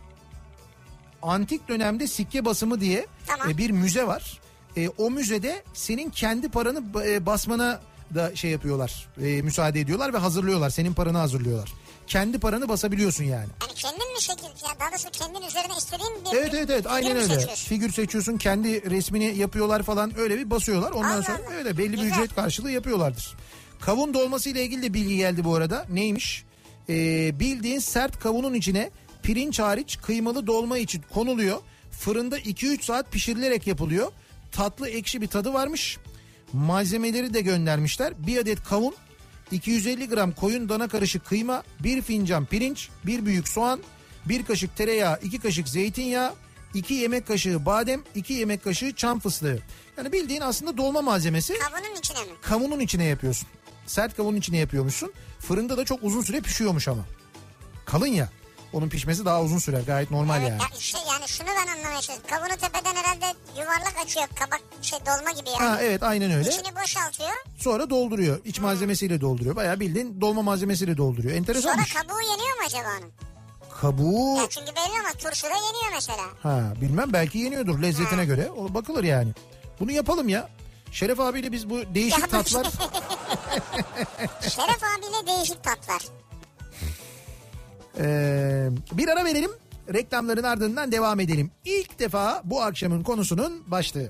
antik 1.21 1.67
dönemde 1.69 2.07
sikke 2.07 2.45
basımı 2.45 2.79
diye 2.81 3.05
Tamam. 3.27 3.49
e, 3.49 3.57
bir 3.57 3.69
müze 3.71 4.07
var. 4.07 4.39
E, 4.77 4.89
o 4.89 5.11
müzede 5.11 5.63
senin 5.73 6.09
kendi 6.09 6.49
paranı 6.49 6.83
e, 7.05 7.25
basmana 7.25 7.81
da 8.15 8.35
şey 8.35 8.51
yapıyorlar. 8.51 9.07
e, 9.21 9.41
müsaade 9.41 9.79
ediyorlar 9.79 10.13
ve 10.13 10.17
hazırlıyorlar. 10.17 10.69
Senin 10.69 10.93
paranı 10.93 11.17
hazırlıyorlar. 11.17 11.73
Kendi 12.09 12.39
paranı 12.39 12.69
basabiliyorsun 12.69 13.23
yani. 13.23 13.47
Yani 13.61 13.73
kendin 13.75 14.13
mi 14.13 14.21
şekil, 14.21 14.43
ya 14.43 14.79
daha 14.79 14.91
doğrusu 14.91 15.09
kendin 15.11 15.41
üzerine 15.47 15.73
istediğin 15.77 16.11
bir 16.25 16.37
Evet 16.37 16.53
evet 16.53 16.69
evet 16.69 16.87
aynen 16.87 17.11
öyle. 17.17 17.21
seçiyorsun? 17.35 17.65
Figür 17.69 17.91
seçiyorsun 17.91 18.37
kendi 18.37 18.89
resmini 18.89 19.37
yapıyorlar 19.37 19.83
falan 19.83 20.19
öyle 20.19 20.37
bir 20.37 20.49
basıyorlar. 20.49 20.91
Ondan 20.91 21.09
Allah 21.11 21.23
sonra 21.23 21.37
Allah. 21.47 21.55
öyle 21.55 21.77
belli 21.77 21.93
bir 21.93 21.97
Güzel. 21.97 22.11
ücret 22.11 22.35
karşılığı 22.35 22.71
yapıyorlardır. 22.71 23.35
Kavun 23.81 24.13
dolması 24.13 24.49
ile 24.49 24.63
ilgili 24.63 24.81
de 24.83 24.93
bilgi 24.93 25.17
geldi 25.17 25.43
bu 25.43 25.55
arada. 25.55 25.85
Neymiş? 25.89 26.43
Ee, 26.89 27.39
bildiğin 27.39 27.79
sert 27.79 28.19
kavunun 28.19 28.53
içine 28.53 28.89
pirinç 29.23 29.59
hariç 29.59 29.97
kıymalı 30.01 30.47
dolma 30.47 30.77
için 30.77 31.03
konuluyor. 31.13 31.57
Fırında 31.91 32.39
2-3 32.39 32.81
saat 32.83 33.11
pişirilerek 33.11 33.67
yapılıyor. 33.67 34.11
Tatlı 34.51 34.89
ekşi 34.89 35.21
bir 35.21 35.27
tadı 35.27 35.53
varmış. 35.53 35.97
Malzemeleri 36.53 37.33
de 37.33 37.41
göndermişler. 37.41 38.13
Bir 38.27 38.37
adet 38.37 38.63
kavun, 38.63 38.95
250 39.51 40.09
gram 40.09 40.31
koyun 40.31 40.69
dana 40.69 40.87
karışık 40.87 41.25
kıyma, 41.25 41.63
bir 41.79 42.01
fincan 42.01 42.45
pirinç, 42.45 42.89
bir 43.05 43.25
büyük 43.25 43.47
soğan, 43.47 43.79
bir 44.25 44.45
kaşık 44.45 44.77
tereyağı, 44.77 45.19
iki 45.23 45.39
kaşık 45.39 45.69
zeytinyağı, 45.69 46.33
iki 46.73 46.93
yemek 46.93 47.27
kaşığı 47.27 47.65
badem, 47.65 48.01
iki 48.15 48.33
yemek 48.33 48.63
kaşığı 48.63 48.93
çam 48.93 49.19
fıstığı. 49.19 49.63
Yani 49.97 50.11
bildiğin 50.11 50.41
aslında 50.41 50.77
dolma 50.77 51.01
malzemesi 51.01 51.53
Kavunun 51.59 51.95
içine 51.99 52.19
mi? 52.19 52.31
kavunun 52.41 52.79
içine 52.79 53.03
yapıyorsun. 53.03 53.47
Sert 53.85 54.15
kavunun 54.17 54.37
içine 54.37 54.57
yapıyormuşsun. 54.57 55.13
Fırında 55.39 55.77
da 55.77 55.85
çok 55.85 56.03
uzun 56.03 56.21
süre 56.21 56.41
pişiyormuş 56.41 56.87
ama. 56.87 57.05
Kalın 57.85 58.07
ya. 58.07 58.29
Onun 58.73 58.89
pişmesi 58.89 59.25
daha 59.25 59.41
uzun 59.41 59.57
sürer 59.59 59.81
gayet 59.81 60.11
normal 60.11 60.39
Evet 60.41 60.49
yani. 60.49 60.61
ya 60.61 60.67
işte 60.79 60.97
yani 61.09 61.27
şunu 61.27 61.47
ben 61.47 61.67
anlamaya 61.71 62.01
çalışıyorum. 62.01 62.23
Kavunu 62.29 62.57
tepeden 62.57 62.95
herhalde 62.95 63.25
yuvarlak 63.59 63.93
açıyor. 64.05 64.27
Kabak 64.39 64.61
şey 64.81 64.99
dolma 64.99 65.31
gibi 65.31 65.49
yani. 65.49 65.69
Ha 65.69 65.79
evet 65.81 66.03
aynen 66.03 66.31
öyle. 66.31 66.49
İçini 66.49 66.75
boşaltıyor. 66.75 67.29
Sonra 67.57 67.89
dolduruyor. 67.89 68.39
İç 68.45 68.59
malzemesiyle 68.59 69.21
dolduruyor. 69.21 69.55
Bayağı 69.55 69.79
bildiğin 69.79 70.21
dolma 70.21 70.41
malzemesiyle 70.41 70.97
dolduruyor. 70.97 71.29
Sonra 71.29 71.37
Enteresanmış. 71.37 71.93
kabuğu 71.93 72.21
yeniyor 72.21 72.57
mu 72.57 72.63
acaba 72.65 72.87
onun? 73.01 73.11
Kabuğu 73.81 74.37
Ya 74.37 74.49
çünkü 74.49 74.67
belli 74.67 74.99
ama 74.99 75.09
turşuda 75.17 75.47
yeniyor 75.55 75.91
mesela. 75.93 76.23
ha 76.43 76.61
bilmem 76.81 77.13
belki 77.13 77.37
yeniyordur 77.37 77.81
lezzetine 77.81 78.25
göre. 78.25 78.49
O 78.57 78.73
bakılır 78.73 79.03
yani. 79.03 79.31
Bunu 79.79 79.91
yapalım 79.91 80.29
ya. 80.29 80.49
Şeref 80.91 81.19
abiyle 81.19 81.51
biz 81.51 81.69
bu 81.69 81.95
değişik 81.95 82.19
Ya 82.19 82.27
tatlar 82.27 82.63
Şeref 84.41 84.83
abiyle 84.83 85.27
değişik 85.37 85.63
tatlar. 85.63 86.01
Ee, 87.99 88.69
bir 88.91 89.07
ara 89.07 89.25
verelim. 89.25 89.51
Reklamların 89.93 90.43
ardından 90.43 90.91
devam 90.91 91.19
edelim. 91.19 91.51
İlk 91.65 91.99
defa 91.99 92.41
bu 92.45 92.61
akşamın 92.61 93.03
konusunun 93.03 93.71
başlığı. 93.71 94.09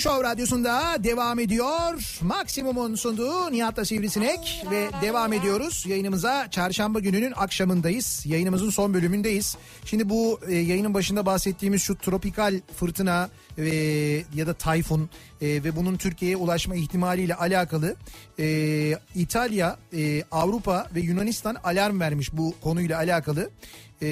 Show 0.00 0.28
Radyosu'nda 0.28 1.04
devam 1.04 1.38
ediyor. 1.38 2.18
Maksimum'un 2.22 2.94
sunduğu 2.94 3.52
Nihat'la 3.52 3.84
Sivrisinek 3.84 4.64
ve 4.70 4.88
devam 5.02 5.32
ediyoruz. 5.32 5.84
Yayınımıza 5.86 6.50
çarşamba 6.50 7.00
gününün 7.00 7.32
akşamındayız. 7.36 8.22
Yayınımızın 8.26 8.70
son 8.70 8.94
bölümündeyiz. 8.94 9.56
Şimdi 9.84 10.08
bu 10.08 10.40
e, 10.48 10.54
yayının 10.54 10.94
başında 10.94 11.26
bahsettiğimiz 11.26 11.82
şu 11.82 11.98
tropikal 11.98 12.60
fırtına 12.76 13.30
e, 13.58 13.64
ya 14.34 14.46
da 14.46 14.54
tayfun 14.54 15.10
e, 15.40 15.46
ve 15.46 15.76
bunun 15.76 15.96
Türkiye'ye 15.96 16.36
ulaşma 16.36 16.74
ihtimaliyle 16.74 17.34
alakalı 17.34 17.96
e, 18.38 18.94
İtalya, 19.14 19.76
e, 19.92 20.22
Avrupa 20.30 20.86
ve 20.94 21.00
Yunanistan 21.00 21.54
alarm 21.54 22.00
vermiş 22.00 22.30
bu 22.32 22.54
konuyla 22.60 22.98
alakalı. 22.98 23.50
Ee, 24.02 24.08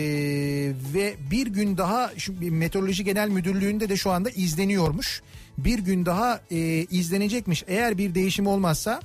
ve 0.94 1.14
bir 1.30 1.46
gün 1.46 1.76
daha 1.76 2.10
şu 2.16 2.52
Meteoroloji 2.52 3.04
Genel 3.04 3.28
Müdürlüğü'nde 3.28 3.88
de 3.88 3.96
şu 3.96 4.10
anda 4.10 4.30
izleniyormuş. 4.30 5.22
Bir 5.58 5.78
gün 5.78 6.06
daha 6.06 6.40
e, 6.50 6.56
izlenecekmiş. 6.90 7.64
Eğer 7.66 7.98
bir 7.98 8.14
değişim 8.14 8.46
olmazsa 8.46 9.00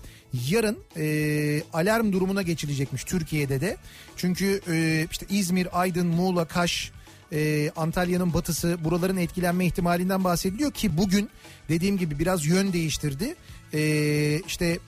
yarın 0.49 0.77
e, 0.97 1.63
alarm 1.73 2.11
durumuna 2.11 2.41
geçilecekmiş 2.41 3.03
Türkiye'de 3.03 3.61
de. 3.61 3.77
Çünkü 4.15 4.61
e, 4.71 5.07
işte 5.11 5.25
İzmir, 5.29 5.81
Aydın, 5.81 6.07
Muğla, 6.07 6.45
Kaş, 6.45 6.91
e, 7.31 7.71
Antalya'nın 7.75 8.33
batısı 8.33 8.77
buraların 8.83 9.17
etkilenme 9.17 9.65
ihtimalinden 9.65 10.23
bahsediliyor 10.23 10.71
ki 10.71 10.97
bugün 10.97 11.29
dediğim 11.69 11.97
gibi 11.97 12.19
biraz 12.19 12.45
yön 12.45 12.73
değiştirdi. 12.73 13.35
E, 13.73 14.41
işte 14.47 14.79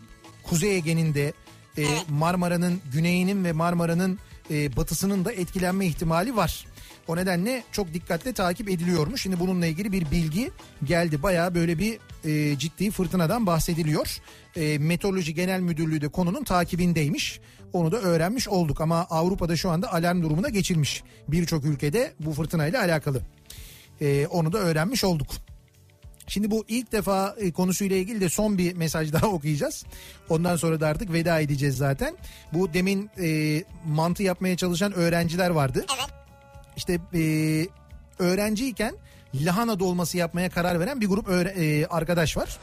Kuzey 0.44 0.78
Ege'nin 0.78 1.14
de 1.14 1.34
e, 1.78 1.86
Marmara'nın 2.10 2.82
güneyinin 2.94 3.44
ve 3.44 3.52
Marmara'nın 3.52 4.20
e, 4.52 4.76
batısının 4.78 5.26
da 5.26 5.32
etkilenme 5.32 5.86
ihtimali 5.86 6.36
var. 6.36 6.66
O 7.08 7.16
nedenle 7.16 7.64
çok 7.72 7.94
dikkatle 7.94 8.34
takip 8.34 8.70
ediliyormuş. 8.70 9.22
Şimdi 9.22 9.40
bununla 9.40 9.66
ilgili 9.66 9.92
bir 9.92 10.12
bilgi 10.12 10.52
geldi. 10.84 11.24
Bayağı 11.24 11.56
böyle 11.56 11.80
bir 11.80 12.00
e, 12.24 12.58
ciddi 12.58 12.92
fırtınadan 12.92 13.46
bahsediliyor. 13.46 14.22
E, 14.56 14.78
Meteoroloji 14.78 15.34
Genel 15.34 15.60
Müdürlüğü 15.60 16.02
de 16.02 16.08
konunun 16.08 16.44
takibindeymiş. 16.44 17.40
Onu 17.74 17.92
da 17.92 17.98
öğrenmiş 17.98 18.48
olduk 18.48 18.82
ama 18.82 19.08
Avrupa'da 19.10 19.56
şu 19.56 19.70
anda 19.70 19.94
alarm 19.94 20.24
durumuna 20.24 20.50
geçilmiş. 20.50 21.04
Birçok 21.28 21.66
ülkede 21.66 22.14
bu 22.20 22.34
fırtınayla 22.34 22.82
alakalı. 22.82 23.22
E, 24.02 24.28
onu 24.28 24.54
da 24.54 24.58
öğrenmiş 24.58 25.04
olduk. 25.04 25.28
Şimdi 26.28 26.52
bu 26.52 26.66
ilk 26.68 26.92
defa 26.92 27.36
e, 27.40 27.52
konusuyla 27.52 27.98
ilgili 27.98 28.22
de 28.22 28.30
son 28.30 28.58
bir 28.58 28.74
mesaj 28.74 29.14
daha 29.14 29.28
okuyacağız. 29.28 29.86
Ondan 30.30 30.56
sonra 30.56 30.80
da 30.80 30.88
artık 30.88 31.14
veda 31.14 31.40
edeceğiz 31.40 31.78
zaten. 31.78 32.16
Bu 32.54 32.74
demin 32.74 33.10
e, 33.22 33.64
mantı 33.88 34.24
yapmaya 34.24 34.58
çalışan 34.58 34.94
öğrenciler 34.94 35.50
vardı. 35.50 35.86
Evet. 35.98 36.25
İşte 36.78 37.00
e, 37.14 37.22
öğrenciyken 38.20 38.96
lahana 39.36 39.80
dolması 39.80 40.18
yapmaya 40.18 40.50
karar 40.50 40.80
veren 40.80 41.02
bir 41.02 41.08
grup 41.08 41.30
e, 41.30 41.88
arkadaş 41.88 42.38
var. 42.38 42.58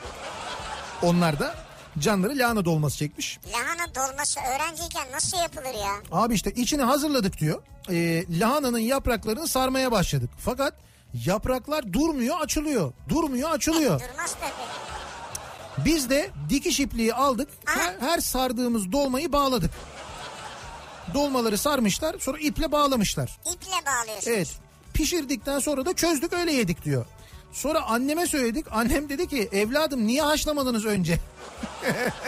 Onlar 1.03 1.41
da 1.41 1.55
canları 1.99 2.39
lahana 2.39 2.65
dolması 2.65 2.97
çekmiş. 2.99 3.39
Lahana 3.53 3.95
dolması 3.95 4.41
öğrenciyken 4.41 5.13
nasıl 5.13 5.39
yapılır 5.39 5.75
ya? 5.75 5.93
Abi 6.13 6.35
işte 6.35 6.51
içini 6.51 6.83
hazırladık 6.83 7.39
diyor. 7.39 7.63
E, 7.91 8.25
lahananın 8.41 8.79
yapraklarını 8.79 9.49
sarmaya 9.49 9.93
başladık. 9.93 10.31
Fakat 10.39 10.75
yapraklar 11.27 11.93
durmuyor 11.93 12.41
açılıyor. 12.41 12.93
Durmuyor 13.09 13.51
açılıyor. 13.51 14.01
Durmaz 14.01 14.37
tabii. 14.41 15.85
Biz 15.85 16.11
de 16.11 16.31
dikiş 16.49 16.81
ipliği 16.81 17.15
aldık. 17.15 17.49
Her, 17.65 17.95
her 18.01 18.19
sardığımız 18.19 18.93
dolmayı 18.93 19.33
bağladık. 19.33 19.71
Dolmaları 21.15 21.59
sarmışlar 21.59 22.17
sonra 22.19 22.39
iple 22.39 22.73
bağlamışlar. 22.73 23.39
İple 23.55 23.87
bağlıyorsunuz. 23.87 24.29
Evet. 24.37 24.49
Pişirdikten 24.95 25.59
sonra 25.59 25.87
da 25.87 25.95
çözdük 25.95 26.33
öyle 26.33 26.53
yedik 26.53 26.85
diyor. 26.85 27.07
Sonra 27.53 27.83
anneme 27.83 28.27
söyledik. 28.27 28.67
Annem 28.71 29.09
dedi 29.09 29.29
ki 29.29 29.49
evladım 29.53 30.07
niye 30.07 30.23
haşlamadınız 30.23 30.85
önce? 30.85 31.19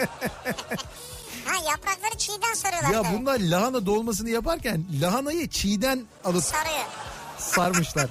Ha 1.45 1.69
yaprakları 1.71 2.17
çiğden 2.17 2.53
sarıyorlar 2.53 2.89
Ya 2.91 3.01
tabii. 3.03 3.17
bunlar 3.19 3.39
lahana 3.39 3.85
dolmasını 3.85 4.29
yaparken 4.29 4.85
lahanayı 5.01 5.49
çiğden 5.49 6.05
alıp 6.23 6.43
Sarıyor. 6.43 6.85
sarmışlar. 7.37 8.09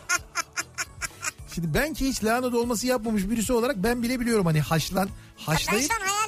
Şimdi 1.54 1.74
ben 1.74 1.94
ki 1.94 2.08
hiç 2.08 2.24
lahana 2.24 2.52
dolması 2.52 2.86
yapmamış 2.86 3.22
birisi 3.30 3.52
olarak 3.52 3.76
ben 3.76 4.02
bile 4.02 4.20
biliyorum 4.20 4.46
hani 4.46 4.60
haşlan 4.60 5.08
Ben 5.38 5.44
haşlayıp 5.52 5.90
hayal 5.92 6.00
edemedim 6.00 6.23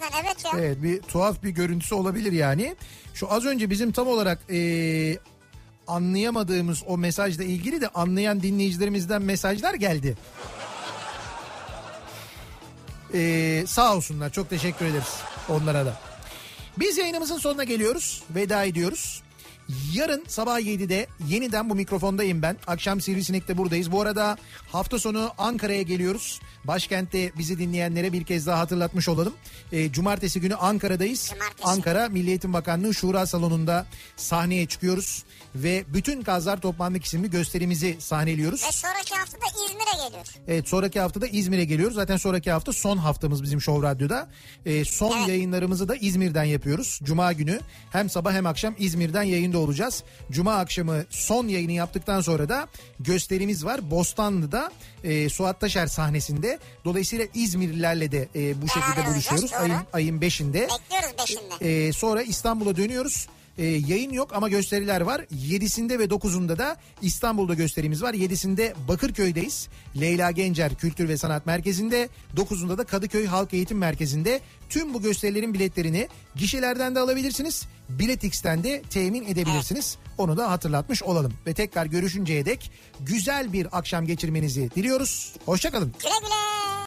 zaten 0.00 0.22
evet 0.24 0.44
ya. 0.44 0.50
evet 0.60 0.82
bir 0.82 1.02
tuhaf 1.02 1.42
bir 1.42 1.50
görüntüsü 1.50 1.94
olabilir 1.94 2.32
yani. 2.32 2.76
Şu 3.14 3.32
az 3.32 3.44
önce 3.44 3.70
bizim 3.70 3.92
tam 3.92 4.08
olarak 4.08 4.38
eee, 4.48 5.18
anlayamadığımız 5.86 6.82
o 6.86 6.98
mesajla 6.98 7.44
ilgili 7.44 7.80
de 7.80 7.88
anlayan 7.88 8.42
dinleyicilerimizden 8.42 9.22
mesajlar 9.22 9.74
geldi. 9.74 10.16
Eee, 13.14 13.66
sağ 13.66 13.96
olsunlar 13.96 14.30
çok 14.32 14.50
teşekkür 14.50 14.86
ederiz 14.86 15.16
onlara 15.48 15.86
da. 15.86 15.96
Biz 16.76 16.98
yayınımızın 16.98 17.38
sonuna 17.38 17.64
geliyoruz. 17.64 18.22
Veda 18.30 18.64
ediyoruz. 18.64 19.22
Yarın 19.94 20.24
sabah 20.28 20.60
7'de 20.60 21.06
yeniden 21.28 21.70
bu 21.70 21.74
mikrofondayım 21.74 22.42
ben. 22.42 22.56
Akşam 22.66 23.00
Sivrisinek'te 23.00 23.56
buradayız. 23.58 23.92
Bu 23.92 24.00
arada 24.00 24.36
hafta 24.72 24.98
sonu 24.98 25.30
Ankara'ya 25.38 25.82
geliyoruz. 25.82 26.40
Başkentte 26.64 27.32
bizi 27.38 27.58
dinleyenlere 27.58 28.12
bir 28.12 28.24
kez 28.24 28.46
daha 28.46 28.58
hatırlatmış 28.58 29.08
olalım. 29.08 29.32
Ee, 29.72 29.92
cumartesi 29.92 30.40
günü 30.40 30.54
Ankara'dayız. 30.54 31.30
Cumartesi. 31.30 31.64
Ankara 31.68 32.08
Milli 32.08 32.28
Eğitim 32.28 32.52
Bakanlığı 32.52 32.94
Şura 32.94 33.26
Salonu'nda 33.26 33.86
sahneye 34.16 34.66
çıkıyoruz. 34.66 35.24
Ve 35.54 35.84
bütün 35.88 36.22
Kazlar 36.22 36.60
Toplandık 36.60 37.04
isimli 37.04 37.30
gösterimizi 37.30 37.96
sahneliyoruz. 37.98 38.62
Ve 38.64 38.72
sonraki 38.72 39.14
hafta 39.14 39.36
da 39.38 39.44
İzmir'e 39.66 40.04
geliyor. 40.06 40.24
Evet 40.48 40.68
sonraki 40.68 41.00
hafta 41.00 41.20
da 41.20 41.26
İzmir'e 41.26 41.64
geliyoruz. 41.64 41.94
Zaten 41.94 42.16
sonraki 42.16 42.50
hafta 42.50 42.72
son 42.72 42.96
haftamız 42.96 43.42
bizim 43.42 43.60
Show 43.60 43.88
Radyo'da. 43.88 44.28
Ee, 44.66 44.84
son 44.84 45.18
Evet. 45.18 45.28
yayınlarımızı 45.28 45.88
da 45.88 45.96
İzmir'den 45.96 46.44
yapıyoruz. 46.44 47.00
Cuma 47.02 47.32
günü 47.32 47.60
hem 47.92 48.10
sabah 48.10 48.32
hem 48.32 48.46
akşam 48.46 48.74
İzmir'den 48.78 49.22
yayında 49.54 49.58
olacağız. 49.58 50.04
Cuma 50.30 50.54
akşamı 50.54 51.04
son 51.10 51.48
yayını 51.48 51.72
yaptıktan 51.72 52.20
sonra 52.20 52.48
da 52.48 52.68
gösterimiz 53.00 53.64
var. 53.64 53.90
Bostanlı'da 53.90 54.70
e, 55.04 55.28
Suat 55.28 55.60
Taşer 55.60 55.86
sahnesinde. 55.86 56.58
Dolayısıyla 56.84 57.26
İzmirlilerle 57.34 58.12
de 58.12 58.28
e, 58.34 58.62
bu 58.62 58.68
şekilde 58.68 59.06
buluşuyoruz. 59.06 59.52
Ayın, 59.52 59.76
ayın 59.92 60.20
5'inde. 60.20 60.54
Bekliyoruz 60.54 61.14
beşinde. 61.18 61.86
Ee, 61.86 61.92
sonra 61.92 62.22
İstanbul'a 62.22 62.76
dönüyoruz. 62.76 63.28
Ee, 63.58 63.64
yayın 63.64 64.12
yok 64.12 64.34
ama 64.34 64.48
gösteriler 64.48 65.00
var. 65.00 65.20
7'sinde 65.20 65.98
ve 65.98 66.04
9'unda 66.04 66.58
da 66.58 66.76
İstanbul'da 67.02 67.54
gösterimiz 67.54 68.02
var. 68.02 68.14
7'sinde 68.14 68.74
Bakırköy'deyiz. 68.88 69.68
Leyla 70.00 70.30
Gencer 70.30 70.74
Kültür 70.74 71.08
ve 71.08 71.16
Sanat 71.16 71.46
Merkezi'nde. 71.46 72.08
9'unda 72.36 72.78
da 72.78 72.84
Kadıköy 72.84 73.26
Halk 73.26 73.54
Eğitim 73.54 73.78
Merkezi'nde. 73.78 74.40
Tüm 74.68 74.94
bu 74.94 75.02
gösterilerin 75.02 75.54
biletlerini 75.54 76.08
gişelerden 76.36 76.94
de 76.94 77.00
alabilirsiniz. 77.00 77.66
Biletix'ten 77.88 78.64
de 78.64 78.82
temin 78.90 79.24
edebilirsiniz. 79.24 79.98
Onu 80.18 80.36
da 80.36 80.50
hatırlatmış 80.50 81.02
olalım. 81.02 81.32
Ve 81.46 81.54
tekrar 81.54 81.86
görüşünceye 81.86 82.46
dek 82.46 82.70
güzel 83.00 83.52
bir 83.52 83.78
akşam 83.78 84.06
geçirmenizi 84.06 84.70
diliyoruz. 84.76 85.32
Hoşçakalın. 85.46 85.94
Güle 86.02 86.14
güle. 86.20 86.74